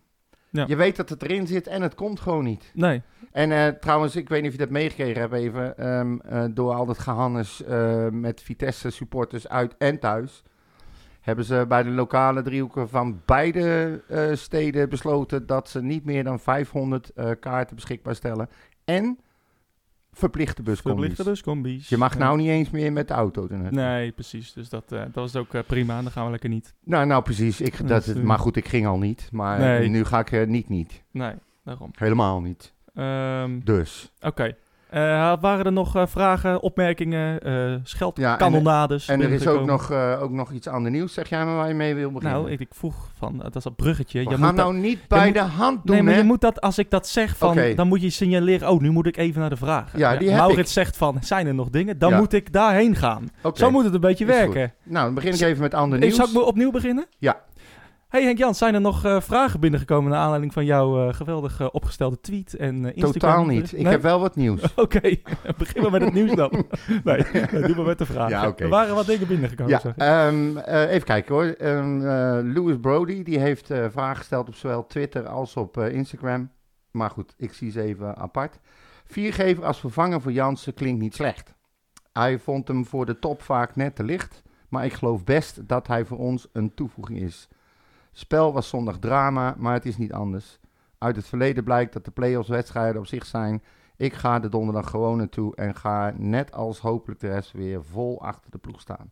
Ja. 0.56 0.64
Je 0.68 0.76
weet 0.76 0.96
dat 0.96 1.08
het 1.08 1.22
erin 1.22 1.46
zit 1.46 1.66
en 1.66 1.82
het 1.82 1.94
komt 1.94 2.20
gewoon 2.20 2.44
niet. 2.44 2.70
Nee. 2.74 3.02
En 3.32 3.52
eh, 3.52 3.68
trouwens, 3.68 4.16
ik 4.16 4.28
weet 4.28 4.42
niet 4.42 4.50
of 4.50 4.56
je 4.56 4.62
dat 4.62 4.72
meegekregen 4.72 5.20
hebt 5.20 5.32
even, 5.32 5.78
ehm, 5.78 6.18
eh, 6.18 6.44
door 6.50 6.74
al 6.74 6.86
dat 6.86 6.98
gehannes 6.98 7.64
eh, 7.64 8.08
met 8.08 8.42
Vitesse 8.42 8.90
supporters 8.90 9.48
uit 9.48 9.74
en 9.78 9.98
thuis, 9.98 10.42
hebben 11.20 11.44
ze 11.44 11.64
bij 11.68 11.82
de 11.82 11.90
lokale 11.90 12.42
driehoeken 12.42 12.88
van 12.88 13.22
beide 13.24 14.00
steden 14.34 14.88
besloten 14.88 15.46
dat 15.46 15.68
ze 15.68 15.82
niet 15.82 16.04
meer 16.04 16.24
dan 16.24 16.40
500 16.40 17.10
eh, 17.10 17.30
kaarten 17.40 17.76
beschikbaar 17.76 18.14
stellen. 18.14 18.48
En 18.84 19.18
verplichte 20.18 20.62
buscombi's. 20.62 21.04
Verplichte 21.06 21.30
buscombi's. 21.30 21.88
Je 21.88 21.96
mag 21.96 22.12
Ja. 22.12 22.18
nou 22.18 22.36
niet 22.36 22.48
eens 22.48 22.70
meer 22.70 22.92
met 22.92 23.08
de 23.08 23.14
auto 23.14 23.46
doen. 23.46 23.66
Nee, 23.70 24.12
precies. 24.12 24.52
Dus 24.52 24.68
dat, 24.68 24.92
eh, 24.92 25.00
dat 25.00 25.14
was 25.14 25.36
ook 25.36 25.54
eh, 25.54 25.60
prima. 25.66 26.02
Dan 26.02 26.10
gaan 26.10 26.24
we 26.24 26.30
lekker 26.30 26.48
niet. 26.48 26.74
Nou, 26.84 27.06
nou 27.06 27.22
precies. 27.22 27.60
Ik, 27.60 27.78
dat, 27.78 27.88
dat 27.88 28.06
is- 28.06 28.14
maar 28.22 28.38
goed, 28.38 28.56
ik 28.56 28.68
ging 28.68 28.86
al 28.86 28.98
niet. 28.98 29.28
Maar 29.32 29.58
Nee. 29.58 29.88
nu 29.88 30.04
ga 30.04 30.18
ik 30.18 30.32
eh, 30.32 30.46
niet 30.46 30.68
niet. 30.68 31.02
Nee, 31.10 31.34
daarom. 31.64 31.90
Helemaal 31.98 32.40
niet. 32.40 32.74
Ehm, 32.94 33.60
Dus. 33.64 34.12
Oké. 34.20 34.56
Waren 35.40 35.64
er 35.64 35.72
nog 35.72 35.96
eh, 35.96 36.02
vragen, 36.06 36.60
opmerkingen, 36.62 37.40
eh 37.40 37.74
scheldkanonades? 37.82 39.08
En 39.08 39.20
er 39.20 39.30
is 39.32 39.46
ook 39.46 39.66
nog, 39.66 39.90
eh, 39.90 40.22
ook 40.22 40.30
nog 40.30 40.52
iets 40.52 40.66
ander 40.68 40.90
nieuws. 40.90 41.12
Zeg 41.14 41.28
jij 41.28 41.44
maar 41.44 41.56
waar 41.56 41.68
je 41.68 41.74
mee 41.74 41.94
wil 41.94 42.10
beginnen? 42.12 42.38
Nou, 42.40 42.50
ik, 42.52 42.60
ik 42.60 42.68
vroeg 42.70 42.94
van, 43.18 43.38
dat 43.42 43.56
is 43.56 43.62
dat 43.62 43.76
bruggetje. 43.76 44.18
We 44.18 44.24
je 44.24 44.30
gaan 44.30 44.46
moet 44.46 44.56
dat- 44.56 44.66
nou 44.66 44.76
niet 44.78 44.98
bij 45.08 45.24
moet- 45.24 45.34
de 45.34 45.40
hand 45.40 45.80
doen, 45.84 45.94
Nee, 45.94 46.04
maar 46.04 46.12
hè? 46.12 46.18
je 46.18 46.24
moet 46.24 46.40
dat, 46.40 46.60
als 46.60 46.78
ik 46.78 46.90
dat 46.90 47.08
zeg, 47.08 47.36
van, 47.36 47.58
dan 47.76 47.88
moet 47.88 48.02
je 48.02 48.10
signaleren, 48.10 48.68
oh, 48.70 48.80
nu 48.80 48.90
moet 48.90 49.06
ik 49.06 49.16
even 49.16 49.40
naar 49.40 49.50
de 49.50 49.56
vragen. 49.56 49.98
Ja, 49.98 50.16
die 50.16 50.28
heb 50.28 50.38
Maurits 50.38 50.60
ik. 50.60 50.66
zegt 50.84 50.96
van, 50.96 51.18
zijn 51.20 51.46
er 51.46 51.54
nog 51.54 51.70
dingen? 51.70 51.98
Dan 51.98 52.10
Ja. 52.10 52.16
moet 52.18 52.32
ik 52.32 52.52
daarheen 52.52 52.94
gaan. 52.96 53.28
Zo 53.54 53.70
moet 53.70 53.84
het 53.84 53.94
een 53.94 54.00
beetje 54.00 54.24
is 54.24 54.30
werken. 54.30 54.72
Nou, 54.82 55.04
dan 55.04 55.14
begin 55.14 55.32
ik 55.34 55.40
even 55.40 55.62
met 55.62 55.74
ander 55.74 55.98
nieuws. 55.98 56.14
zal 56.16 56.26
ik 56.26 56.32
me 56.32 56.44
opnieuw 56.44 56.70
beginnen? 56.70 57.06
Ja. 57.18 57.36
Hey 58.16 58.24
Henk 58.24 58.38
Jan, 58.38 58.54
zijn 58.54 58.74
er 58.74 58.80
nog 58.80 59.04
eh, 59.04 59.20
vragen 59.20 59.60
binnengekomen 59.60 60.10
naar 60.10 60.20
aanleiding 60.20 60.52
van 60.52 60.64
jouw 60.64 61.08
eh, 61.08 61.14
geweldig 61.14 61.60
eh, 61.60 61.66
opgestelde 61.72 62.20
tweet 62.20 62.54
en 62.54 62.74
Instagram? 62.74 63.12
Totaal 63.12 63.44
niet. 63.44 63.72
Ik 63.78 63.86
heb 63.86 64.02
wel 64.02 64.20
wat 64.20 64.36
nieuws. 64.36 64.74
Oké, 64.76 65.16
begin 65.56 65.82
maar 65.82 65.90
met 65.90 66.02
het 66.02 66.12
nieuws 66.12 66.34
dan. 66.34 66.50
nee, 67.04 67.24
doe 67.50 67.74
maar 67.76 67.84
met 67.84 67.98
de 67.98 68.06
vraag. 68.06 68.30
Ja. 68.30 68.52
Er 68.56 68.68
waren 68.68 68.94
wat 68.94 69.06
dingen 69.06 69.26
binnengekomen, 69.26 69.80
Ja, 69.84 70.26
ehm, 70.26 70.56
eh, 70.56 70.90
even 70.90 71.06
kijken 71.06 71.34
hoor. 71.34 71.44
Ehm, 71.44 72.06
eh, 72.06 72.54
Louis 72.54 72.76
Brody 72.80 73.22
die 73.22 73.38
heeft 73.38 73.66
vragen 73.66 74.16
gesteld 74.16 74.48
op 74.48 74.54
zowel 74.54 74.86
Twitter 74.86 75.28
als 75.28 75.56
op 75.56 75.78
Instagram. 75.78 76.50
Maar 76.90 77.10
goed, 77.10 77.34
ik 77.36 77.52
zie 77.52 77.70
ze 77.70 77.82
even 77.82 78.16
apart. 78.16 78.58
Viergever 79.06 79.64
als 79.64 79.80
vervanger 79.80 80.20
voor 80.20 80.32
Jansen 80.32 80.74
klinkt 80.74 81.00
niet 81.00 81.14
slecht. 81.14 81.54
Hij 82.12 82.38
vond 82.38 82.68
hem 82.68 82.86
voor 82.86 83.06
de 83.06 83.18
top 83.18 83.42
vaak 83.42 83.76
net 83.76 83.96
te 83.96 84.04
licht. 84.04 84.42
Maar 84.68 84.84
ik 84.84 84.92
geloof 84.92 85.24
best 85.24 85.68
dat 85.68 85.86
hij 85.86 86.04
voor 86.04 86.18
ons 86.18 86.48
een 86.52 86.74
toevoeging 86.74 87.18
is. 87.20 87.48
Spel 88.18 88.52
was 88.52 88.68
zondag 88.68 88.98
drama, 88.98 89.54
maar 89.58 89.72
het 89.72 89.86
is 89.86 89.96
niet 89.96 90.12
anders. 90.12 90.58
Uit 90.98 91.16
het 91.16 91.26
verleden 91.26 91.64
blijkt 91.64 91.92
dat 91.92 92.04
de 92.04 92.10
play-offs 92.10 92.48
wedstrijden 92.48 93.00
op 93.00 93.06
zich 93.06 93.26
zijn 93.26 93.62
Ik 93.96 94.14
ga 94.14 94.38
de 94.38 94.48
donderdag 94.48 94.90
gewoon 94.90 95.16
naartoe 95.16 95.56
en 95.56 95.74
ga 95.74 96.12
net 96.16 96.52
als 96.52 96.80
hopelijk 96.80 97.20
de 97.20 97.28
rest 97.28 97.52
weer 97.52 97.84
vol 97.84 98.22
achter 98.22 98.50
de 98.50 98.58
ploeg 98.58 98.80
staan. 98.80 99.08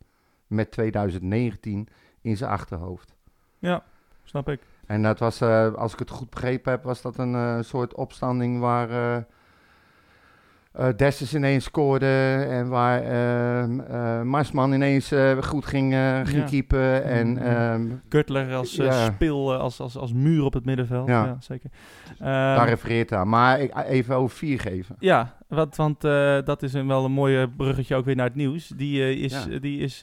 Met 0.47 0.71
2019 0.71 1.87
in 2.21 2.37
zijn 2.37 2.51
achterhoofd. 2.51 3.15
Ja, 3.59 3.83
snap 4.23 4.49
ik. 4.49 4.61
En 4.85 5.01
dat 5.01 5.19
was, 5.19 5.41
eh, 5.41 5.73
als 5.73 5.93
ik 5.93 5.99
het 5.99 6.09
goed 6.09 6.29
begrepen 6.29 6.71
heb, 6.71 6.83
was 6.83 7.01
dat 7.01 7.17
een 7.17 7.35
eh, 7.35 7.57
soort 7.61 7.93
opstanding 7.93 8.59
waar 8.59 8.89
eh 8.89 9.23
eh, 10.77 10.87
Dessus 10.95 11.33
ineens 11.35 11.63
scoorde 11.63 12.45
en 12.49 12.67
waar 12.67 13.01
ehm, 13.03 13.79
eh, 13.79 14.21
Marsman 14.21 14.73
ineens 14.73 15.11
eh, 15.11 15.37
goed 15.43 15.65
ging, 15.65 15.93
ging 16.23 16.37
Ja. 16.37 16.43
keepen. 16.49 17.03
En 17.03 17.27
Mm. 17.29 17.37
ehm, 17.37 17.85
Cutler 18.09 18.53
als 18.53 18.75
Ja. 18.75 19.13
eh, 19.19 19.59
als, 19.59 19.79
als, 19.79 19.97
als 19.97 20.13
muur 20.13 20.43
op 20.43 20.53
het 20.53 20.65
middenveld. 20.65 21.07
Ja, 21.07 21.25
Ja. 21.25 21.37
zeker. 21.39 21.69
daar 22.19 22.57
Ehm, 22.57 22.67
refereert 22.69 23.11
aan. 23.13 23.29
Maar 23.29 23.59
ik, 23.59 23.71
even 23.87 24.15
over 24.15 24.37
vier 24.37 24.59
geven. 24.59 24.95
ja, 24.99 25.35
want, 25.47 25.75
want 25.75 26.01
dat 26.45 26.63
is 26.63 26.73
een, 26.73 26.87
wel 26.87 27.05
een 27.05 27.11
mooie 27.11 27.49
bruggetje 27.49 27.95
ook 27.95 28.05
weer 28.05 28.15
naar 28.15 28.25
het 28.27 28.35
nieuws. 28.35 28.67
Die 28.67 29.19
is, 29.19 29.47
die 29.61 29.79
is 29.79 30.01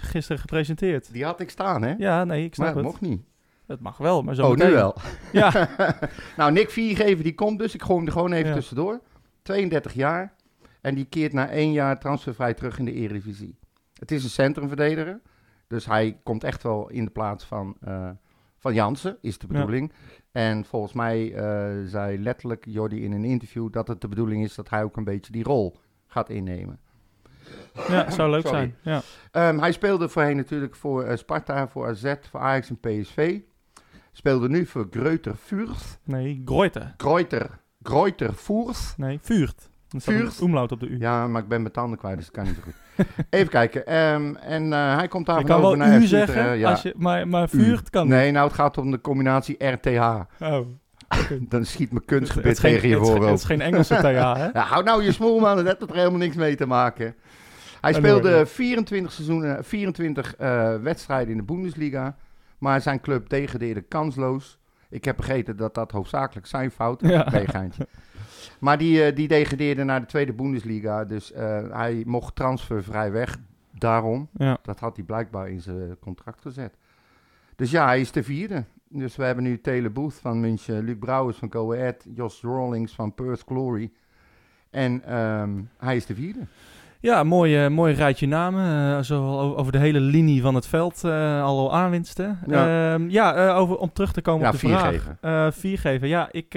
gisteren 0.00 0.38
gepresenteerd. 0.40 1.12
Die 1.12 1.24
had 1.24 1.40
ik 1.40 1.50
staan, 1.50 1.82
hè? 1.82 1.94
Ja, 1.98 2.24
nee, 2.24 2.44
ik 2.44 2.54
snap 2.54 2.66
maar 2.66 2.74
dat 2.82 2.92
het. 2.92 3.00
mocht 3.00 3.12
niet. 3.12 3.22
Het 3.66 3.80
mag 3.80 3.96
wel, 3.96 4.22
maar 4.22 4.34
zo 4.34 4.46
oh, 4.50 4.54
nu 4.56 4.70
wel. 4.72 4.96
Ja, 5.32 5.68
nou, 6.36 6.52
Nick 6.52 6.70
Viergever, 6.70 7.24
die 7.24 7.34
komt 7.34 7.58
dus. 7.58 7.74
Ik 7.74 7.82
gooi 7.82 7.98
hem 7.98 8.06
er 8.06 8.12
gewoon 8.12 8.32
even 8.32 8.48
Ja. 8.48 8.54
tussendoor. 8.54 9.00
32 9.46 9.92
jaar. 9.92 10.34
En 10.80 10.94
die 10.94 11.04
keert 11.04 11.32
na 11.32 11.48
één 11.48 11.72
jaar 11.72 11.98
transfervrij 11.98 12.54
terug 12.54 12.78
in 12.78 12.84
de 12.84 12.92
Eredivisie. 12.92 13.58
Het 13.98 14.10
is 14.10 14.24
een 14.24 14.30
centrumverdediger. 14.30 15.20
Dus 15.66 15.86
hij 15.86 16.20
komt 16.22 16.44
echt 16.44 16.62
wel 16.62 16.88
in 16.90 17.04
de 17.04 17.10
plaats 17.10 17.44
van, 17.44 17.76
eh, 17.80 18.10
van 18.58 18.74
Jansen, 18.74 19.18
is 19.20 19.38
de 19.38 19.46
Ja. 19.48 19.52
bedoeling. 19.54 19.92
En 20.32 20.64
volgens 20.64 20.92
mij 20.92 21.34
eh, 21.34 21.74
zei 21.84 22.18
letterlijk 22.18 22.64
Jordi 22.68 23.02
in 23.04 23.12
een 23.12 23.24
interview 23.24 23.72
dat 23.72 23.88
het 23.88 24.00
de 24.00 24.08
bedoeling 24.08 24.44
is 24.44 24.54
dat 24.54 24.70
hij 24.70 24.82
ook 24.82 24.96
een 24.96 25.04
beetje 25.04 25.32
die 25.32 25.44
rol 25.44 25.76
gaat 26.06 26.30
innemen. 26.30 26.78
ja, 27.88 28.10
zou 28.10 28.30
leuk 28.30 28.46
Sorry. 28.46 28.56
zijn. 28.58 28.76
Ja. 28.82 29.02
Ehm, 29.30 29.58
hij 29.58 29.72
speelde 29.72 30.08
voorheen 30.08 30.36
natuurlijk 30.36 30.74
voor 30.74 31.04
eh, 31.04 31.16
Sparta, 31.16 31.68
voor 31.68 31.86
AZ, 31.86 32.14
voor 32.30 32.40
Ajax 32.40 32.70
en 32.70 32.78
PSV. 32.80 33.40
Speelde 34.12 34.48
nu 34.48 34.66
voor 34.66 34.86
Greuter 34.90 35.34
Fürth. 35.34 35.98
Nee, 36.04 36.42
Greuter. 36.44 36.94
Greuter, 36.96 37.58
Greuter 37.86 38.32
Fürth. 38.32 38.94
Nee, 38.96 39.18
Vuurt. 39.22 39.70
Staat 39.88 40.02
Vuurt? 40.02 40.38
een 40.38 40.44
omlaut 40.44 40.72
op 40.72 40.80
de 40.80 40.86
U. 40.86 40.98
Ja, 40.98 41.26
maar 41.26 41.42
ik 41.42 41.48
ben 41.48 41.60
mijn 41.60 41.72
tanden 41.72 41.98
kwijt, 41.98 42.16
dus 42.16 42.24
dat 42.26 42.34
kan 42.34 42.44
niet 42.44 42.54
zo 42.54 42.60
goed. 42.62 42.74
Even 43.30 43.48
kijken. 43.48 43.86
ehm, 43.86 44.34
en 44.34 44.72
eh, 44.72 44.96
hij 44.96 45.08
komt 45.08 45.26
daar 45.26 45.38
je 45.38 45.44
kan 45.44 45.60
wel 45.60 45.74
naar 45.74 45.96
U 45.98 46.00
FC 46.02 46.06
zeggen, 46.06 46.38
Utrecht, 46.42 46.58
ja. 46.60 46.70
als 46.70 46.82
je, 46.82 46.94
maar, 46.96 47.28
maar. 47.28 47.48
Vuurt 47.48 47.90
kan 47.90 48.08
Nee, 48.08 48.30
nou 48.30 48.46
het 48.46 48.54
gaat 48.56 48.78
om 48.78 48.90
de 48.90 49.00
combinatie 49.00 49.64
RTH. 49.66 50.20
Oh. 50.40 50.58
Dan 51.48 51.64
schiet 51.64 51.90
mijn 51.92 52.02
Het 52.06 52.12
is 52.12 52.18
kunstgebit 52.18 52.58
geen- 52.58 52.72
tegen 52.72 52.88
je 52.88 52.94
het 52.94 53.02
is 53.02 53.08
geen- 53.08 53.14
Het 53.14 53.22
voorhoofd. 53.22 53.40
is 53.42 53.46
geen 53.46 53.60
Engelse 53.60 53.94
TH, 53.94 54.02
hè? 54.42 54.48
Ja, 54.52 54.60
hou 54.64 54.84
nou 54.84 55.02
je 55.02 55.12
smoel 55.12 55.38
man, 55.40 55.56
dat 55.56 55.64
heeft 55.66 55.90
er 55.90 55.94
helemaal 55.96 56.18
niks 56.18 56.36
mee 56.36 56.56
te 56.56 56.66
maken. 56.66 57.04
Hij 57.80 57.94
Anyway, 57.94 58.10
speelde 58.18 58.36
ja. 58.36 58.46
24, 58.46 59.12
seizoenen, 59.12 59.64
24 59.64 60.36
eh, 60.36 60.74
wedstrijden 60.82 61.30
in 61.30 61.36
de 61.36 61.42
Bundesliga. 61.44 62.16
Maar 62.58 62.80
zijn 62.80 63.00
club 63.00 63.28
degradeerde 63.28 63.80
kansloos. 63.80 64.58
Ik 64.90 65.04
heb 65.04 65.16
begrepen 65.16 65.56
dat 65.56 65.74
dat 65.74 65.90
hoofdzakelijk 65.90 66.46
zijn 66.46 66.70
fout 66.70 67.02
is. 67.02 67.10
Ja. 67.10 67.30
Nee, 67.30 67.46
geintje. 67.46 67.86
Maar 68.58 68.78
die, 68.78 69.04
eh, 69.04 69.16
die 69.16 69.28
degradeerde 69.28 69.84
naar 69.84 70.00
de 70.00 70.06
tweede 70.06 70.32
Bundesliga. 70.32 71.04
Dus 71.04 71.32
eh, 71.32 71.70
hij 71.70 72.02
mocht 72.06 72.34
transfervrij 72.34 73.12
weg. 73.12 73.38
Daarom. 73.70 74.28
Ja. 74.32 74.58
Dat 74.62 74.80
had 74.80 74.96
hij 74.96 75.04
blijkbaar 75.04 75.50
in 75.50 75.60
zijn 75.60 75.98
contract 75.98 76.40
gezet. 76.40 76.76
Dus 77.56 77.70
ja, 77.70 77.86
hij 77.86 78.00
is 78.00 78.12
de 78.12 78.22
vierde. 78.22 78.64
Dus 78.88 79.16
we 79.16 79.24
hebben 79.24 79.44
nu 79.44 79.60
Taylor 79.60 79.92
Booth 79.92 80.14
van 80.14 80.40
München, 80.40 80.84
Luc 80.84 80.96
Brouwers 80.98 81.36
van 81.36 81.52
Go 81.52 81.72
Ahead, 81.72 82.06
Jos 82.14 82.40
Rawlings 82.42 82.94
van 82.94 83.14
Perth 83.14 83.42
Glory. 83.46 83.92
En 84.70 85.04
ehm, 85.04 85.62
hij 85.78 85.96
is 85.96 86.06
de 86.06 86.14
vierde. 86.14 86.40
Ja, 87.06 87.22
mooi, 87.22 87.64
eh, 87.64 87.70
mooi 87.70 87.94
rijtje 87.94 88.26
namen. 88.26 88.96
eh, 88.96 89.02
zo 89.02 89.38
over 89.54 89.72
de 89.72 89.78
hele 89.78 90.00
linie 90.00 90.42
van 90.42 90.54
het 90.54 90.66
veld. 90.66 91.04
eh 91.04 91.42
al 91.42 91.74
aanwinsten. 91.74 92.38
Ja. 92.46 92.66
Ja, 92.66 92.98
ja 93.08 93.34
eh, 93.48 93.56
over, 93.56 93.76
om 93.76 93.92
terug 93.92 94.12
te 94.12 94.20
komen 94.22 94.40
Ja, 94.42 94.46
op 94.46 94.52
de 94.52 94.58
vier 94.58 94.78
vraag. 94.78 94.90
geven. 94.92 95.52
Vier 95.52 95.78
geven. 95.78 96.08
Ja, 96.08 96.28
ik, 96.30 96.54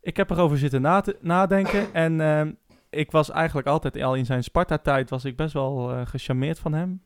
ik 0.00 0.16
heb 0.16 0.30
erover 0.30 0.58
zitten 0.58 0.82
na 0.82 1.00
te- 1.00 1.18
nadenken. 1.20 1.92
En 2.04 2.20
ehm, 2.20 2.52
ik 2.90 3.10
was 3.10 3.30
eigenlijk 3.30 3.66
altijd 3.66 4.02
al 4.02 4.14
in 4.14 4.26
zijn 4.26 4.42
Sparta-tijd 4.42 5.10
was 5.10 5.24
ik 5.24 5.36
best 5.36 5.52
wel 5.52 5.92
eh 5.92 6.06
gecharmeerd 6.06 6.58
van 6.58 6.72
hem. 6.72 7.02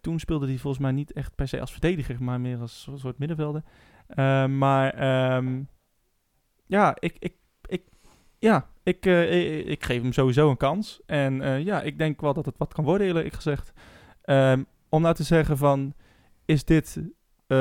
Toen 0.00 0.18
speelde 0.18 0.46
hij 0.46 0.56
volgens 0.58 0.82
mij 0.82 0.92
niet 0.92 1.12
echt 1.12 1.34
per 1.34 1.48
se 1.48 1.60
als 1.60 1.72
verdediger, 1.72 2.16
maar 2.22 2.40
meer 2.40 2.58
als 2.60 2.88
een 2.90 2.98
soort 2.98 3.18
middenvelder. 3.18 3.62
Maar 4.58 4.90
ehm, 4.94 5.62
ja, 6.66 6.96
ik, 6.98 7.16
ik, 7.18 7.34
ik, 7.66 7.82
ja 8.38 8.66
ik, 8.86 9.06
eh, 9.06 9.58
ik, 9.58 9.66
ik 9.66 9.84
geef 9.84 10.02
hem 10.02 10.12
sowieso 10.12 10.50
een 10.50 10.56
kans. 10.56 11.00
En 11.06 11.42
eh, 11.42 11.64
ja, 11.64 11.82
ik 11.82 11.98
denk 11.98 12.20
wel 12.20 12.34
dat 12.34 12.46
het 12.46 12.58
wat 12.58 12.72
kan 12.74 12.84
worden, 12.84 13.06
eerlijk 13.06 13.32
gezegd. 13.32 13.72
Ehm, 14.22 14.62
om 14.88 15.02
nou 15.02 15.14
te 15.14 15.22
zeggen 15.22 15.56
van, 15.56 15.94
is 16.44 16.64
dit 16.64 16.96
eh, 17.46 17.56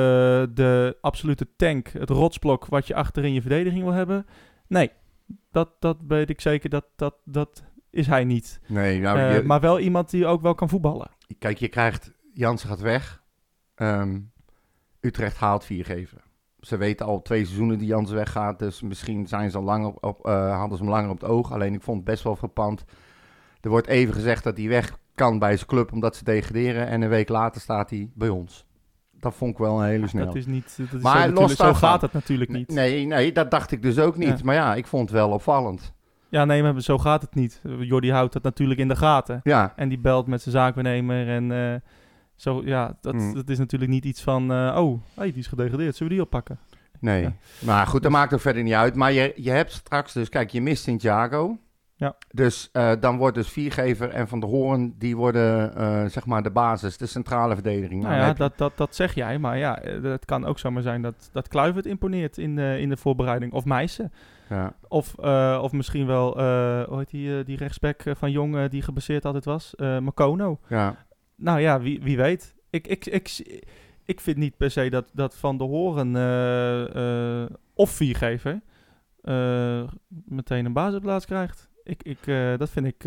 de 0.54 0.98
absolute 1.02 1.48
tank, 1.56 1.88
het 1.88 2.10
rotsblok 2.10 2.66
wat 2.66 2.88
je 2.88 2.96
achterin 2.96 3.34
je 3.34 3.42
verdediging 3.42 3.84
wil 3.84 3.92
hebben? 3.94 4.26
Nee, 4.68 4.92
dat, 5.52 5.70
dat 5.80 5.98
weet 6.08 6.30
ik 6.30 6.42
zeker, 6.42 6.70
dat, 6.70 6.86
dat, 6.96 7.16
dat 7.24 7.64
is 7.90 8.08
hij 8.08 8.24
niet. 8.24 8.60
Nee, 8.68 9.00
nou, 9.00 9.20
je- 9.34 9.44
maar 9.44 9.60
wel 9.60 9.80
iemand 9.80 10.10
die 10.10 10.26
ook 10.26 10.42
wel 10.42 10.56
kan 10.56 10.70
voetballen. 10.70 11.10
kijk, 11.40 11.58
je 11.58 11.68
krijgt, 11.68 12.12
Jansen 12.34 12.70
gaat 12.70 12.82
weg. 12.82 13.24
Ehm, 13.76 14.20
Utrecht 15.00 15.38
haalt 15.38 15.66
viergever. 15.66 16.24
Ze 16.66 16.78
weten 16.78 17.06
al 17.06 17.22
twee 17.22 17.46
seizoenen 17.46 17.78
die 17.78 17.88
Jansen 17.88 18.16
weggaat, 18.16 18.60
dus 18.60 18.82
misschien 18.82 19.28
zijn 19.28 19.52
ze 19.52 19.58
al 19.58 19.64
langer 19.64 19.88
op, 19.88 20.04
op, 20.04 20.26
eh, 20.26 20.58
hadden 20.58 20.78
ze 20.78 20.84
hem 20.84 20.94
langer 20.94 21.10
op 21.10 21.22
het 21.22 21.30
oog. 21.30 21.52
Alleen 21.52 21.74
ik 21.74 21.82
vond 21.82 21.98
het 21.98 22.06
best 22.06 22.24
wel 22.24 22.36
verpand. 22.36 22.86
Er 23.62 23.70
wordt 23.70 23.88
even 23.88 24.14
gezegd 24.14 24.44
dat 24.44 24.58
hij 24.58 24.68
weg 24.68 24.98
kan 25.16 25.40
bij 25.40 25.56
zijn 25.56 25.68
club 25.70 25.92
omdat 25.92 26.16
ze 26.16 26.24
degraderen. 26.24 26.88
En 26.88 27.02
een 27.02 27.10
week 27.10 27.30
later 27.30 27.62
staat 27.62 27.90
hij 27.90 28.10
bij 28.14 28.30
ons. 28.30 28.66
Dat 29.20 29.34
vond 29.34 29.52
ik 29.52 29.58
wel 29.58 29.80
een 29.82 29.88
hele 29.88 30.08
snel. 30.08 30.26
Dat 30.26 30.36
is 30.36 30.46
niet. 30.46 30.76
Dat 30.78 30.94
is 30.94 31.02
Maar 31.02 31.14
zo, 31.14 31.20
los 31.20 31.28
natuurlijk, 31.30 31.58
zo 31.58 31.64
daarvan- 31.64 31.90
gaat 31.90 32.02
het 32.02 32.14
natuurlijk 32.14 32.52
niet. 32.52 32.70
Nee, 32.70 33.06
nee, 33.06 33.32
dat 33.32 33.52
dacht 33.52 33.72
ik 33.72 33.82
dus 33.82 34.00
ook 34.00 34.18
niet. 34.18 34.38
Ja. 34.38 34.44
Maar 34.44 34.56
ja, 34.56 34.76
ik 34.76 34.88
vond 34.88 35.02
het 35.10 35.12
wel 35.12 35.30
opvallend. 35.30 35.94
Ja, 36.30 36.46
nee, 36.46 36.64
maar 36.64 36.82
zo 36.82 36.98
gaat 36.98 37.22
het 37.22 37.36
niet. 37.36 37.62
Jordi 37.80 38.12
houdt 38.12 38.34
dat 38.34 38.44
natuurlijk 38.44 38.80
in 38.80 38.88
de 38.88 38.96
gaten. 38.96 39.40
Ja, 39.44 39.74
En 39.76 39.90
die 39.90 40.00
belt 40.00 40.28
met 40.28 40.42
zijn 40.42 40.56
zaakwaarnemer. 40.56 41.28
En 41.30 41.52
eh, 41.52 41.80
zo, 42.36 42.62
ja, 42.66 42.98
dat, 43.02 43.14
Mm. 43.14 43.34
dat 43.34 43.50
is 43.50 43.58
natuurlijk 43.58 43.92
niet 43.92 44.06
iets 44.06 44.22
van. 44.24 44.52
eh, 44.52 44.76
oh, 44.80 45.02
hey, 45.14 45.30
die 45.32 45.40
is 45.40 45.48
gedegradeerd. 45.48 45.96
Zullen 45.96 46.12
we 46.12 46.18
die 46.18 46.26
oppakken? 46.28 46.60
nee. 47.00 47.22
Ja. 47.22 47.34
Maar 47.60 47.88
goed, 47.88 48.04
dat 48.04 48.12
maakt 48.12 48.34
ook 48.34 48.40
verder 48.40 48.64
niet 48.64 48.74
uit. 48.74 48.96
Maar 48.96 49.12
je, 49.12 49.34
je 49.36 49.52
hebt 49.52 49.72
straks 49.72 50.14
dus, 50.14 50.30
kijk, 50.30 50.50
je 50.50 50.62
mist 50.62 50.84
Santiago. 50.84 51.58
Ja. 51.98 52.16
Dus 52.32 52.70
eh, 52.72 52.92
dan 53.00 53.18
wordt 53.18 53.36
dus 53.36 53.50
Viergever 53.50 54.10
en 54.10 54.28
Van 54.28 54.40
der 54.40 54.50
Hoorn, 54.50 54.96
die 54.98 55.16
worden 55.18 55.76
eh, 55.76 56.06
zeg 56.06 56.26
maar 56.26 56.44
de 56.44 56.52
basis, 56.52 56.98
de 56.98 57.06
centrale 57.06 57.54
verdediging. 57.54 58.04
Nou 58.04 58.16
dan 58.16 58.26
ja, 58.26 58.34
dat, 58.34 58.58
dat, 58.58 58.78
dat 58.78 58.96
zeg 58.96 59.14
jij. 59.14 59.40
Maar 59.40 59.58
ja, 59.58 59.80
het 60.02 60.26
kan 60.26 60.46
ook 60.46 60.60
zomaar 60.60 60.82
zijn 60.82 61.02
dat, 61.02 61.30
dat 61.32 61.48
Kluivert 61.48 61.86
imponeert 61.86 62.38
in 62.38 62.56
de, 62.56 62.78
in 62.80 62.90
de 62.90 62.98
voorbereiding. 62.98 63.54
Of 63.54 63.66
Meijsen. 63.66 64.12
ja. 64.50 64.74
Of, 64.88 65.16
of 65.62 65.72
misschien 65.72 66.06
wel, 66.06 66.34
hoe 66.88 66.98
heet 66.98 67.10
die, 67.10 67.44
die 67.44 67.58
rechtsback 67.58 68.04
van 68.18 68.32
Jong 68.32 68.70
die 68.70 68.82
gebaseerd 68.82 69.26
altijd 69.26 69.46
was? 69.46 69.74
Makono. 69.78 70.60
ja. 70.70 71.04
Nou 71.36 71.60
ja, 71.60 71.82
wie, 71.82 72.02
wie 72.02 72.18
weet. 72.18 72.56
Ik, 72.70 72.88
ik, 72.88 73.06
ik, 73.06 73.30
ik 74.06 74.20
vind 74.20 74.38
niet 74.38 74.58
per 74.58 74.72
se 74.72 74.90
dat, 74.90 75.06
dat 75.14 75.36
Van 75.36 75.58
de 75.58 75.64
Horen 75.64 76.16
eh, 76.16 77.42
eh, 77.44 77.50
of 77.74 77.90
viergever 77.90 78.62
eh 79.22 79.84
meteen 80.26 80.66
een 80.66 80.74
basisplaats 80.74 81.26
krijgt. 81.26 81.70
Ik, 81.84 82.04
ik, 82.04 82.20
dat 82.58 82.70
vind 82.70 82.86
ik 82.86 83.02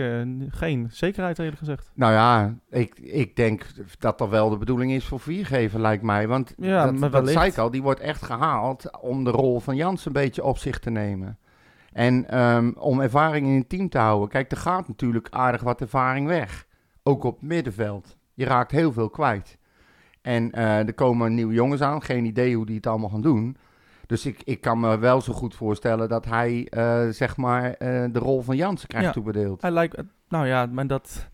geen 0.49 0.87
zekerheid 0.91 1.39
eerlijk 1.39 1.59
gezegd. 1.59 1.91
Nou 1.95 2.13
ja, 2.13 2.59
ik, 2.71 2.99
ik 2.99 3.37
denk 3.37 3.67
dat 3.99 4.19
dat 4.19 4.29
wel 4.29 4.51
de 4.51 4.57
bedoeling 4.57 4.93
is 4.93 5.05
voor 5.05 5.21
Viergever, 5.21 5.81
lijkt 5.81 6.03
mij. 6.03 6.29
Want 6.29 6.55
Ja, 6.57 6.85
dat, 6.85 6.93
maar 6.93 7.01
dat 7.01 7.11
wellicht. 7.11 7.39
zei 7.39 7.51
ik 7.51 7.59
al, 7.59 7.71
die 7.71 7.83
wordt 7.83 8.01
echt 8.01 8.23
gehaald 8.23 9.01
om 9.01 9.25
de 9.25 9.31
rol 9.31 9.61
van 9.61 9.77
Jans 9.77 10.07
een 10.07 10.13
beetje 10.13 10.45
op 10.45 10.59
zich 10.59 10.79
te 10.79 10.91
nemen. 10.91 11.39
En 11.93 12.29
ehm, 12.29 12.71
om 12.75 13.01
ervaring 13.01 13.47
in 13.47 13.59
het 13.59 13.69
team 13.69 13.89
te 13.89 13.99
houden. 13.99 14.29
Kijk, 14.29 14.51
er 14.51 14.57
gaat 14.57 14.89
natuurlijk 14.89 15.29
aardig 15.31 15.63
wat 15.63 15.81
ervaring 15.81 16.27
weg. 16.27 16.67
Ook 17.03 17.25
op 17.25 17.43
middenveld. 17.43 18.18
Je 18.39 18.45
raakt 18.45 18.71
heel 18.71 18.93
veel 18.93 19.11
kwijt. 19.11 19.59
En 20.23 20.53
eh, 20.53 20.87
er 20.87 20.95
komen 20.95 21.35
nieuwe 21.35 21.55
jongens 21.55 21.81
aan. 21.81 22.03
Geen 22.03 22.25
idee 22.25 22.57
hoe 22.57 22.67
die 22.67 22.77
het 22.77 22.87
allemaal 22.87 23.09
gaan 23.09 23.21
doen. 23.21 23.57
Dus 24.07 24.27
ik, 24.27 24.41
ik 24.45 24.61
kan 24.61 24.81
me 24.81 24.99
wel 24.99 25.21
zo 25.21 25.33
goed 25.33 25.55
voorstellen 25.55 26.09
dat 26.09 26.25
hij, 26.25 26.67
eh, 26.71 27.09
zeg 27.09 27.37
maar, 27.37 27.73
eh, 27.73 28.05
de 28.13 28.19
rol 28.19 28.43
van 28.43 28.57
Jansen 28.57 28.89
krijgt 28.89 29.07
Ja. 29.07 29.13
toebedeeld. 29.13 29.63
Hij 29.63 29.71
lijkt, 29.71 30.03
nou 30.29 30.47
ja, 30.47 30.67
maar 30.67 30.87
dat... 30.87 31.29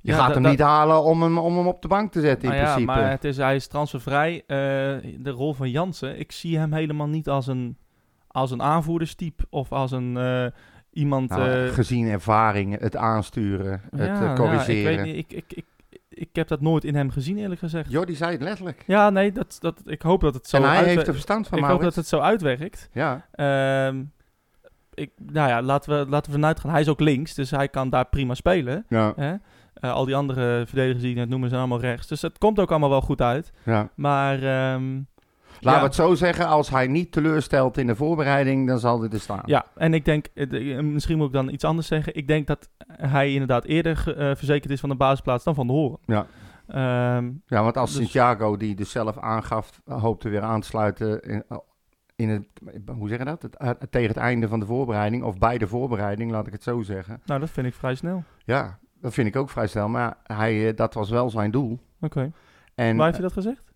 Je 0.00 0.12
ja, 0.12 0.18
gaat 0.18 0.34
hem 0.34 0.42
niet 0.42 0.60
halen 0.60 1.02
om 1.02 1.22
hem, 1.22 1.38
om 1.38 1.56
hem 1.56 1.66
op 1.66 1.82
de 1.82 1.88
bank 1.88 2.12
te 2.12 2.20
zetten, 2.20 2.48
in 2.48 2.54
Nou 2.54 2.66
ja, 2.66 2.72
principe. 2.74 2.98
maar 3.00 3.10
het 3.10 3.24
is, 3.24 3.36
hij 3.36 3.54
is 3.54 3.66
transfervrij. 3.66 4.42
De 4.46 5.30
rol 5.30 5.54
van 5.54 5.70
Jansen, 5.70 6.18
ik 6.18 6.32
zie 6.32 6.58
hem 6.58 6.72
helemaal 6.72 7.08
niet 7.08 7.28
als 7.28 7.46
een, 7.46 7.76
als 8.26 8.50
een 8.50 8.62
aanvoerderstype 8.62 9.46
of 9.50 9.72
als 9.72 9.90
een 9.90 10.18
iemand... 10.92 11.28
Nou, 11.28 11.68
gezien 11.68 12.08
ervaring, 12.08 12.80
het 12.80 12.96
aansturen, 12.96 13.80
het 13.96 14.34
corrigeren. 14.34 14.92
ik 14.92 14.96
weet 14.96 15.04
niet, 15.04 15.16
ik, 15.16 15.32
ik, 15.32 15.52
ik, 15.52 15.64
ik 16.20 16.28
heb 16.32 16.48
dat 16.48 16.60
nooit 16.60 16.84
in 16.84 16.94
hem 16.94 17.10
gezien 17.10 17.38
eerlijk 17.38 17.60
gezegd. 17.60 17.90
Jordi 17.90 18.14
zei 18.14 18.32
het 18.32 18.42
letterlijk. 18.42 18.84
Ja, 18.86 19.10
nee, 19.10 19.32
dat, 19.32 19.56
dat, 19.60 19.82
ik 19.84 20.02
hoop 20.02 20.20
dat 20.20 20.34
het 20.34 20.46
zo 20.48 20.56
en 20.56 20.62
hij 20.62 20.84
heeft 20.84 21.06
er 21.06 21.12
verstand 21.12 21.48
van, 21.48 21.58
Ik 21.58 21.64
hoop 21.64 21.80
dat 21.80 21.94
het 21.94 22.06
zo 22.06 22.18
uitwerkt. 22.18 22.88
Ja, 22.92 23.26
Ehm, 23.32 24.02
ik, 24.94 25.10
nou 25.16 25.48
ja, 25.48 25.62
laten 25.62 25.98
we, 25.98 26.10
laten 26.10 26.32
we 26.32 26.38
vanuit 26.38 26.60
gaan. 26.60 26.70
Hij 26.70 26.80
is 26.80 26.88
ook 26.88 27.00
links, 27.00 27.34
dus 27.34 27.50
hij 27.50 27.68
kan 27.68 27.90
daar 27.90 28.06
prima 28.06 28.34
spelen. 28.34 28.84
Ja, 28.88 29.12
Hè? 29.16 29.34
Eh, 29.74 29.92
al 29.92 30.04
die 30.04 30.16
andere 30.16 30.64
verdedigers 30.66 31.00
die 31.02 31.10
je 31.14 31.16
net 31.20 31.28
noemen 31.28 31.48
zijn 31.48 31.60
allemaal 31.60 31.80
rechts. 31.80 32.06
Dus 32.06 32.22
het 32.22 32.38
komt 32.38 32.58
ook 32.58 32.70
allemaal 32.70 32.90
wel 32.90 33.00
goed 33.00 33.20
uit. 33.20 33.52
ja. 33.64 33.88
Maar 33.94 34.42
ehm, 34.42 35.00
Laten 35.60 35.80
we 35.80 35.86
het 35.86 35.94
zo 35.94 36.14
zeggen, 36.14 36.46
als 36.46 36.70
hij 36.70 36.86
niet 36.86 37.12
teleurstelt 37.12 37.78
in 37.78 37.86
de 37.86 37.96
voorbereiding, 37.96 38.66
dan 38.68 38.78
zal 38.78 38.98
dit 38.98 39.12
er 39.12 39.20
staan. 39.20 39.42
Ja, 39.44 39.66
en 39.74 39.94
ik 39.94 40.04
denk, 40.04 40.26
eh, 40.34 40.76
eh, 40.78 40.84
misschien 40.84 41.16
moet 41.16 41.26
ik 41.26 41.32
dan 41.32 41.48
iets 41.50 41.64
anders 41.64 41.86
zeggen. 41.86 42.14
Ik 42.16 42.26
denk 42.26 42.46
dat 42.46 42.68
hij 42.86 43.32
inderdaad 43.32 43.64
eerder 43.64 44.16
eh, 44.16 44.36
verzekerd 44.36 44.72
is 44.72 44.80
van 44.80 44.88
de 44.88 44.94
basisplaats 44.94 45.44
dan 45.44 45.54
van 45.54 45.66
de 45.66 45.72
horen. 45.72 45.98
Ja. 46.04 46.26
Ehm, 46.66 47.30
Ja, 47.46 47.62
want 47.62 47.76
als 47.76 47.90
Dus- 47.90 47.98
Santiago, 48.00 48.56
die 48.56 48.74
dus 48.74 48.90
zelf 48.90 49.18
aangaf, 49.18 49.80
hoopte 49.84 50.28
weer 50.28 50.42
aan 50.42 50.60
te 50.60 50.66
sluiten 50.66 51.20
in, 51.22 51.44
in 52.16 52.28
het, 52.28 52.46
hoe 52.96 53.08
zeg 53.08 53.18
je 53.18 53.24
dat? 53.24 53.42
Het, 53.42 53.56
eh, 53.56 53.70
tegen 53.90 54.08
het 54.08 54.16
einde 54.16 54.48
van 54.48 54.60
de 54.60 54.66
voorbereiding, 54.66 55.22
of 55.22 55.38
bij 55.38 55.58
de 55.58 55.66
voorbereiding, 55.68 56.30
laat 56.30 56.46
ik 56.46 56.52
het 56.52 56.62
zo 56.62 56.82
zeggen. 56.82 57.20
nou, 57.24 57.40
dat 57.40 57.50
vind 57.50 57.66
ik 57.66 57.74
vrij 57.74 57.94
snel. 57.94 58.24
Ja, 58.44 58.78
dat 59.00 59.12
vind 59.14 59.28
ik 59.28 59.36
ook 59.36 59.50
vrij 59.50 59.66
snel, 59.66 59.88
maar 59.88 60.16
hij, 60.22 60.68
eh, 60.68 60.76
dat 60.76 60.94
was 60.94 61.10
wel 61.10 61.30
zijn 61.30 61.50
doel. 61.50 61.78
Oké. 62.00 62.32
En 62.74 62.96
Waar 62.96 63.04
heeft 63.06 63.18
hij 63.18 63.26
dat 63.28 63.32
gezegd? 63.32 63.69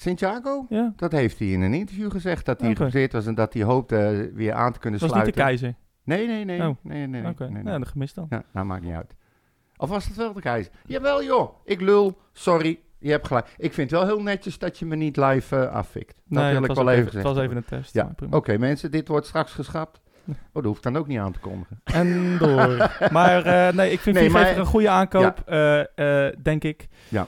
Santiago, 0.00 0.66
Ja. 0.68 0.92
dat 0.96 1.12
heeft 1.12 1.38
hij 1.38 1.48
in 1.48 1.60
een 1.60 1.74
interview 1.74 2.10
gezegd, 2.10 2.44
dat 2.46 2.56
hij 2.56 2.64
geïnteresseerd 2.66 3.12
was 3.12 3.26
en 3.26 3.34
dat 3.34 3.52
hij 3.54 3.62
hoopte 3.62 3.96
eh, 3.96 4.36
weer 4.36 4.52
aan 4.52 4.72
te 4.72 4.78
kunnen 4.78 5.00
Dat 5.00 5.08
was 5.10 5.18
niet 5.18 5.34
de 5.34 5.40
sluiten. 5.40 5.66
keizer. 5.66 5.74
Nee, 6.04 6.26
nee, 6.26 6.44
nee. 6.44 6.68
Oh. 6.68 6.76
nee, 6.82 7.06
nee, 7.06 7.20
nee, 7.22 7.30
Oké, 7.30 7.44
nee, 7.50 7.62
nee. 7.62 7.72
ja, 7.72 7.78
dat 7.78 7.88
gemist 7.88 8.14
dan. 8.14 8.26
Ja, 8.30 8.42
nou 8.52 8.66
maakt 8.66 8.82
niet 8.82 8.94
uit. 8.94 9.14
Of 9.76 9.88
was 9.88 10.06
het 10.06 10.16
wel 10.16 10.32
de 10.32 10.40
keizer? 10.40 10.72
Jawel 10.86 11.22
joh, 11.24 11.50
ik 11.64 11.80
lul, 11.80 12.18
sorry, 12.32 12.80
je 12.98 13.10
hebt 13.10 13.26
gelijk. 13.26 13.46
Ik 13.56 13.72
vind 13.72 13.90
het 13.90 14.00
wel 14.00 14.08
heel 14.08 14.22
netjes 14.22 14.58
dat 14.58 14.78
je 14.78 14.86
me 14.86 14.96
niet 14.96 15.16
live 15.16 15.56
eh 15.56 15.72
afvikt. 15.72 16.14
Dat 16.14 16.42
nee, 16.42 16.52
wil 16.52 16.62
het 16.62 16.70
ik 16.70 16.76
wel 16.76 16.88
even 16.90 17.04
Het 17.04 17.12
zeggen. 17.12 17.34
was 17.34 17.42
even 17.44 17.56
een 17.56 17.64
test. 17.64 17.94
Ja. 17.94 18.14
Oké 18.30 18.58
mensen, 18.58 18.90
dit 18.90 19.08
wordt 19.08 19.26
straks 19.26 19.52
geschrapt. 19.52 20.00
Oh, 20.26 20.34
dat 20.52 20.64
hoeft 20.64 20.82
dan 20.82 20.96
ook 20.96 21.06
niet 21.06 21.18
aan 21.18 21.32
te 21.32 21.38
kondigen. 21.38 21.80
En 21.84 22.38
door. 22.38 22.90
maar 23.12 23.44
eh, 23.44 23.74
nee, 23.74 23.90
ik 23.92 24.00
vind 24.00 24.16
Nee, 24.16 24.30
maar- 24.30 24.58
een 24.58 24.66
goede 24.66 24.88
aankoop, 24.88 25.44
denk 26.42 26.64
ik. 26.64 26.88
Ja. 27.08 27.26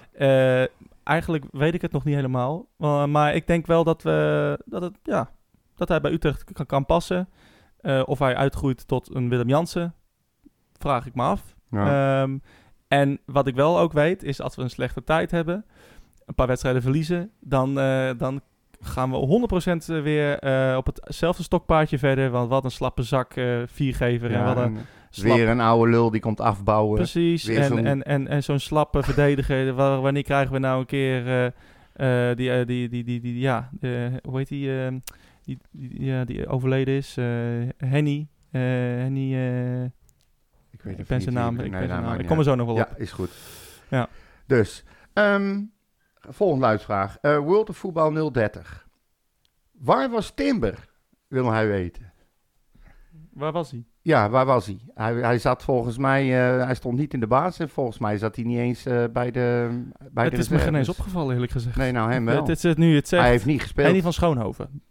Eh, 1.04 1.12
eigenlijk 1.12 1.44
weet 1.50 1.74
ik 1.74 1.82
het 1.82 1.92
nog 1.92 2.04
niet 2.04 2.14
helemaal. 2.14 2.68
Uh, 2.78 3.06
maar 3.06 3.34
ik 3.34 3.46
denk 3.46 3.66
wel 3.66 3.84
dat, 3.84 4.02
we, 4.02 4.58
dat, 4.64 4.82
het, 4.82 4.98
ja, 5.02 5.30
dat 5.74 5.88
hij 5.88 6.00
bij 6.00 6.12
Utrecht 6.12 6.52
kan, 6.52 6.66
kan 6.66 6.86
passen. 6.86 7.28
Eh, 7.82 8.02
of 8.04 8.18
hij 8.18 8.36
uitgroeit 8.36 8.88
tot 8.88 9.14
een 9.14 9.28
Willem 9.28 9.48
Jansen, 9.48 9.94
vraag 10.78 11.06
ik 11.06 11.14
me 11.14 11.22
af. 11.22 11.56
Ja. 11.70 12.22
Ehm, 12.22 12.38
en 12.88 13.20
wat 13.26 13.46
ik 13.46 13.54
wel 13.54 13.78
ook 13.78 13.92
weet, 13.92 14.22
is 14.22 14.40
als 14.40 14.56
we 14.56 14.62
een 14.62 14.70
slechte 14.70 15.04
tijd 15.04 15.30
hebben, 15.30 15.64
een 16.26 16.34
paar 16.34 16.46
wedstrijden 16.46 16.82
verliezen, 16.82 17.30
dan, 17.40 17.78
eh, 17.78 18.10
dan 18.16 18.40
gaan 18.80 19.10
we 19.10 19.16
100% 19.16 19.86
weer 19.86 20.38
eh, 20.38 20.76
op 20.76 20.86
hetzelfde 20.86 21.42
stokpaardje 21.42 21.98
verder. 21.98 22.30
Want 22.30 22.48
wat 22.48 22.64
een 22.64 22.70
slappe 22.70 23.02
zak 23.02 23.34
eh 23.34 23.62
viergever. 23.66 24.30
en 24.30 24.38
Ja, 24.38 24.54
wat 24.54 24.64
een 24.64 24.76
en 24.76 24.86
slap 25.14 25.36
weer 25.36 25.48
een 25.48 25.60
oude 25.60 25.90
lul 25.90 26.10
die 26.10 26.20
komt 26.20 26.40
afbouwen. 26.40 26.94
Precies, 26.96 27.46
en, 27.48 27.64
zo'n- 27.64 27.86
en, 27.86 28.02
en, 28.02 28.28
en 28.28 28.42
zo'n 28.42 28.58
slappe 28.58 29.02
verdediger. 29.12 29.74
Wa- 29.74 30.00
wanneer 30.00 30.22
krijgen 30.22 30.52
we 30.52 30.58
nou 30.58 30.80
een 30.80 30.86
keer 30.86 31.26
eh, 31.26 32.30
eh, 32.30 32.36
die, 32.36 32.52
eh, 32.52 32.66
die, 32.66 32.88
die, 32.88 33.04
die, 33.04 33.20
die, 33.20 33.38
ja, 33.38 33.70
hoe 34.22 34.38
heet 34.38 34.48
die, 34.48 34.84
eh, 34.84 34.92
die, 35.44 35.58
die, 35.70 36.04
ja, 36.04 36.24
die 36.24 36.46
overleden 36.48 36.94
is? 36.94 37.14
Henny. 37.76 38.28
Henny, 38.50 39.32
Ik 40.70 40.82
weet 40.82 40.96
ben 40.96 41.06
niet. 41.08 41.22
zijn 41.22 41.34
naam. 41.34 41.54
Nee, 41.56 41.64
Ik, 41.64 41.70
ben 41.70 41.80
dat 41.80 41.88
zijn 41.90 42.02
naam. 42.02 42.18
ik 42.18 42.26
kom 42.26 42.38
er 42.38 42.44
zo 42.44 42.54
nog 42.54 42.66
wel 42.66 42.76
Ja, 42.76 42.88
op. 42.92 42.98
is 42.98 43.12
goed. 43.12 43.30
Ja. 43.90 44.08
Dus, 44.46 44.84
ehm, 45.12 45.60
volgende 46.14 46.64
luidsvraag. 46.66 47.18
Eh, 47.20 47.38
World 47.38 47.68
of 47.68 47.76
Voetbal 47.76 48.30
030. 48.32 48.86
Waar 49.72 50.10
was 50.10 50.34
Timber? 50.34 50.88
Wil 51.28 51.50
hij 51.52 51.66
weten. 51.68 52.12
Waar 53.32 53.52
was 53.52 53.70
hij? 53.70 53.84
Ja, 54.04 54.30
waar 54.30 54.46
was 54.46 54.66
hij? 54.66 54.78
Hij, 54.94 55.14
hij 55.14 55.38
zat 55.38 55.62
volgens 55.62 55.98
mij, 55.98 56.22
eh, 56.22 56.64
hij 56.64 56.74
stond 56.74 56.98
niet 56.98 57.14
in 57.14 57.20
de 57.20 57.26
basis. 57.26 57.58
en 57.58 57.68
Volgens 57.68 57.98
mij 57.98 58.18
zat 58.18 58.36
hij 58.36 58.44
niet 58.44 58.58
eens 58.58 58.86
eh, 58.86 59.04
bij 59.12 59.30
de 59.30 59.68
bij 60.12 60.24
Het 60.24 60.32
de 60.34 60.38
is 60.40 60.48
me 60.48 60.56
geen 60.58 60.66
eens 60.66 60.76
reserves. 60.76 60.98
opgevallen, 60.98 61.34
eerlijk 61.34 61.52
gezegd. 61.52 61.76
Nee, 61.76 61.92
nou 61.92 62.12
hem 62.12 62.24
wel. 62.34 62.36
Het 62.36 62.48
is 62.48 62.62
het 62.62 62.78
nu 62.78 62.94
het 62.94 63.08
zegt. 63.08 63.22
hij 63.22 63.30
heeft 63.30 63.44
niet 63.46 63.60
gespeeld. 63.62 63.86
Henny 63.86 64.02
van 64.02 64.12
Schoonhoven. 64.12 64.82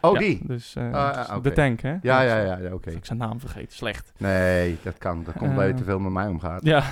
oh, 0.00 0.12
Ja, 0.12 0.18
die? 0.18 0.40
Dus 0.46 0.74
eh, 0.74 0.92
Ah, 0.92 1.28
dus 1.34 1.42
de 1.42 1.52
tank, 1.52 1.80
hè? 1.80 1.90
Ja, 2.02 2.20
ja, 2.20 2.40
ja, 2.40 2.58
ja 2.58 2.72
oké. 2.72 2.90
Ik 2.90 3.04
zijn 3.04 3.18
naam 3.18 3.40
vergeten. 3.40 3.72
Slecht. 3.76 4.12
Nee, 4.18 4.76
dat 4.82 4.98
kan. 4.98 5.22
Dat 5.24 5.34
komt 5.36 5.58
Eh. 5.58 5.74
te 5.74 5.84
veel 5.84 5.98
met 5.98 6.12
mij 6.12 6.26
omgaat. 6.26 6.62
Ja. 6.64 6.82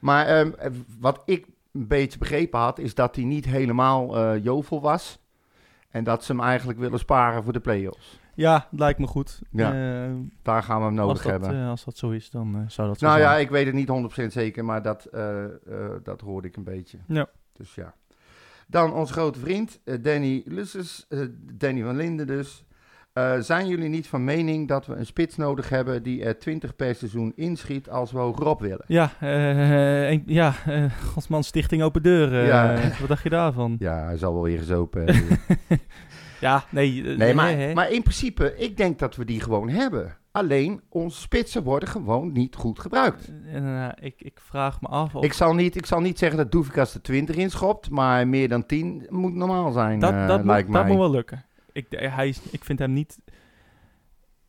Maar 0.00 0.26
ehm, 0.26 0.50
eh, 0.58 0.70
wat 0.98 1.22
ik 1.24 1.46
een 1.72 1.86
beetje 1.88 2.18
begrepen 2.18 2.58
had, 2.60 2.78
is 2.78 2.94
dat 2.94 3.16
hij 3.16 3.24
niet 3.24 3.44
helemaal 3.44 4.16
eh, 4.18 4.44
jovel 4.44 4.80
was. 4.80 5.18
En 5.90 6.04
dat 6.04 6.24
ze 6.24 6.32
hem 6.32 6.40
eigenlijk 6.40 6.78
willen 6.78 6.98
sparen 6.98 7.42
voor 7.44 7.52
de 7.52 7.60
play-offs. 7.60 8.18
Ja, 8.40 8.66
lijkt 8.70 8.98
me 8.98 9.06
goed. 9.06 9.40
Ja, 9.50 9.72
Eh, 10.04 10.10
Daar 10.42 10.62
gaan 10.62 10.78
we 10.78 10.84
hem 10.84 10.94
nodig 10.94 11.12
als, 11.12 11.22
dat, 11.22 11.30
hebben. 11.30 11.60
eh, 11.62 11.68
als 11.68 11.84
dat 11.84 11.96
zo 11.96 12.10
is, 12.10 12.30
dan 12.30 12.54
eh, 12.54 12.60
zou 12.68 12.88
dat 12.88 12.98
zo 12.98 13.06
nou 13.06 13.18
zijn. 13.20 13.32
ja, 13.32 13.36
ik 13.38 13.50
weet 13.50 13.66
het 13.66 13.74
niet 13.74 13.88
100% 13.88 14.32
zeker, 14.32 14.64
maar 14.64 14.82
dat, 14.82 15.08
dat 16.02 16.20
hoorde 16.20 16.48
ik 16.48 16.56
een 16.56 16.64
beetje. 16.64 16.98
Ja. 17.06 17.26
Dus 17.52 17.74
ja. 17.74 17.94
Dan 18.66 18.92
onze 18.92 19.12
grote 19.12 19.38
vriend 19.38 19.80
Danny 20.00 20.42
Lusses, 20.46 21.06
Danny 21.52 21.82
van 21.82 21.96
Linden 21.96 22.26
dus. 22.26 22.64
Zijn 23.38 23.68
jullie 23.68 23.88
niet 23.88 24.06
van 24.06 24.24
mening 24.24 24.68
dat 24.68 24.86
we 24.86 24.94
een 24.94 25.06
spits 25.06 25.36
nodig 25.36 25.68
hebben 25.68 26.02
die 26.02 26.24
er 26.24 26.38
20 26.38 26.76
per 26.76 26.94
seizoen 26.94 27.32
inschiet 27.36 27.90
als 27.90 28.12
we 28.12 28.18
hogerop 28.18 28.60
willen? 28.60 28.84
Ja, 28.86 29.10
een- 29.20 30.22
ja 30.26 30.54
Godsman 31.12 31.44
Stichting 31.44 31.82
Open 31.82 32.02
Deur. 32.02 32.44
Ja. 32.46 32.78
Wat 33.00 33.08
dacht 33.08 33.22
je 33.22 33.28
daarvan? 33.30 33.76
Ja, 33.78 34.04
hij 34.04 34.16
zal 34.16 34.32
wel 34.32 34.42
weer 34.42 34.58
gezopen. 34.58 35.04
hebben. 35.06 35.38
Ja, 36.40 36.64
nee. 36.70 37.02
eh, 37.10 37.16
nee, 37.16 37.28
hè, 37.28 37.34
maar, 37.34 37.56
hè. 37.56 37.74
maar 37.74 37.90
in 37.90 38.02
principe, 38.02 38.54
ik 38.56 38.76
denk 38.76 38.98
dat 38.98 39.16
we 39.16 39.24
die 39.24 39.40
gewoon 39.40 39.68
hebben. 39.68 40.16
Alleen, 40.32 40.80
onze 40.88 41.20
spitsen 41.20 41.62
worden 41.62 41.88
gewoon 41.88 42.32
niet 42.32 42.56
goed 42.56 42.78
gebruikt. 42.78 43.32
Eh, 43.44 43.86
eh, 43.86 43.92
ik, 44.00 44.22
ik 44.22 44.40
vraag 44.40 44.80
me 44.80 44.88
af 44.88 45.14
of... 45.14 45.24
Ik 45.24 45.32
zal 45.32 45.54
niet, 45.54 45.76
ik 45.76 45.86
zal 45.86 46.00
niet 46.00 46.18
zeggen 46.18 46.38
dat 46.38 46.52
Doefikas 46.52 46.92
de 46.92 47.00
20 47.00 47.36
inschopt, 47.36 47.90
maar 47.90 48.28
meer 48.28 48.48
dan 48.48 48.66
10 48.66 49.06
moet 49.08 49.34
normaal 49.34 49.72
zijn, 49.72 49.98
dat, 49.98 50.12
lijkt 50.44 50.68
moet, 50.68 50.76
dat 50.76 50.86
moet 50.86 50.96
wel 50.96 51.10
lukken. 51.10 51.44
Ik, 51.72 51.86
hij 51.90 52.28
is, 52.28 52.40
ik 52.50 52.64
vind 52.64 52.78
hem 52.78 52.92
niet... 52.92 53.18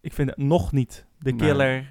Ik 0.01 0.13
vind 0.13 0.31
hem 0.35 0.47
nog 0.47 0.71
niet 0.71 1.05
de 1.19 1.31
Nee. 1.31 1.39
killer 1.39 1.89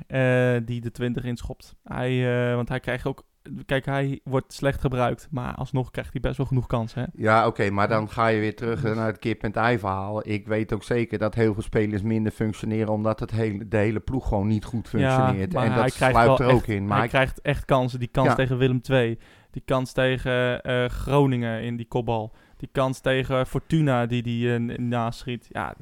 die 0.65 0.81
de 0.81 0.91
20 0.91 1.25
inschopt. 1.25 1.77
Hij, 1.85 2.55
want 2.55 2.69
hij 2.69 2.81
krijgt 2.81 3.07
ook... 3.07 3.25
Kijk, 3.67 3.85
hij 3.85 4.21
wordt 4.25 4.53
slecht 4.53 4.81
gebruikt, 4.81 5.29
maar 5.31 5.55
alsnog 5.55 5.91
krijgt 5.91 6.13
hij 6.13 6.21
best 6.21 6.37
wel 6.37 6.47
genoeg 6.47 6.67
kansen. 6.67 7.01
Hè? 7.03 7.07
Ja, 7.23 7.47
oké, 7.47 7.71
maar 7.71 7.89
dan 7.89 8.11
ga 8.11 8.27
je 8.27 8.41
weer 8.41 8.57
terug 8.57 8.83
naar 8.83 9.07
het 9.07 9.19
kip-en-ei 9.19 9.79
verhaal. 9.79 10.29
Ik 10.29 10.47
weet 10.47 10.73
ook 10.73 10.83
zeker 10.83 11.19
dat 11.19 11.35
heel 11.35 11.53
veel 11.55 11.63
spelers 11.63 12.03
minder 12.03 12.33
functioneren, 12.33 12.93
omdat 12.93 13.21
het 13.21 13.31
hele, 13.31 13.69
de 13.69 13.77
hele 13.77 14.01
ploeg 14.01 14.29
gewoon 14.29 14.47
niet 14.47 14.65
goed 14.65 14.89
functioneert. 14.89 15.53
maar 15.53 15.63
en 15.65 15.71
dat 15.71 15.81
hij 15.81 15.91
krijgt 15.91 16.15
sluipt 16.17 16.41
er 16.41 16.47
ook 16.47 16.59
echt- 16.59 16.69
in. 16.69 16.87
Maar 16.87 16.97
hij 16.97 17.05
ik- 17.05 17.11
krijgt 17.13 17.41
echt 17.41 17.65
kansen. 17.65 17.99
Die 17.99 18.09
kans 18.09 18.29
Ja. 18.29 18.35
tegen 18.35 18.59
Willem 18.59 18.81
II. 18.91 19.19
Die 19.51 19.63
kans 19.65 19.93
tegen 19.93 20.63
eh, 20.63 20.85
Groningen 20.85 21.63
in 21.63 21.77
die 21.77 21.87
kopbal. 21.89 22.35
Die 22.57 22.69
kans 22.73 23.01
tegen 23.01 23.47
Fortuna 23.47 24.07
die 24.07 24.23
die 24.23 24.55
eh, 24.55 24.61
naast 24.79 25.19
schiet. 25.19 25.47
Ja, 25.51 25.75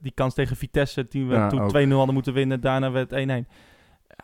die 0.00 0.12
kans 0.14 0.34
tegen 0.34 0.56
Vitesse 0.56 1.06
die 1.08 1.26
we 1.26 1.34
Ja, 1.34 1.48
toen 1.48 1.60
ook. 1.60 1.68
2-0 1.70 1.96
hadden 1.96 2.14
moeten 2.14 2.32
winnen. 2.32 2.60
Daarna 2.60 2.90
werd 2.90 3.10
het 3.10 3.18
1-1. 3.20 3.48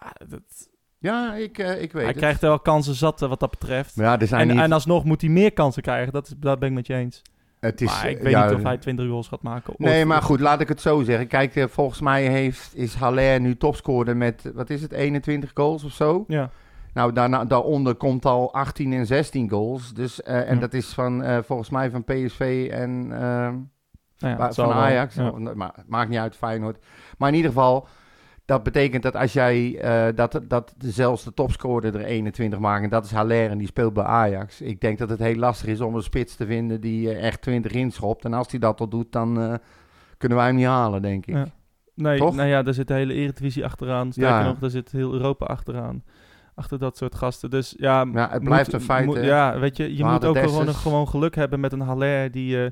Ja, 0.00 0.26
dat, 0.28 0.68
ja, 1.00 1.34
ik, 1.34 1.58
eh, 1.58 1.70
ik 1.82 1.92
weet 1.92 2.02
hij 2.02 2.04
het. 2.04 2.16
krijgt 2.16 2.40
wel 2.40 2.58
kansen 2.60 2.94
zat 2.94 3.22
eh, 3.22 3.28
wat 3.28 3.40
dat 3.40 3.50
betreft. 3.50 3.94
Ja, 3.94 4.18
er 4.20 4.26
zijn 4.26 4.40
En, 4.40 4.54
niet... 4.54 4.64
en 4.64 4.72
alsnog 4.72 5.04
moet 5.04 5.20
hij 5.20 5.30
meer 5.30 5.52
kansen 5.52 5.82
krijgen. 5.82 6.12
Dat, 6.12 6.26
is, 6.26 6.34
dat 6.36 6.58
ben 6.58 6.68
ik 6.68 6.74
met 6.74 6.86
je 6.86 6.94
eens. 6.94 7.22
het 7.60 7.80
is, 7.80 7.86
maar 7.88 8.08
ik 8.10 8.16
eh, 8.16 8.22
weet 8.22 8.32
ja, 8.32 8.44
niet 8.46 8.54
of 8.54 8.62
hij 8.62 8.78
20 8.78 9.06
goals 9.06 9.28
gaat 9.28 9.42
maken. 9.42 9.74
Nee, 9.76 10.04
maar 10.04 10.22
goed, 10.22 10.40
laat 10.40 10.60
ik 10.60 10.68
het 10.68 10.80
zo 10.80 11.02
zeggen. 11.02 11.26
Kijk, 11.26 11.56
eh, 11.56 11.64
volgens 11.68 12.00
mij 12.00 12.22
heeft, 12.26 12.76
is 12.76 12.94
Haller 12.94 13.40
nu 13.40 13.56
topscorer 13.56 14.16
met, 14.16 14.46
eh, 14.46 14.52
wat 14.54 14.70
is 14.70 14.82
het, 14.82 14.92
21 14.92 15.50
goals 15.54 15.84
of 15.84 15.92
zo? 15.92 16.24
Ja, 16.28 16.50
Nou, 16.94 17.12
daarna, 17.12 17.44
daaronder 17.44 17.94
komt 17.94 18.24
al 18.24 18.52
18 18.52 18.92
en 18.92 19.06
16 19.06 19.50
goals. 19.50 19.94
Dus, 19.94 20.22
eh, 20.22 20.48
en 20.48 20.54
Ja. 20.54 20.60
dat 20.60 20.74
is 20.74 20.86
van, 20.92 21.22
eh, 21.22 21.38
volgens 21.42 21.70
mij 21.70 21.90
van 21.90 22.04
PSV 22.04 22.68
en 22.72 23.08
ehm, 23.12 23.54
nou 24.18 24.38
ja, 24.38 24.52
van 24.52 24.66
wel. 24.66 24.74
Ajax. 24.74 25.14
Ja. 25.14 25.28
Of- 25.28 25.54
Maar 25.54 25.74
maakt 25.86 26.08
niet 26.08 26.18
uit, 26.18 26.36
Feyenoord. 26.36 26.78
Maar 27.18 27.28
in 27.28 27.34
ieder 27.34 27.50
geval, 27.50 27.86
dat 28.50 28.62
betekent 28.62 29.02
dat 29.02 29.16
als 29.16 29.32
jij, 29.32 29.78
eh, 29.78 30.14
dat, 30.14 30.40
dat 30.48 30.74
zelfs 30.78 31.24
de 31.24 31.34
topscorer 31.34 31.94
er 31.94 32.04
21 32.04 32.58
maakt, 32.58 32.82
en 32.84 32.90
dat 32.90 33.04
is 33.04 33.10
Haller 33.10 33.50
en 33.50 33.58
die 33.58 33.66
speelt 33.66 33.92
bij 33.92 34.04
Ajax. 34.04 34.60
Ik 34.60 34.80
denk 34.80 34.98
dat 34.98 35.08
het 35.10 35.18
heel 35.18 35.34
lastig 35.34 35.68
is 35.68 35.80
om 35.80 35.94
een 35.94 36.02
spits 36.02 36.36
te 36.36 36.46
vinden 36.46 36.80
die 36.80 37.10
eh, 37.14 37.26
echt 37.26 37.42
20 37.42 37.72
inschopt. 37.72 38.24
En 38.24 38.32
als 38.34 38.50
hij 38.50 38.60
dat 38.60 38.80
al 38.80 38.88
doet, 38.88 39.12
dan 39.12 39.40
eh, 39.40 39.54
kunnen 40.18 40.38
wij 40.38 40.46
hem 40.46 40.56
niet 40.56 40.66
halen, 40.66 41.02
denk 41.02 41.26
ik. 41.26 41.34
Ja. 41.34 41.46
Nee, 41.94 42.18
Toch? 42.18 42.34
nou 42.34 42.48
ja, 42.48 42.62
daar 42.62 42.74
zit 42.74 42.88
de 42.88 42.94
hele 42.94 43.12
Eredivisie 43.14 43.64
achteraan. 43.64 44.12
Sterker 44.12 44.38
Ja. 44.40 44.46
nog, 44.46 44.58
daar 44.58 44.70
zit 44.70 44.92
heel 44.92 45.12
Europa 45.12 45.46
achteraan. 45.46 46.02
Achter 46.54 46.78
dat 46.78 46.96
soort 46.96 47.14
gasten. 47.14 47.50
Dus 47.50 47.74
ja, 47.78 48.06
Ja, 48.12 48.22
het 48.30 48.40
moet- 48.40 48.48
blijft 48.48 48.72
een 48.72 48.80
feit, 48.80 49.06
moet- 49.06 49.24
ja, 49.24 49.58
weet 49.58 49.76
je, 49.76 49.96
je 49.96 50.04
moet 50.04 50.24
ook 50.24 50.38
gewoon, 50.38 50.68
gewoon 50.74 51.08
geluk 51.08 51.34
hebben 51.34 51.60
met 51.60 51.72
een 51.72 51.80
Haller 51.80 52.30
die, 52.30 52.70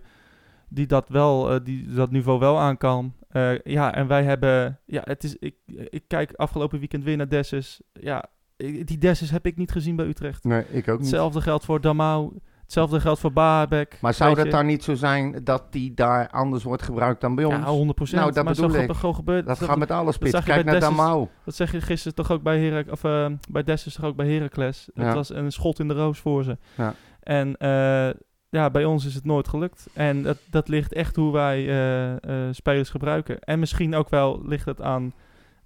die 0.68 0.86
dat 0.86 1.08
wel, 1.08 1.62
die 1.64 1.88
dat 1.94 2.10
niveau 2.10 2.38
wel 2.38 2.58
aan 2.58 2.76
kan. 2.76 3.12
Eh, 3.28 3.58
ja, 3.64 3.94
en 3.94 4.06
wij 4.06 4.22
hebben, 4.24 4.80
ja, 4.84 5.00
het 5.04 5.24
is, 5.24 5.36
ik, 5.36 5.54
ik 5.66 6.04
kijk 6.06 6.32
afgelopen 6.32 6.78
weekend 6.78 7.04
weer 7.04 7.16
naar 7.16 7.28
Dessus. 7.28 7.80
Ja, 7.92 8.24
die 8.56 8.98
Dessus 8.98 9.30
heb 9.30 9.46
ik 9.46 9.56
niet 9.56 9.70
gezien 9.70 9.96
bij 9.96 10.06
Utrecht. 10.06 10.44
Nee, 10.44 10.64
ik 10.70 10.88
ook 10.88 10.98
niet. 10.98 11.06
Hetzelfde 11.06 11.40
geldt 11.40 11.64
voor 11.64 11.80
Damau. 11.80 12.32
Hetzelfde 12.62 13.00
geldt 13.00 13.20
voor 13.20 13.32
Baabek. 13.32 13.98
Maar 14.00 14.14
zou 14.14 14.44
je. 14.44 14.50
dan 14.50 14.66
niet 14.66 14.84
zo 14.84 14.94
zijn 14.94 15.40
dat 15.44 15.72
die 15.72 15.94
daar 15.94 16.28
anders 16.28 16.62
wordt 16.64 16.82
gebruikt 16.82 17.20
dan 17.20 17.34
bij 17.34 17.44
ons? 17.44 17.56
Ja, 17.56 17.62
100% 17.64 17.64
Nou, 18.10 18.32
dat 18.32 18.44
maar 18.44 18.54
bedoel 18.54 18.70
zo 18.70 18.80
ik. 18.80 18.92
gewoon 18.94 19.44
dat 19.44 19.58
gaat 19.58 19.78
met 19.78 19.90
alle 19.90 20.12
spits. 20.12 20.30
zag 20.30 20.46
je 20.46 20.52
Kijk 20.52 20.64
naar 20.64 20.74
Dessus. 20.74 20.96
Damau. 20.96 21.26
Dat 21.44 21.54
zeg 21.54 21.72
je 21.72 21.80
gisteren 21.80 22.14
toch 22.14 22.30
ook 22.30 22.42
bij 22.42 22.60
Herak 22.60 22.90
of 22.90 23.04
eh, 23.04 23.26
bij 23.50 23.62
Dessus 23.62 23.94
toch 23.94 24.04
ook 24.04 24.16
bij 24.16 24.28
Heracles. 24.34 24.88
Het 24.94 25.04
Ja. 25.06 25.14
was 25.14 25.34
een 25.34 25.52
schot 25.52 25.78
in 25.78 25.88
de 25.88 25.94
roos 25.94 26.18
voor 26.18 26.44
ze. 26.44 26.58
Ja. 26.76 26.94
En 27.22 27.56
eh, 27.56 28.10
ja, 28.50 28.70
bij 28.70 28.84
ons 28.84 29.04
is 29.04 29.14
het 29.14 29.24
nooit 29.24 29.48
gelukt. 29.48 29.86
En 29.92 30.22
dat, 30.22 30.38
dat 30.50 30.68
ligt 30.68 30.92
echt 30.92 31.16
hoe 31.16 31.32
wij 31.32 31.68
eh, 31.68 32.46
eh, 32.46 32.54
spelers 32.54 32.90
gebruiken. 32.90 33.40
En 33.40 33.58
misschien 33.58 33.94
ook 33.94 34.08
wel 34.08 34.42
ligt 34.46 34.64
het 34.66 34.80
aan 34.80 35.12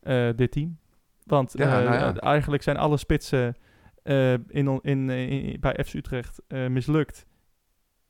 eh, 0.00 0.28
dit 0.36 0.52
team. 0.52 0.78
Want 1.24 1.52
Ja, 1.56 1.82
nou 1.82 1.94
ja. 1.94 2.14
eigenlijk 2.14 2.62
zijn 2.62 2.76
alle 2.76 2.96
spitsen 2.96 3.56
in, 4.48 4.78
in, 4.82 5.10
in, 5.10 5.56
bij 5.60 5.78
FC 5.84 5.94
Utrecht 5.94 6.40
mislukt 6.48 7.26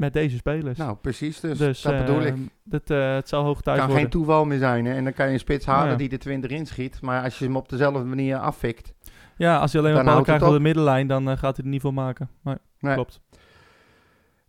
met 0.03 0.13
deze 0.13 0.37
spelers. 0.37 0.79
Nou, 0.79 0.97
precies. 0.97 1.41
Dus, 1.41 1.59
dus 1.59 1.83
dat 1.83 1.99
bedoel 1.99 2.23
ik. 2.23 2.35
Dat, 2.65 2.91
eh, 2.91 3.15
het 3.15 3.29
zal 3.29 3.45
hoog 3.45 3.61
tijd 3.61 3.77
kan 3.77 3.87
worden. 3.87 4.03
geen 4.03 4.13
toeval 4.13 4.45
meer 4.45 4.59
zijn. 4.59 4.85
Hè? 4.85 4.95
En 4.95 5.05
dan 5.05 5.13
kan 5.13 5.27
je 5.27 5.33
een 5.33 5.39
spits 5.39 5.67
halen 5.67 5.81
Nou 5.81 5.93
ja. 5.93 5.99
die 5.99 6.09
de 6.09 6.19
20 6.19 6.51
inschiet. 6.51 7.01
Maar 7.01 7.23
als 7.23 7.39
je 7.39 7.45
hem 7.45 7.57
op 7.57 7.69
dezelfde 7.69 8.05
manier 8.05 8.39
afvikt. 8.39 8.95
Ja, 9.37 9.59
als 9.59 9.73
je 9.73 9.79
alleen 9.79 9.95
maar 9.95 10.03
ballen 10.03 10.19
het 10.19 10.27
krijgt 10.27 10.45
op 10.45 10.53
de 10.53 10.61
middenlijn, 10.61 11.07
dan 11.07 11.39
gaat 11.39 11.57
hij 11.57 11.65
er 11.65 11.71
niet 11.71 11.81
voor 11.81 11.95
maken. 11.95 12.31
Maar, 12.43 12.59
Nee. 12.79 12.95
Klopt. 12.95 13.21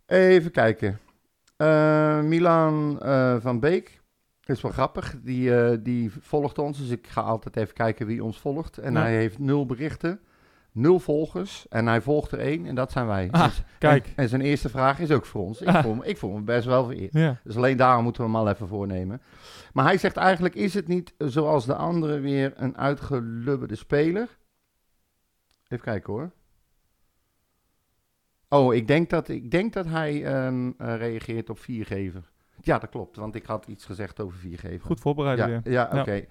Even 0.06 0.50
kijken. 0.50 0.98
Eh, 1.56 2.20
Milan 2.20 3.00
eh, 3.02 3.36
van 3.40 3.60
Beek. 3.60 4.02
is 4.44 4.60
wel 4.60 4.70
grappig. 4.72 5.14
Die, 5.22 5.56
eh, 5.56 5.78
die 5.82 6.10
volgt 6.20 6.58
ons. 6.58 6.78
Dus 6.78 6.88
ik 6.88 7.06
ga 7.06 7.20
altijd 7.20 7.56
even 7.56 7.74
kijken 7.74 8.06
wie 8.06 8.24
ons 8.24 8.40
volgt. 8.40 8.78
En 8.78 8.92
Ja. 8.92 9.00
hij 9.00 9.14
heeft 9.16 9.38
nul 9.38 9.66
berichten. 9.66 10.20
Nul 10.72 10.98
volgers. 10.98 11.66
En 11.68 11.86
hij 11.86 12.00
volgt 12.00 12.32
er 12.32 12.38
één. 12.38 12.66
En 12.66 12.74
dat 12.74 12.92
zijn 12.92 13.06
wij. 13.06 13.28
Ah, 13.30 13.44
Dus- 13.44 13.62
kijk. 13.78 14.06
En, 14.06 14.12
en 14.16 14.28
zijn 14.28 14.40
eerste 14.40 14.68
vraag 14.68 14.98
is 15.00 15.10
ook 15.10 15.26
voor 15.26 15.42
ons. 15.44 15.60
Ik, 15.60 15.68
Ah. 15.68 15.82
voel, 15.82 15.94
me, 15.94 16.06
ik 16.06 16.16
voel 16.18 16.30
me 16.32 16.40
best 16.40 16.66
wel 16.66 16.84
vereerd. 16.84 17.12
Ja. 17.12 17.40
Dus 17.44 17.56
alleen 17.56 17.76
daarom 17.76 18.04
moeten 18.04 18.22
we 18.22 18.28
hem 18.28 18.36
al 18.36 18.48
even 18.48 18.68
voornemen. 18.68 19.22
Maar 19.72 19.84
hij 19.84 19.98
zegt 19.98 20.16
eigenlijk, 20.16 20.54
is 20.54 20.74
het 20.74 20.88
niet 20.88 21.14
zoals 21.18 21.66
de 21.66 21.74
anderen 21.74 22.20
weer 22.22 22.52
een 22.56 22.76
uitgelubberde 22.76 23.76
speler? 23.76 24.28
Even 25.68 25.84
kijken 25.84 26.12
hoor. 26.12 26.30
Oh, 28.54 28.74
ik 28.74 28.86
denk 28.86 29.10
dat, 29.10 29.28
ik 29.28 29.50
denk 29.50 29.72
dat 29.72 29.86
hij 29.86 30.24
ehm, 30.24 30.70
eh, 30.78 30.96
reageert 30.96 31.50
op 31.50 31.58
viergever. 31.58 32.22
Ja, 32.60 32.78
dat 32.78 32.90
klopt, 32.90 33.16
want 33.16 33.34
ik 33.34 33.46
had 33.46 33.66
iets 33.66 33.84
gezegd 33.84 34.20
over 34.20 34.38
viergever. 34.38 34.86
Goed 34.86 35.00
voorbereid 35.00 35.38
Ja, 35.38 35.46
weer. 35.46 35.60
ja 35.64 35.88
Ja. 35.92 36.00
oké. 36.00 36.24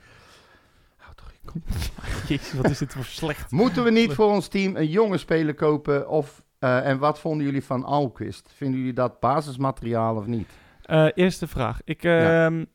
Hou 0.98 1.16
toch 1.16 1.32
je 1.32 1.38
kop. 1.46 1.62
Jezus, 2.30 2.54
wat 2.54 2.70
is 2.70 2.78
dit 2.78 2.94
voor 2.94 3.04
slecht. 3.04 3.52
Moeten 3.52 3.84
we 3.84 3.92
niet 3.92 4.14
voor 4.14 4.26
ons 4.30 4.48
team 4.48 4.76
een 4.76 4.88
jonge 4.88 5.18
speler 5.18 5.54
kopen? 5.54 6.10
Of, 6.10 6.44
eh, 6.60 6.88
en 6.90 6.98
wat 6.98 7.20
vonden 7.20 7.46
jullie 7.46 7.64
van 7.64 7.84
Alquist? 7.84 8.52
Vinden 8.56 8.78
jullie 8.80 8.94
dat 8.94 9.20
basismateriaal 9.20 10.16
of 10.16 10.26
niet? 10.26 10.50
Eh, 10.84 11.08
eerste 11.14 11.48
vraag. 11.48 11.82
Ik, 11.84 12.02
Ja. 12.02 12.46
ehm, 12.46 12.66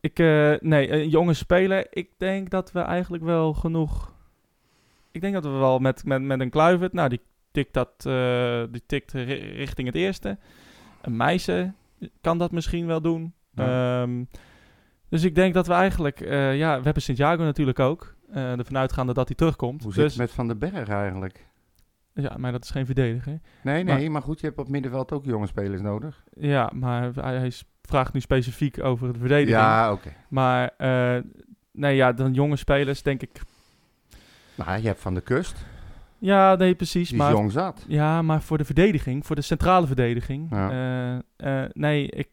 ik 0.00 0.18
eh, 0.18 0.54
nee, 0.60 0.90
een 0.92 1.08
jonge 1.08 1.34
speler. 1.34 1.86
Ik 1.90 2.10
denk 2.18 2.50
dat 2.50 2.72
we 2.72 2.80
eigenlijk 2.80 3.22
wel 3.24 3.52
genoeg... 3.54 4.12
Ik 5.12 5.20
denk 5.20 5.34
dat 5.34 5.44
we 5.44 5.50
wel 5.50 5.78
met, 5.78 6.04
met, 6.04 6.22
met 6.22 6.40
een 6.40 6.50
Kluivert... 6.50 6.92
Nou, 6.92 7.08
die 7.08 7.20
tikt, 7.50 7.74
dat, 7.74 7.92
eh, 8.06 8.62
die 8.70 8.82
tikt 8.86 9.12
ri- 9.12 9.52
richting 9.54 9.86
het 9.86 9.96
eerste. 9.96 10.38
Een 11.02 11.16
Meijsen 11.16 11.76
kan 12.20 12.38
dat 12.38 12.52
misschien 12.52 12.86
wel 12.86 13.00
doen. 13.00 13.34
Ja. 13.54 14.02
Ehm, 14.02 14.24
dus 15.08 15.24
ik 15.24 15.34
denk 15.34 15.54
dat 15.54 15.66
we 15.66 15.72
eigenlijk... 15.72 16.20
eh, 16.20 16.56
ja, 16.58 16.76
we 16.78 16.84
hebben 16.84 17.02
Santiago 17.02 17.42
natuurlijk 17.42 17.78
ook. 17.78 18.14
Eh 18.32 18.58
ervan 18.58 18.76
uitgaande 18.78 19.12
dat 19.12 19.26
hij 19.28 19.36
terugkomt. 19.36 19.82
Hoe 19.82 19.92
zit 19.92 20.02
dus, 20.02 20.12
het 20.12 20.20
met 20.20 20.30
Van 20.30 20.48
den 20.48 20.58
Berg 20.58 20.88
eigenlijk? 20.88 21.46
Ja, 22.14 22.36
maar 22.36 22.52
dat 22.52 22.64
is 22.64 22.70
geen 22.70 22.86
verdediger. 22.86 23.40
Nee, 23.62 23.84
nee, 23.84 24.10
maar, 24.10 24.22
goed, 24.22 24.40
je 24.40 24.46
hebt 24.46 24.58
op 24.58 24.68
middenveld 24.68 25.12
ook 25.12 25.24
jonge 25.24 25.46
spelers 25.46 25.80
nodig. 25.80 26.24
Ja, 26.38 26.70
maar 26.74 27.14
hij, 27.14 27.52
vraagt 27.82 28.12
nu 28.12 28.20
specifiek 28.20 28.82
over 28.84 29.12
de 29.12 29.18
verdediging. 29.18 29.56
Ja, 29.56 29.92
oké. 29.92 30.12
Maar 30.28 30.74
nee, 31.72 31.96
ja, 31.96 32.12
dan 32.12 32.32
jonge 32.32 32.56
spelers 32.56 33.02
denk 33.02 33.22
ik. 33.22 33.40
Nou, 34.54 34.80
je 34.80 34.86
hebt 34.86 35.00
Van 35.00 35.14
de 35.14 35.20
Kust, 35.20 35.64
Ja, 36.20 36.54
nee, 36.54 36.74
precies. 36.74 37.08
die 37.08 37.18
maar, 37.18 37.32
jong 37.32 37.52
zat. 37.52 37.84
Ja, 37.88 38.22
maar 38.22 38.42
voor 38.42 38.58
de 38.58 38.64
verdediging, 38.64 39.26
voor 39.26 39.36
de 39.36 39.42
centrale 39.42 39.86
verdediging. 39.86 40.50
Ja. 40.50 40.70
eh, 41.36 41.62
eh, 41.64 41.70
nee, 41.72 42.10
ik, 42.10 42.28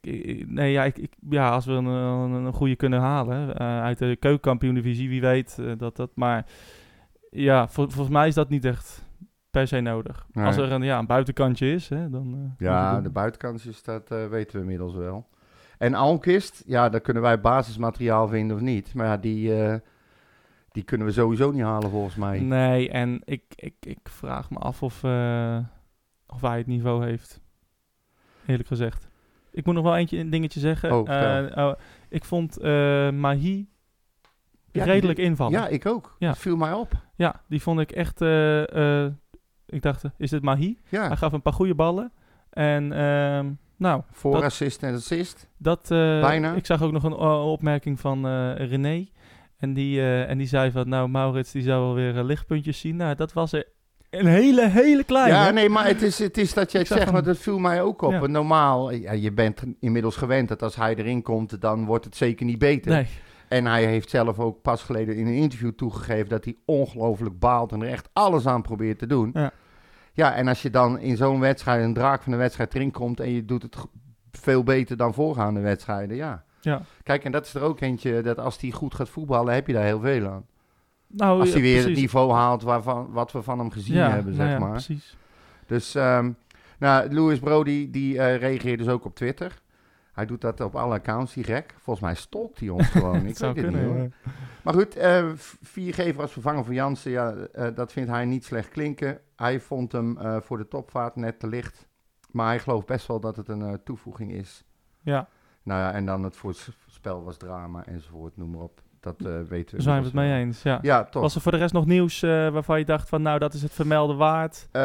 nee 0.47 0.71
ja, 0.71 0.83
ik, 0.83 0.97
ik, 0.97 1.13
ja, 1.29 1.49
als 1.49 1.65
we 1.65 1.71
een, 1.71 1.85
een, 1.85 2.53
goede 2.53 2.75
kunnen 2.75 2.99
halen 2.99 3.55
eh, 3.55 3.81
uit 3.81 3.97
de 3.97 4.15
keukenkampioen-divisie, 4.19 5.09
wie 5.09 5.21
weet 5.21 5.61
dat 5.77 5.95
dat. 5.95 6.11
Maar 6.15 6.45
ja, 7.29 7.67
vol- 7.67 7.89
volgens 7.89 8.15
mij 8.15 8.27
is 8.27 8.33
dat 8.33 8.49
niet 8.49 8.65
echt 8.65 9.05
per 9.51 9.67
se 9.67 9.79
nodig. 9.79 10.27
Nee. 10.31 10.45
Als 10.45 10.57
er 10.57 10.71
een, 10.71 10.81
ja, 10.83 10.99
een 10.99 11.05
buitenkantje 11.05 11.73
is, 11.73 11.89
hè, 11.89 12.09
dan. 12.09 12.55
Ja, 12.57 13.01
de 13.01 13.09
buitenkantjes, 13.09 13.83
dat 13.83 14.09
weten 14.29 14.55
we 14.55 14.61
inmiddels 14.61 14.95
wel. 14.95 15.27
En 15.77 15.93
Alkist, 15.93 16.63
ja, 16.65 16.89
daar 16.89 17.01
kunnen 17.01 17.23
wij 17.23 17.41
basismateriaal 17.41 18.27
vinden 18.27 18.55
of 18.55 18.61
niet. 18.61 18.93
Maar 18.93 19.05
ja, 19.05 19.17
die, 19.17 19.51
die 20.77 20.85
kunnen 20.85 21.07
we 21.07 21.13
sowieso 21.13 21.51
niet 21.51 21.61
halen 21.63 21.89
volgens 21.89 22.15
mij. 22.15 22.39
Nee, 22.39 22.89
en 22.89 23.21
ik, 23.25 23.43
ik, 23.55 23.73
ik 23.79 23.99
vraag 24.03 24.49
me 24.49 24.57
af 24.57 24.83
of, 24.83 25.03
eh, 25.03 25.57
of 26.27 26.41
hij 26.41 26.57
het 26.57 26.67
niveau 26.67 27.05
heeft. 27.05 27.41
Eerlijk 28.45 28.67
gezegd. 28.67 29.07
Ik 29.51 29.65
moet 29.65 29.75
nog 29.75 29.83
wel 29.83 29.95
eentje, 29.95 30.17
een 30.17 30.29
dingetje 30.29 30.59
zeggen. 30.59 30.91
Oh. 30.99 31.09
Eh, 31.09 31.65
oh, 31.65 31.73
ik 32.09 32.25
vond 32.25 32.57
eh 32.57 33.09
Mahi 33.09 33.69
Ja, 34.71 34.83
redelijk 34.83 35.19
invallen. 35.19 35.53
Ja, 35.53 35.63
Ja. 35.63 35.67
ik 35.67 35.85
ook. 35.85 36.15
Ja. 36.19 36.27
Dat 36.27 36.37
viel 36.37 36.55
mij 36.57 36.73
op. 36.73 36.91
die 37.47 37.61
vond 37.61 37.79
ik 37.79 37.91
echt... 37.91 38.21
ik 39.65 39.81
dacht, 39.81 40.03
is 40.17 40.29
dit 40.29 40.41
Mahi? 40.43 40.77
Ja, 40.89 41.07
Hij 41.07 41.17
gaf 41.17 41.33
een 41.33 41.41
paar 41.41 41.53
goede 41.53 41.75
ballen. 41.75 42.11
En 42.49 42.91
ehm, 42.91 43.51
nou, 43.77 44.01
voor 44.11 44.33
dat- 44.33 44.43
assist 44.43 44.83
en 44.83 44.95
assist. 44.95 45.49
dat... 45.57 45.85
Bijna. 45.89 46.53
Ik 46.53 46.65
zag 46.65 46.81
ook 46.81 46.91
nog 46.91 47.03
een 47.03 47.13
opmerking 47.43 47.99
van 47.99 48.27
René. 48.53 49.07
En 49.57 49.73
die, 49.73 49.99
eh, 49.99 50.29
en 50.29 50.37
die 50.37 50.47
zei 50.47 50.71
van, 50.71 50.89
nou, 50.89 51.09
Maurits 51.09 51.51
die 51.51 51.61
zou 51.61 51.81
wel 51.81 51.93
weer 51.93 52.17
eh, 52.17 52.23
lichtpuntjes 52.23 52.79
zien. 52.79 52.95
Nou, 52.95 53.15
dat 53.15 53.33
was 53.33 53.53
er 53.53 53.65
een 54.09 54.25
hele, 54.25 54.69
hele 54.69 55.03
kleine. 55.03 55.33
Ja, 55.33 55.49
nee, 55.49 55.69
maar 55.69 55.87
het 55.87 56.01
is, 56.01 56.19
het 56.19 56.37
is 56.37 56.53
dat 56.53 56.71
jij 56.71 56.81
het 56.81 56.89
zegt, 56.89 57.11
maar 57.11 57.23
dat 57.23 57.37
viel 57.37 57.59
mij 57.59 57.81
ook 57.81 58.01
op. 58.01 58.11
Ja. 58.11 58.27
Normaal, 58.27 58.91
ja, 58.91 59.11
je 59.11 59.31
bent 59.31 59.63
inmiddels 59.79 60.15
gewend 60.15 60.47
dat 60.47 60.61
als 60.61 60.75
hij 60.75 60.95
erin 60.95 61.21
komt, 61.21 61.61
dan 61.61 61.85
wordt 61.85 62.05
het 62.05 62.15
zeker 62.15 62.45
niet 62.45 62.59
beter. 62.59 62.91
Nee, 62.91 63.07
En 63.47 63.65
hij 63.65 63.85
heeft 63.85 64.09
zelf 64.09 64.39
ook 64.39 64.61
pas 64.61 64.83
geleden 64.83 65.15
in 65.15 65.27
een 65.27 65.33
interview 65.33 65.71
toegegeven 65.71 66.29
dat 66.29 66.43
hij 66.43 66.55
ongelooflijk 66.65 67.39
baalt 67.39 67.71
en 67.71 67.81
er 67.81 67.89
echt 67.89 68.09
alles 68.13 68.45
aan 68.45 68.61
probeert 68.61 68.99
te 68.99 69.07
doen. 69.07 69.29
Ja. 69.33 69.51
Ja, 70.13 70.35
en 70.35 70.47
als 70.47 70.61
je 70.61 70.69
dan 70.69 70.99
in 70.99 71.17
zo'n 71.17 71.39
wedstrijd, 71.39 71.83
een 71.83 71.93
draak 71.93 72.23
van 72.23 72.31
de 72.31 72.37
wedstrijd 72.37 72.75
erin 72.75 72.91
komt 72.91 73.19
en 73.19 73.31
je 73.31 73.45
doet 73.45 73.61
het 73.61 73.75
veel 74.31 74.63
beter 74.63 74.97
dan 74.97 75.13
voorgaande 75.13 75.59
wedstrijden, 75.59 76.15
ja. 76.15 76.43
Ja. 76.67 76.81
Kijk, 77.03 77.23
en 77.23 77.31
dat 77.31 77.45
is 77.45 77.53
er 77.53 77.61
ook 77.61 77.79
eentje, 77.81 78.21
dat 78.21 78.37
als 78.39 78.61
hij 78.61 78.71
goed 78.71 78.95
gaat 78.95 79.09
voetballen, 79.09 79.53
heb 79.53 79.67
je 79.67 79.73
daar 79.73 79.83
heel 79.83 79.99
veel 79.99 80.27
aan. 80.27 80.45
Nou, 81.07 81.39
Als 81.39 81.51
hij 81.53 81.61
weer 81.61 81.83
het 81.85 81.95
niveau 81.95 82.31
haalt 82.31 82.61
waarvan, 82.63 83.11
wat 83.11 83.31
we 83.31 83.41
van 83.41 83.59
hem 83.59 83.71
gezien 83.71 83.95
hebben, 83.97 84.23
nou 84.35 84.35
zeg 84.35 84.49
ja, 84.49 84.59
maar. 84.59 84.71
precies. 84.71 85.17
Dus, 85.65 85.95
ehm 85.95 86.31
nou, 86.79 87.13
Louis 87.13 87.39
Brody, 87.39 87.91
die 87.91 88.19
eh, 88.19 88.37
reageert 88.37 88.79
dus 88.79 88.87
ook 88.87 89.05
op 89.05 89.15
Twitter. 89.15 89.61
Hij 90.13 90.25
doet 90.25 90.41
dat 90.41 90.61
op 90.61 90.75
alle 90.75 90.93
accounts, 90.93 91.33
die 91.33 91.43
gek. 91.43 91.75
Volgens 91.81 92.05
mij 92.05 92.15
stalkt 92.15 92.59
hij 92.59 92.69
ons 92.69 92.87
gewoon. 92.87 93.25
Ik 93.31 93.37
zou 93.37 93.53
weet 93.53 93.63
het 93.63 93.73
niet, 93.73 93.83
hoor. 93.83 93.97
ja. 93.97 94.07
Maar 94.63 94.73
goed, 94.73 94.93
v- 95.35 95.53
viergever 95.61 96.21
als 96.21 96.31
vervanger 96.31 96.63
voor 96.65 96.73
Jansen, 96.73 97.11
ja, 97.11 97.33
eh, 97.33 97.67
dat 97.75 97.91
vindt 97.91 98.09
hij 98.09 98.25
niet 98.25 98.45
slecht 98.45 98.69
klinken. 98.69 99.19
Hij 99.35 99.59
vond 99.59 99.91
hem 99.91 100.17
voor 100.41 100.57
de 100.57 100.67
topvaart 100.67 101.15
net 101.15 101.39
te 101.39 101.47
licht. 101.47 101.87
Maar 102.31 102.47
hij 102.47 102.59
gelooft 102.59 102.85
best 102.87 103.07
wel 103.07 103.19
dat 103.19 103.35
het 103.35 103.47
een 103.47 103.79
toevoeging 103.83 104.31
is. 104.31 104.63
Ja, 105.01 105.27
Nou 105.67 105.81
ja, 105.81 105.93
en 105.93 106.05
dan 106.05 106.23
het 106.23 106.35
voorspel 106.35 107.23
was 107.23 107.37
drama 107.37 107.85
enzovoort, 107.85 108.37
noem 108.37 108.49
maar 108.49 108.61
op. 108.61 108.81
Dat 108.99 109.15
eh, 109.25 109.25
weten 109.25 109.49
we. 109.49 109.71
daar 109.71 109.81
zijn 109.81 109.99
we 109.99 110.05
het 110.05 110.13
mee 110.13 110.33
eens. 110.33 110.61
Ja. 110.61 110.79
Ja, 110.81 111.03
toch. 111.03 111.21
Was 111.21 111.35
er 111.35 111.41
voor 111.41 111.51
de 111.51 111.57
rest 111.57 111.73
nog 111.73 111.85
nieuws 111.85 112.23
eh, 112.23 112.29
waarvan 112.29 112.79
je 112.79 112.85
dacht 112.85 113.09
van, 113.09 113.21
nou, 113.21 113.39
dat 113.39 113.53
is 113.53 113.61
het 113.61 113.71
vermelden 113.73 114.17
waard? 114.17 114.67
Eh, 114.71 114.81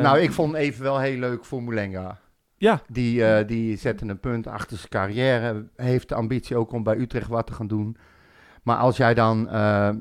nou, 0.00 0.18
ik 0.18 0.32
vond 0.32 0.54
even 0.54 0.82
wel 0.82 0.98
heel 0.98 1.18
leuk 1.18 1.44
voor 1.44 1.62
Moulenga. 1.62 2.18
Ja, 2.56 2.80
Die, 2.88 3.44
die 3.44 3.76
zette 3.76 4.06
een 4.08 4.20
punt 4.20 4.46
achter 4.46 4.76
zijn 4.76 4.88
carrière. 4.88 5.66
Heeft 5.76 6.08
de 6.08 6.14
ambitie 6.14 6.56
ook 6.56 6.72
om 6.72 6.82
bij 6.82 6.96
Utrecht 6.96 7.28
wat 7.28 7.46
te 7.46 7.52
gaan 7.52 7.66
doen. 7.66 7.96
Maar 8.62 8.76
als 8.76 8.96
jij 8.96 9.14
dan, 9.14 9.48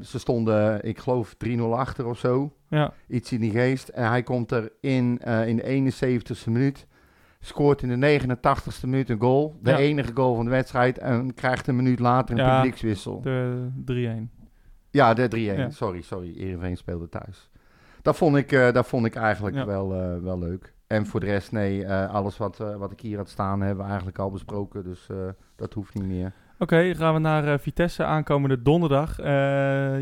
ze 0.04 0.20
stonden, 0.20 0.84
ik 0.84 1.00
geloof 1.00 1.36
3-0 1.47 1.60
achter 1.72 2.06
of 2.06 2.18
zo. 2.18 2.54
ja, 2.68 2.93
Iets 3.08 3.32
in 3.32 3.39
die 3.39 3.52
geest. 3.52 3.88
En 3.88 4.10
hij 4.10 4.24
komt 4.24 4.52
er 4.52 4.72
in, 4.82 5.18
in 5.45 5.56
de 5.56 5.91
71ste 5.93 6.52
minuut. 6.52 6.88
Scoort 7.40 7.82
in 7.82 8.00
de 8.00 8.20
89ste 8.20 8.88
minuut 8.88 9.10
een 9.10 9.20
goal. 9.20 9.56
De 9.62 9.70
Ja. 9.70 9.78
enige 9.78 10.12
goal 10.14 10.36
van 10.36 10.46
de 10.46 10.52
wedstrijd. 10.52 10.98
En 10.98 11.34
krijgt 11.34 11.68
een 11.68 11.76
minuut 11.76 12.00
later 12.00 12.40
een 12.40 12.46
Ja. 12.46 12.56
publiekswissel. 12.56 13.22
de 13.22 13.70
3-1. 13.86 14.32
Ja, 14.92 15.14
de 15.14 15.28
3-1. 15.28 15.36
Ja. 15.60 15.70
Sorry, 15.70 16.02
sorry. 16.02 16.34
Ereveen 16.38 16.78
speelde 16.78 17.10
thuis. 17.10 17.50
Dat 18.02 18.18
vond 18.18 18.36
ik, 18.36 18.52
eh, 18.52 18.72
dat 18.72 18.88
vond 18.88 19.06
ik 19.06 19.16
eigenlijk 19.16 19.66
wel, 19.66 19.94
eh, 19.94 20.18
wel 20.22 20.40
leuk. 20.40 20.74
En 20.88 21.06
voor 21.06 21.20
de 21.20 21.26
rest, 21.26 21.52
nee, 21.52 21.86
eh, 21.86 22.14
alles 22.14 22.38
wat, 22.38 22.58
wat 22.58 22.92
ik 22.92 23.00
hier 23.00 23.18
had 23.18 23.30
staan 23.30 23.62
hebben 23.62 23.84
we 23.84 23.90
eigenlijk 23.90 24.20
al 24.20 24.32
besproken. 24.32 24.84
Dus 24.84 25.08
dat 25.56 25.74
hoeft 25.74 25.94
niet 25.94 26.06
meer. 26.06 26.34
Oké, 26.60 26.96
gaan 26.96 27.14
we 27.14 27.20
naar 27.20 27.60
Vitesse 27.60 28.04
aankomende 28.04 28.62
donderdag. 28.62 29.18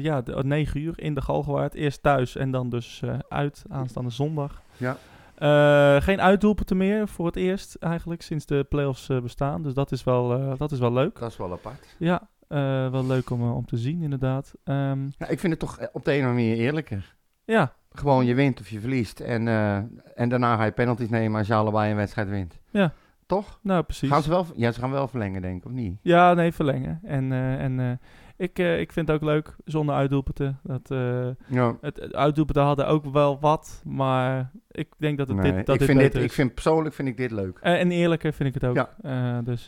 Ja, 0.02 0.22
de, 0.22 0.44
9 0.44 0.82
uur 0.82 0.94
in 1.00 1.14
de 1.14 1.22
Galgenwaard. 1.22 1.74
Eerst 1.74 2.04
thuis 2.04 2.36
en 2.36 2.52
dan 2.52 2.70
dus 2.70 3.04
uit 3.30 3.64
aanstaande 3.70 4.10
zondag. 4.10 4.62
Ja. 4.78 4.98
Eh, 5.38 6.02
geen 6.02 6.22
uitdoelpunten 6.22 6.78
meer 6.78 7.08
voor 7.08 7.26
het 7.26 7.36
eerst 7.36 7.76
eigenlijk 7.76 8.22
sinds 8.22 8.46
de 8.46 8.66
playoffs 8.70 9.10
eh, 9.10 9.20
bestaan. 9.22 9.62
Dus 9.64 9.74
dat 9.74 9.92
is 9.92 10.04
wel, 10.04 10.34
eh, 10.40 10.58
dat 10.58 10.72
is 10.72 10.80
wel 10.80 10.94
leuk. 10.94 11.20
Dat 11.20 11.32
is 11.32 11.38
wel 11.38 11.52
apart. 11.52 11.96
Ja, 11.98 12.30
eh, 12.48 12.90
wel 12.90 13.06
leuk 13.06 13.30
om, 13.30 13.52
om 13.52 13.66
te 13.66 13.78
zien 13.78 14.02
inderdaad. 14.02 14.54
Ehm, 14.64 15.04
Ja, 15.18 15.28
ik 15.28 15.40
vind 15.40 15.52
het 15.54 15.60
toch 15.60 15.80
op 15.94 16.06
de 16.06 16.12
een 16.14 16.20
of 16.20 16.26
andere 16.28 16.46
manier 16.48 16.58
eerlijker. 16.66 17.16
ja, 17.46 17.74
Gewoon 17.92 18.26
je 18.26 18.34
wint 18.36 18.60
of 18.60 18.70
je 18.70 18.80
verliest. 18.80 19.20
En, 19.20 19.48
eh, 19.48 19.76
en 20.16 20.30
daarna 20.30 20.56
ga 20.56 20.64
je 20.64 20.72
penalties 20.72 21.10
nemen 21.10 21.38
als 21.38 21.48
je 21.48 21.54
allebei 21.54 21.90
een 21.92 21.98
wedstrijd 21.98 22.30
wint. 22.30 22.60
Ja. 22.72 22.94
Toch? 23.26 23.60
nou 23.64 23.84
precies. 23.84 24.10
Gaan 24.10 24.22
ze 24.24 24.30
wel, 24.30 24.46
ja, 24.56 24.72
ze 24.72 24.80
gaan 24.80 24.92
wel 24.92 25.08
verlengen, 25.08 25.42
denk 25.42 25.58
ik, 25.58 25.66
of 25.66 25.72
niet? 25.72 26.00
Ja, 26.02 26.34
nee, 26.34 26.52
verlengen. 26.52 27.00
En, 27.04 27.32
eh, 27.32 27.64
en 27.64 27.80
eh, 27.80 27.92
ik, 28.38 28.60
eh, 28.60 28.80
ik 28.80 28.92
vind 28.92 29.08
het 29.08 29.16
ook 29.18 29.24
leuk 29.24 29.56
zonder 29.66 29.96
uitdoelpunten. 29.96 30.60
Dat, 30.64 30.92
eh, 30.92 31.28
Ja. 31.48 31.78
het, 31.82 32.00
het 32.00 32.16
uitdoelpunten 32.16 32.64
hadden 32.64 32.88
ook 32.88 33.06
wel 33.06 33.40
wat, 33.40 33.82
maar 33.86 34.52
ik 34.72 34.88
denk 34.98 35.18
dat 35.18 35.28
het 35.28 35.38
Nee, 35.38 35.54
dit, 35.54 35.66
dat 35.66 35.76
ik, 35.76 35.82
dit 35.82 35.90
vind 35.90 36.14
dit, 36.14 36.24
ik 36.24 36.32
vind 36.32 36.54
persoonlijk 36.54 36.96
vind 36.96 37.08
ik 37.08 37.18
dit 37.18 37.32
leuk. 37.32 37.58
Eh, 37.62 37.80
en 37.80 37.92
eerlijker 37.92 38.34
vind 38.34 38.56
ik 38.56 38.62
het 38.62 38.70
ook. 38.70 38.88
Ja. 39.02 39.42
Dus, 39.42 39.68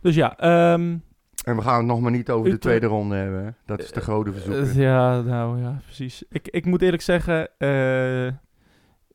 dus 0.00 0.14
ja, 0.14 0.38
ehm, 0.38 0.96
En 1.44 1.56
we 1.56 1.62
gaan 1.62 1.76
het 1.76 1.86
nog 1.86 2.00
maar 2.00 2.10
niet 2.10 2.30
over 2.30 2.50
de 2.50 2.58
tweede 2.58 2.86
ronde 2.86 3.14
hebben. 3.14 3.44
hè. 3.44 3.50
Dat 3.66 3.80
is 3.82 3.92
de 3.92 4.00
grote 4.00 4.32
verzoek. 4.32 4.74
ja, 4.74 5.20
nou 5.20 5.60
ja, 5.60 5.80
precies. 5.84 6.22
Ik, 6.30 6.48
ik 6.48 6.64
moet 6.64 6.82
eerlijk 6.82 7.02
zeggen, 7.02 7.48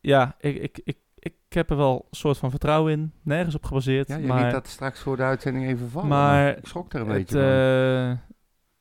ja, 0.00 0.34
ik, 0.40 0.56
ik, 0.56 0.80
ik, 0.84 0.96
ik 1.14 1.34
heb 1.48 1.70
er 1.70 1.76
wel 1.76 2.06
een 2.10 2.16
soort 2.16 2.38
van 2.38 2.50
vertrouwen 2.50 2.92
in. 2.92 3.12
Nergens 3.22 3.54
op 3.54 3.64
gebaseerd. 3.64 4.08
ja, 4.08 4.16
je 4.16 4.26
maar 4.26 4.42
liet 4.42 4.52
dat 4.52 4.66
straks 4.66 5.00
voor 5.00 5.16
de 5.16 5.22
uitzending 5.22 5.66
even 5.66 5.88
vallen. 5.90 6.08
maar 6.08 6.56
ik 6.56 6.66
schrok 6.66 6.92
er 6.92 7.00
een 7.00 7.08
het, 7.08 7.16
beetje 7.16 7.38
van. 7.38 8.28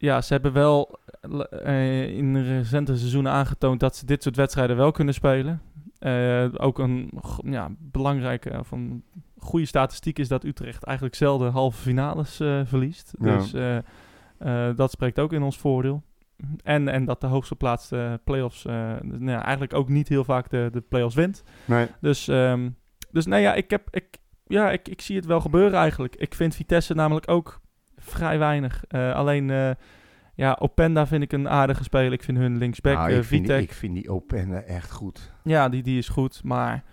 Ja, 0.02 0.22
ze 0.22 0.34
hebben 0.34 0.54
wel 0.54 1.00
eh, 1.64 2.18
in 2.18 2.34
de 2.34 2.58
recente 2.58 2.98
seizoenen 2.98 3.32
aangetoond 3.32 3.80
dat 3.80 3.96
ze 3.96 4.06
dit 4.06 4.24
soort 4.24 4.36
wedstrijden 4.36 4.76
wel 4.78 4.92
kunnen 4.92 5.14
spelen. 5.14 5.62
Eh, 6.00 6.46
ook 6.54 6.80
een 6.80 7.12
ja, 7.44 7.72
belangrijke 7.80 8.60
of 8.60 8.72
een 8.72 9.04
goede 9.38 9.66
statistiek 9.66 10.20
is 10.20 10.28
dat 10.28 10.44
Utrecht 10.44 10.84
eigenlijk 10.84 11.16
zelden 11.16 11.52
halve 11.52 11.82
finales 11.82 12.36
verliest. 12.64 13.14
Ja. 13.20 13.38
Dus 13.38 13.54
dat 14.76 14.92
spreekt 14.92 15.20
ook 15.20 15.34
in 15.34 15.44
ons 15.44 15.58
voordeel. 15.58 16.04
En, 16.64 16.88
en 16.88 17.06
dat 17.06 17.22
de 17.22 17.28
hoogste 17.28 17.54
geplaatste 17.54 18.20
play-offs 18.24 18.64
nou 18.64 19.30
ja, 19.30 19.44
eigenlijk 19.44 19.74
ook 19.74 19.90
niet 19.90 20.08
heel 20.08 20.24
vaak 20.24 20.50
de, 20.50 20.70
de 20.72 20.82
play-offs 20.82 21.16
wint. 21.16 21.44
nee. 21.66 21.88
Dus, 22.02 22.28
ehm, 22.28 22.70
dus 23.12 23.26
nou 23.26 23.42
ja, 23.42 23.54
ik, 23.54 23.70
heb, 23.70 23.88
ik, 23.92 24.18
ja 24.46 24.72
ik, 24.72 24.88
ik 24.88 25.02
zie 25.02 25.16
het 25.16 25.26
wel 25.26 25.42
gebeuren 25.42 25.80
eigenlijk. 25.80 26.16
Ik 26.16 26.36
vind 26.36 26.56
Vitesse 26.56 26.94
namelijk 26.94 27.30
ook 27.30 27.60
vrij 28.10 28.40
weinig. 28.40 28.84
Eh, 28.88 29.14
alleen, 29.16 29.50
eh, 29.50 29.70
ja, 30.36 30.58
Openda 30.60 31.08
vind 31.08 31.24
ik 31.24 31.32
een 31.32 31.50
aardige 31.50 31.84
speler. 31.84 32.12
Ik 32.14 32.24
vind 32.24 32.38
hun 32.38 32.58
linksback, 32.58 32.94
Nou, 32.96 33.10
eh, 33.10 33.18
ik, 33.18 33.24
vind 33.24 33.46
die, 33.46 33.56
Vitek, 33.56 33.70
ik 33.70 33.76
vind 33.78 33.94
die 33.94 34.10
Openda 34.10 34.62
echt 34.62 34.92
goed. 34.92 35.32
ja, 35.44 35.70
die, 35.70 35.84
die 35.84 35.98
is 35.98 36.10
goed. 36.10 36.42
Maar 36.44 36.84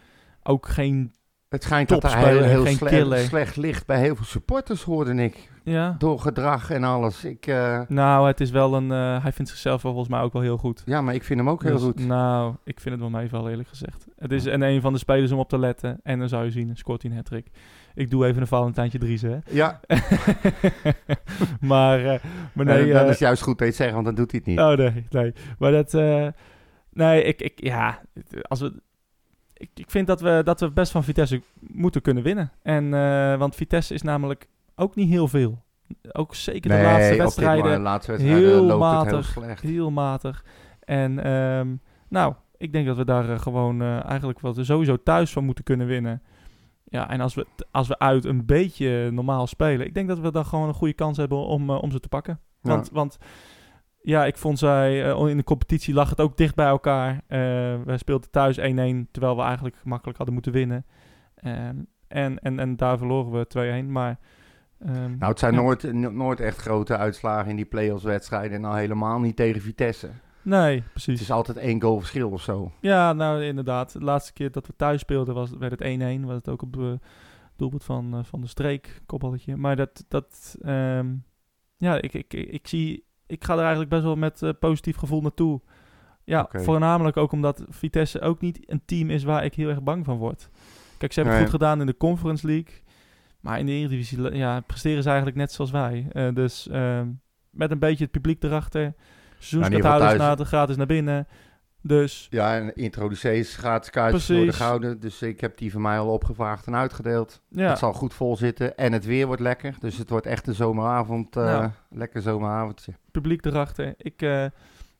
ook 0.43 0.69
geen, 0.69 1.13
Het 1.49 1.63
schijnt 1.63 1.89
dat 1.89 2.03
hij 2.03 2.29
heel, 2.33 2.43
heel 2.43 2.63
geen 2.65 2.77
sle- 2.77 2.89
killer. 2.89 3.19
slecht 3.19 3.57
ligt 3.57 3.87
bij 3.87 3.99
heel 4.01 4.17
veel 4.17 4.25
supporters, 4.25 4.83
hoorde 4.83 5.15
ik. 5.15 5.51
ja. 5.65 5.95
Door 5.99 6.19
gedrag 6.21 6.71
en 6.71 6.85
alles. 6.85 7.25
Ik, 7.25 7.47
Nou, 7.89 8.27
het 8.27 8.41
is 8.41 8.51
wel 8.51 8.75
een, 8.75 8.91
hij 9.23 9.33
vindt 9.33 9.51
zichzelf 9.51 9.83
wel 9.83 9.93
volgens 9.93 10.13
mij 10.15 10.23
ook 10.23 10.33
wel 10.33 10.43
heel 10.43 10.57
goed. 10.57 10.83
ja, 10.87 11.01
maar 11.01 11.15
ik 11.15 11.25
vind 11.25 11.39
hem 11.41 11.49
ook 11.49 11.63
heel 11.63 11.73
Dus, 11.73 11.83
goed. 11.83 12.07
Nou, 12.07 12.55
ik 12.65 12.81
vind 12.81 12.95
het 13.01 13.11
wel 13.11 13.21
meevallen 13.21 13.51
eerlijk 13.51 13.69
gezegd. 13.69 14.07
Het 14.17 14.33
is 14.33 14.45
een, 14.45 14.63
een 14.63 14.81
van 14.81 14.93
de 14.93 14.99
spelers 14.99 15.33
om 15.33 15.39
op 15.39 15.49
te 15.49 15.59
letten. 15.59 16.01
En 16.03 16.19
dan 16.19 16.29
zou 16.29 16.45
je 16.45 16.51
zien, 16.51 16.77
scoort 16.77 17.03
hij 17.03 17.11
een 17.11 17.17
hat 17.17 17.29
Ik 17.97 18.11
doe 18.11 18.27
even 18.27 18.41
een 18.41 18.47
Valentijntje 18.47 18.99
Dries, 18.99 19.23
hè. 19.23 19.39
Ja, 19.51 19.81
maar, 21.61 21.99
eh, 21.99 22.21
maar 22.53 22.65
nee... 22.65 22.83
nee, 22.83 22.93
dat 22.93 23.03
eh, 23.03 23.09
is 23.09 23.19
juist 23.19 23.43
goed 23.43 23.59
dat 23.59 23.67
je 23.67 23.73
het 23.73 23.83
zegt, 23.83 23.93
want 23.93 24.05
dan 24.05 24.15
doet 24.15 24.31
hij 24.31 24.41
het 24.45 24.49
niet. 24.49 24.59
Oh 24.61 24.73
nee, 24.73 25.07
nee. 25.11 25.33
Maar 25.59 25.73
dat. 25.73 25.95
eh, 25.95 26.27
nee, 26.93 27.23
ik, 27.23 27.43
ik. 27.43 27.65
Ja. 27.65 28.03
Als 28.43 28.61
we. 28.61 28.83
Ik, 29.53 29.71
ik 29.75 29.91
vind 29.91 30.07
dat 30.07 30.21
we, 30.21 30.41
dat 30.45 30.61
we 30.61 30.71
best 30.71 30.93
van 30.93 31.05
Vitesse 31.05 31.43
moeten 31.61 32.03
kunnen 32.03 32.23
winnen. 32.23 32.53
En, 32.63 32.95
eh, 32.95 33.39
want 33.39 33.55
Vitesse 33.55 33.95
is 33.95 34.03
namelijk 34.03 34.49
ook 34.75 34.95
niet 34.95 35.09
heel 35.09 35.29
veel. 35.29 35.65
Ook 36.13 36.35
zeker 36.35 36.71
de 36.71 36.83
laatste 36.83 37.03
op 37.05 37.09
dit 37.09 37.19
wedstrijden. 37.19 37.65
moment, 37.65 37.83
laatste 37.83 38.11
wedstrijden 38.11 38.45
heel 38.45 38.65
loopt 38.65 38.85
het 38.85 38.93
heel 38.93 39.13
matig. 39.13 39.27
slecht. 39.27 39.63
Heel 39.63 39.91
matig. 39.91 40.45
En 40.81 41.25
ehm, 41.25 41.75
nou, 42.09 42.35
ik 42.57 42.73
denk 42.73 42.87
dat 42.87 42.97
we 42.97 43.05
daar 43.05 43.31
eh, 43.31 43.39
gewoon 43.39 43.83
eh, 43.83 44.05
eigenlijk 44.05 44.41
wel 44.41 44.65
sowieso 44.65 45.03
thuis 45.03 45.33
van 45.33 45.45
moeten 45.45 45.65
kunnen 45.65 45.87
winnen. 45.87 46.23
Ja, 46.89 47.11
en 47.11 47.21
als 47.21 47.35
we, 47.35 47.47
als 47.71 47.89
we 47.89 47.99
uit 47.99 48.25
een 48.25 48.47
beetje 48.47 49.11
normaal 49.11 49.47
spelen, 49.47 49.87
ik 49.87 49.95
denk 49.95 50.09
dat 50.09 50.19
we 50.19 50.31
dan 50.33 50.45
gewoon 50.47 50.69
een 50.69 50.75
goede 50.75 50.95
kans 50.95 51.17
hebben 51.17 51.39
om, 51.39 51.71
eh, 51.71 51.83
om 51.83 51.91
ze 51.91 52.01
te 52.01 52.09
pakken. 52.09 52.41
Ja. 52.63 52.71
Want, 52.71 52.91
want 52.93 53.19
ja, 54.03 54.25
ik 54.25 54.37
vond 54.37 54.59
zij, 54.59 55.11
eh, 55.13 55.29
in 55.29 55.37
de 55.37 55.45
competitie 55.45 55.95
lag 55.95 56.11
het 56.11 56.21
ook 56.21 56.37
dicht 56.37 56.55
bij 56.55 56.67
elkaar. 56.67 57.21
Eh 57.27 57.39
wij 57.85 57.97
speelden 57.97 58.31
thuis 58.31 58.59
1-1, 58.59 59.09
terwijl 59.11 59.37
we 59.37 59.43
eigenlijk 59.43 59.77
makkelijk 59.85 60.17
hadden 60.17 60.35
moeten 60.35 60.53
winnen. 60.53 60.87
Ehm, 61.35 61.77
en, 62.09 62.39
en, 62.39 62.59
en 62.59 62.77
daar 62.77 62.99
verloren 62.99 63.33
we 63.33 63.47
2-1, 63.85 63.91
maar... 63.93 64.19
ehm, 64.79 65.17
Nou, 65.19 65.31
het 65.31 65.39
zijn 65.39 65.55
ja. 65.55 65.61
nooit, 65.61 65.93
no- 65.93 66.11
nooit 66.11 66.41
echt 66.41 66.59
grote 66.59 66.97
uitslagen 66.97 67.51
in 67.51 67.57
die 67.57 67.65
play-offs 67.65 68.05
wedstrijden. 68.05 68.57
En 68.57 68.65
al 68.65 68.75
helemaal 68.75 69.21
niet 69.21 69.37
tegen 69.37 69.61
Vitesse. 69.61 70.09
Nee, 70.47 70.75
Het 70.75 70.91
precies. 70.91 71.21
is 71.21 71.31
altijd 71.31 71.57
één 71.57 71.83
goal 71.83 71.99
verschil 71.99 72.31
of 72.31 72.43
zo. 72.43 72.73
Ja, 72.81 73.13
nou 73.13 73.45
inderdaad. 73.45 73.93
De 73.93 74.01
laatste 74.01 74.33
keer 74.33 74.51
dat 74.51 74.67
we 74.67 74.77
thuis 74.77 75.01
speelden 75.01 75.35
was, 75.35 75.51
werd 75.59 75.79
het 75.79 76.21
1-1. 76.21 76.25
Was 76.25 76.35
het 76.35 76.49
ook 76.49 76.63
op 76.63 76.77
uh, 76.77 76.93
doelpunt 77.57 77.85
van, 77.85 78.15
uh, 78.19 78.25
van 78.25 78.41
de 78.41 78.47
streek, 78.47 79.03
kopballetje. 79.07 79.57
Maar 79.57 79.77
dat, 79.77 80.05
dat 80.09 80.57
ehm, 80.63 81.15
ja, 81.77 82.01
ik, 82.01 82.15
ik, 82.15 82.33
ik, 82.33 82.67
zie, 82.67 83.05
ik 83.27 83.45
ga 83.45 83.53
er 83.53 83.61
eigenlijk 83.61 83.91
best 83.91 84.03
wel 84.03 84.17
met 84.17 84.43
uh, 84.43 84.51
positief 84.61 84.97
gevoel 84.97 85.21
naartoe. 85.21 85.61
Ja, 86.25 86.49
voornamelijk 86.53 87.17
ook 87.17 87.33
omdat 87.33 87.65
Vitesse 87.69 88.21
ook 88.21 88.41
niet 88.41 88.71
een 88.71 88.83
team 88.85 89.11
is 89.11 89.25
waar 89.25 89.45
ik 89.45 89.55
heel 89.55 89.69
erg 89.69 89.83
bang 89.83 90.05
van 90.05 90.17
word. 90.17 90.51
Kijk, 90.99 91.13
ze 91.13 91.21
hebben 91.21 91.39
het 91.39 91.49
goed 91.49 91.61
gedaan 91.61 91.81
in 91.81 91.87
de 91.87 91.97
Conference 91.97 92.47
League. 92.47 92.83
Maar 93.41 93.59
in 93.59 93.67
de 93.67 93.73
Eredivisie 93.73 94.37
ja, 94.37 94.61
presteren 94.61 95.03
ze 95.03 95.09
eigenlijk 95.09 95.39
net 95.39 95.53
zoals 95.53 95.71
wij. 95.71 96.07
Eh, 96.13 96.35
dus 96.35 96.69
ehm, 96.69 97.09
met 97.51 97.71
een 97.71 97.79
beetje 97.79 98.05
het 98.05 98.13
publiek 98.13 98.43
erachter. 98.43 98.95
Seizoenskaarthouders 99.47 100.17
thuis- 100.19 100.37
naar, 100.39 100.47
gratis 100.47 100.77
naar 100.77 100.87
binnen. 100.87 101.27
Dus 101.83 102.27
Ja, 102.31 102.55
en 102.57 102.75
introducees 102.75 103.57
gratis 103.57 103.91
kaartjes 103.91 104.25
Precies. 104.25 104.37
worden 104.37 104.55
gehouden. 104.61 105.01
Dus 105.01 105.23
ik 105.23 105.41
heb 105.41 105.59
die 105.59 105.73
van 105.73 105.81
mij 105.81 105.99
al 105.99 106.13
opgevraagd 106.13 106.67
en 106.67 106.75
uitgedeeld. 106.77 107.41
ja, 107.49 107.69
Het 107.69 107.79
zal 107.79 107.93
goed 107.93 108.15
vol 108.15 108.37
zitten. 108.37 108.77
En 108.77 108.93
het 108.93 109.05
weer 109.05 109.27
wordt 109.27 109.43
lekker. 109.43 109.75
Dus 109.81 109.99
het 109.99 110.11
wordt 110.11 110.27
echt 110.27 110.47
een 110.47 110.55
zomeravond. 110.55 111.37
eh, 111.37 111.45
Nou. 111.45 111.71
Lekker 111.91 112.23
zomeravondje. 112.23 112.93
publiek 113.11 113.45
erachter. 113.45 113.95
Ik, 113.99 114.23
eh, 114.23 114.45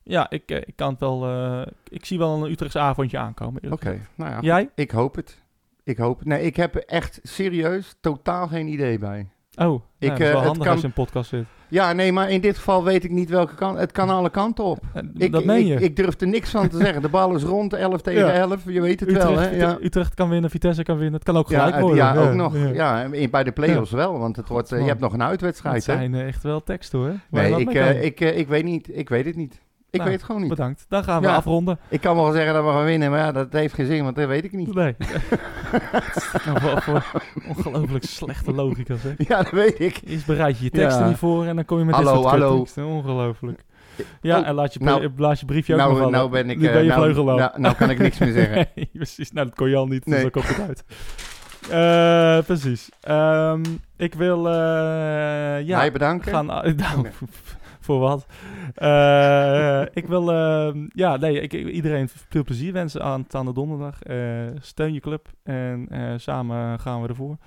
ja, 0.03 0.29
ik, 0.29 0.51
eh, 0.51 0.57
ik 0.57 0.75
kan 0.75 0.89
het 0.91 0.99
wel. 0.99 1.27
ik 1.89 2.05
zie 2.05 2.17
wel 2.17 2.43
een 2.45 2.51
Utrechtse 2.51 2.79
avondje 2.79 3.17
aankomen. 3.17 3.71
Oké, 3.71 3.99
nou 4.15 4.31
ja. 4.31 4.39
Jij? 4.41 4.69
Ik 4.75 4.91
hoop 4.91 5.15
het. 5.15 5.41
Ik 5.83 5.97
hoop 5.97 6.19
het. 6.19 6.27
Nee, 6.27 6.41
ik 6.41 6.55
heb 6.55 6.75
er 6.75 6.85
echt 6.85 7.19
serieus 7.23 7.95
totaal 8.01 8.47
geen 8.47 8.67
idee 8.67 8.99
bij. 8.99 9.27
Oh, 9.57 9.73
Ik, 9.75 9.81
ik, 9.99 10.09
dat 10.09 10.19
is 10.19 10.25
eh, 10.25 10.31
wel 10.31 10.35
het 10.37 10.45
handig 10.47 10.63
kan- 10.63 10.71
als 10.71 10.81
je 10.81 10.87
een 10.87 10.93
podcast 10.93 11.29
zit. 11.29 11.45
Ja, 11.69 11.93
nee, 11.93 12.11
maar 12.11 12.29
in 12.29 12.41
dit 12.41 12.57
geval 12.57 12.83
weet 12.83 13.03
ik 13.03 13.11
niet 13.11 13.29
welke 13.29 13.55
kant. 13.55 13.77
Het 13.77 13.91
kan 13.91 14.09
alle 14.09 14.29
kanten 14.29 14.63
op. 14.63 14.79
Eh, 14.93 15.03
Ik, 15.17 15.31
dat 15.31 15.43
meen 15.45 15.65
je. 15.65 15.73
Ik, 15.73 15.79
ik 15.79 15.95
durf 15.95 16.21
er 16.21 16.27
niks 16.27 16.49
van 16.49 16.67
te 16.69 16.77
zeggen. 16.77 17.01
De 17.01 17.09
bal 17.09 17.35
is 17.35 17.43
rond, 17.43 17.73
11 17.73 18.01
tegen 18.07 18.25
Ja. 18.27 18.31
11. 18.31 18.61
Je 18.65 18.81
weet 18.81 18.99
het 18.99 19.09
Utrecht, 19.09 19.27
wel, 19.29 19.39
hè? 19.39 19.49
Ja. 19.49 19.77
Utrecht 19.81 20.13
kan 20.13 20.29
winnen, 20.29 20.49
Vitesse 20.49 20.83
kan 20.83 20.95
winnen. 20.95 21.13
Het 21.13 21.23
kan 21.23 21.37
ook 21.37 21.47
gelijk 21.47 21.71
het- 21.71 21.79
worden. 21.81 21.97
ja, 21.97 22.15
ook 22.15 22.33
nog. 22.33 22.55
Ja. 22.73 23.09
Bij 23.31 23.43
de 23.43 23.51
play-offs 23.51 23.91
wel, 23.91 24.19
want 24.19 24.35
het 24.35 24.47
wordt, 24.47 24.71
eh, 24.71 24.79
je 24.81 24.85
hebt 24.87 24.99
nog 24.99 25.13
een 25.13 25.19
Het 25.19 25.29
uitwedstrijd. 25.29 25.75
Hè? 25.85 25.93
zijn 25.93 26.13
eh, 26.15 26.27
echt 26.27 26.43
wel 26.43 26.63
teksten 26.63 26.99
hoor. 26.99 27.13
Waar 27.29 27.49
Nee, 27.49 27.59
ik, 27.59 27.73
eh, 27.73 28.03
ik, 28.03 28.19
eh, 28.21 28.37
ik 28.37 28.47
weet 28.47 28.63
niet. 28.63 28.89
Ik 28.97 29.09
weet 29.09 29.25
het 29.25 29.35
niet. 29.35 29.61
Ik 29.97 30.03
Nou, 30.03 30.09
weet 30.09 30.19
het 30.19 30.23
gewoon 30.27 30.41
niet. 30.41 30.49
Bedankt. 30.49 30.85
Dan 30.89 31.03
gaan 31.03 31.21
we 31.21 31.27
Ja. 31.27 31.35
afronden. 31.35 31.79
Ik 31.89 32.01
kan 32.01 32.15
wel 32.15 32.31
zeggen 32.31 32.53
dat 32.53 32.63
we 32.63 32.69
gaan 32.69 32.83
winnen, 32.85 33.09
maar 33.11 33.19
ja, 33.19 33.31
dat 33.31 33.53
heeft 33.53 33.73
geen 33.73 33.85
zin, 33.85 34.03
want 34.03 34.15
dat 34.15 34.27
weet 34.27 34.43
ik 34.43 34.51
niet. 34.51 34.73
Nee. 34.73 34.95
nou, 36.45 36.59
voor, 36.81 36.81
voor 37.01 37.21
ongelooflijk 37.47 38.03
slechte 38.03 38.51
logica 38.53 38.95
zeg. 38.95 39.13
Ja, 39.27 39.37
dat 39.43 39.51
weet 39.51 39.79
ik. 39.79 39.99
Eerst 40.05 40.25
bereid 40.25 40.57
je 40.57 40.63
je 40.63 40.69
teksten 40.69 41.03
Ja. 41.03 41.07
niet 41.09 41.17
voor 41.17 41.45
en 41.45 41.55
dan 41.55 41.65
kom 41.65 41.77
je 41.79 41.85
met 41.85 41.95
Hallo, 41.95 42.11
dit 42.11 42.19
soort 42.21 42.31
hallo. 42.31 42.49
kutteksten. 42.49 42.85
Ongelooflijk. 42.85 43.63
Ja, 44.21 44.39
Oh, 44.39 44.47
en 44.47 44.53
laat 44.53 44.73
je, 44.73 44.79
nou- 44.83 45.09
laat 45.17 45.39
je 45.39 45.45
briefje 45.45 45.73
ook 45.73 45.79
nog 45.79 45.87
Nou, 45.87 45.99
vallen. 45.99 46.17
nou 46.17 46.29
ben 46.31 46.49
ik... 46.49 46.57
Nu 46.57 46.67
eh, 46.67 46.73
ben 46.73 46.83
je 46.83 46.89
nou, 46.89 47.13
nou, 47.35 47.51
nou 47.55 47.75
kan 47.75 47.89
ik 47.89 47.99
niks 47.99 48.17
meer 48.17 48.31
zeggen. 48.31 48.67
Nee, 48.75 48.89
precies. 48.93 49.31
Nou, 49.31 49.47
dat 49.47 49.55
kon 49.55 49.69
je 49.69 49.75
al 49.75 49.87
niet, 49.87 50.03
dus 50.05 50.13
Nee. 50.13 50.21
dan 50.21 50.31
komt 50.31 50.47
het 50.47 50.59
uit. 50.67 50.83
Eh, 51.69 52.45
precies. 52.45 52.89
Ehm, 53.01 53.61
ik 53.97 54.13
wil... 54.13 54.47
eh 54.47 54.53
ja, 55.67 55.77
Mij 55.77 55.91
bedanken. 55.91 56.31
gaan... 56.31 56.45
nou. 56.45 56.75
Voor 57.87 57.99
wat? 57.99 58.25
Eh, 58.75 59.81
ik 59.93 60.07
wil... 60.07 60.31
ehm, 60.31 60.87
ja, 60.93 61.17
nee, 61.17 61.41
ik, 61.41 61.53
iedereen 61.53 62.09
veel 62.29 62.43
plezier 62.43 62.73
wensen 62.73 63.01
aan, 63.03 63.25
aan 63.29 63.45
de 63.45 63.53
donderdag. 63.53 64.01
Eh, 64.03 64.17
steun 64.59 64.93
je 64.93 64.99
club 64.99 65.27
en 65.43 65.87
eh, 65.89 66.13
samen 66.17 66.79
gaan 66.79 67.01
we 67.01 67.07
ervoor. 67.07 67.37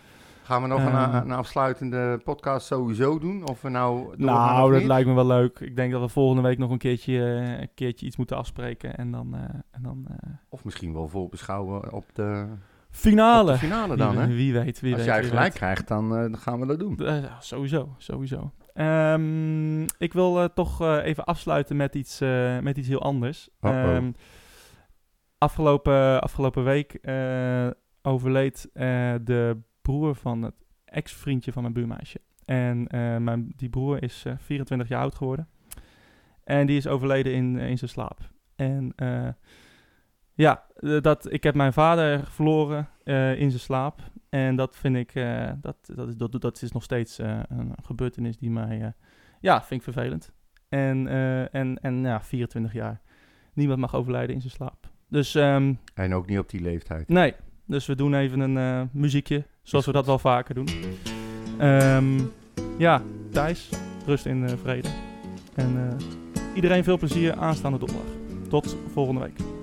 Gaan 0.42 0.62
we 0.62 0.68
nog 0.68 0.84
een, 0.84 0.92
Ehm. 0.92 1.14
een 1.14 1.30
afsluitende 1.32 2.20
podcast 2.24 2.66
sowieso 2.66 3.18
doen? 3.18 3.48
Of 3.48 3.62
we 3.62 3.68
nou 3.68 4.14
Nou, 4.16 4.72
dat 4.72 4.84
lijkt 4.84 5.08
me 5.08 5.14
wel 5.14 5.26
leuk. 5.26 5.60
Ik 5.60 5.76
denk 5.76 5.92
dat 5.92 6.00
we 6.00 6.08
volgende 6.08 6.42
week 6.42 6.58
nog 6.58 6.70
een 6.70 6.78
keertje, 6.78 7.14
een 7.60 7.68
keertje 7.74 8.06
iets 8.06 8.16
moeten 8.16 8.36
afspreken. 8.36 8.96
En 8.96 9.10
dan... 9.10 9.34
en 9.70 9.82
dan 9.82 10.06
Of 10.48 10.64
misschien 10.64 10.92
wel 10.92 11.08
voorbeschouwen 11.08 11.92
op 11.92 12.04
de, 12.12 12.46
finale. 12.90 13.52
op 13.52 13.58
de 13.60 13.66
finale 13.66 13.96
dan, 13.96 14.10
wie, 14.10 14.20
hè? 14.20 14.26
wie 14.26 14.52
weet, 14.52 14.80
wie 14.80 14.92
Als 14.94 15.02
weet. 15.02 15.10
jij 15.10 15.20
wie 15.20 15.28
gelijk 15.28 15.46
weet. 15.48 15.56
krijgt, 15.56 15.88
dan 15.88 16.36
gaan 16.38 16.60
we 16.60 16.66
dat 16.66 16.78
doen. 16.78 16.98
Sowieso, 17.40 17.94
sowieso. 17.98 18.52
Ehm, 18.74 19.82
ik 19.82 20.12
wil 20.12 20.42
eh, 20.42 20.48
toch 20.54 20.80
eh, 20.80 21.04
even 21.04 21.24
afsluiten 21.24 21.76
met 21.76 21.94
iets, 21.94 22.20
eh, 22.20 22.58
met 22.58 22.76
iets 22.76 22.88
heel 22.88 23.02
anders. 23.02 23.48
Ehm, 23.60 24.12
afgelopen, 25.38 26.20
afgelopen 26.20 26.64
week 26.64 26.98
overleed 28.02 28.70
de 29.24 29.60
broer 29.82 30.14
van 30.14 30.42
het 30.42 30.54
ex-vriendje 30.84 31.52
van 31.52 31.62
mijn 31.62 31.74
buurmeisje. 31.74 32.20
En 32.44 32.86
mijn, 33.24 33.52
die 33.56 33.68
broer 33.68 34.02
is 34.02 34.24
eh, 34.26 34.32
24 34.38 34.88
jaar 34.88 35.00
oud 35.00 35.14
geworden. 35.14 35.48
En 36.44 36.66
die 36.66 36.76
is 36.76 36.86
overleden 36.86 37.32
in, 37.32 37.58
in 37.58 37.78
zijn 37.78 37.90
slaap. 37.90 38.18
En 38.56 38.94
ja, 40.34 40.66
dat, 41.00 41.32
ik 41.32 41.42
heb 41.42 41.54
mijn 41.54 41.72
vader 41.72 42.26
verloren 42.26 42.88
in 43.36 43.50
zijn 43.50 43.60
slaap. 43.60 44.00
En 44.30 44.56
dat 44.56 44.76
vind 44.76 44.96
ik, 44.96 45.14
eh, 45.14 45.50
dat, 45.60 45.76
dat, 45.94 46.08
is, 46.08 46.16
dat, 46.16 46.40
dat 46.40 46.62
is 46.62 46.72
nog 46.72 46.82
steeds 46.82 47.18
eh, 47.18 47.40
een 47.48 47.74
gebeurtenis 47.82 48.36
die 48.36 48.50
mij, 48.50 48.80
eh, 48.82 48.88
ja, 49.40 49.62
vind 49.62 49.86
ik 49.86 49.92
vervelend. 49.92 50.32
En, 50.68 51.08
en, 51.52 51.78
en 51.80 52.00
ja, 52.00 52.22
24 52.22 52.72
jaar. 52.72 53.00
Niemand 53.54 53.80
mag 53.80 53.94
overlijden 53.94 54.34
in 54.34 54.40
zijn 54.40 54.52
slaap. 54.52 54.88
Dus 55.08 55.34
ehm, 55.34 55.74
En 55.94 56.14
ook 56.14 56.26
niet 56.26 56.38
op 56.38 56.48
die 56.48 56.60
leeftijd. 56.60 57.08
nee, 57.08 57.34
dus 57.66 57.86
we 57.86 57.94
doen 57.94 58.14
even 58.14 58.40
een 58.40 58.88
muziekje, 58.92 59.44
zoals 59.62 59.86
we 59.86 59.92
dat 59.92 60.06
wel 60.06 60.18
vaker 60.18 60.54
doen. 60.54 60.68
Ehm, 61.58 62.20
ja, 62.78 63.02
Thijs, 63.30 63.68
rust 64.06 64.26
in 64.26 64.48
vrede. 64.48 64.88
En 65.54 65.96
iedereen 66.54 66.84
veel 66.84 66.98
plezier 66.98 67.34
aanstaande 67.34 67.78
donderdag. 67.78 68.12
Tot 68.48 68.76
volgende 68.92 69.20
week. 69.20 69.59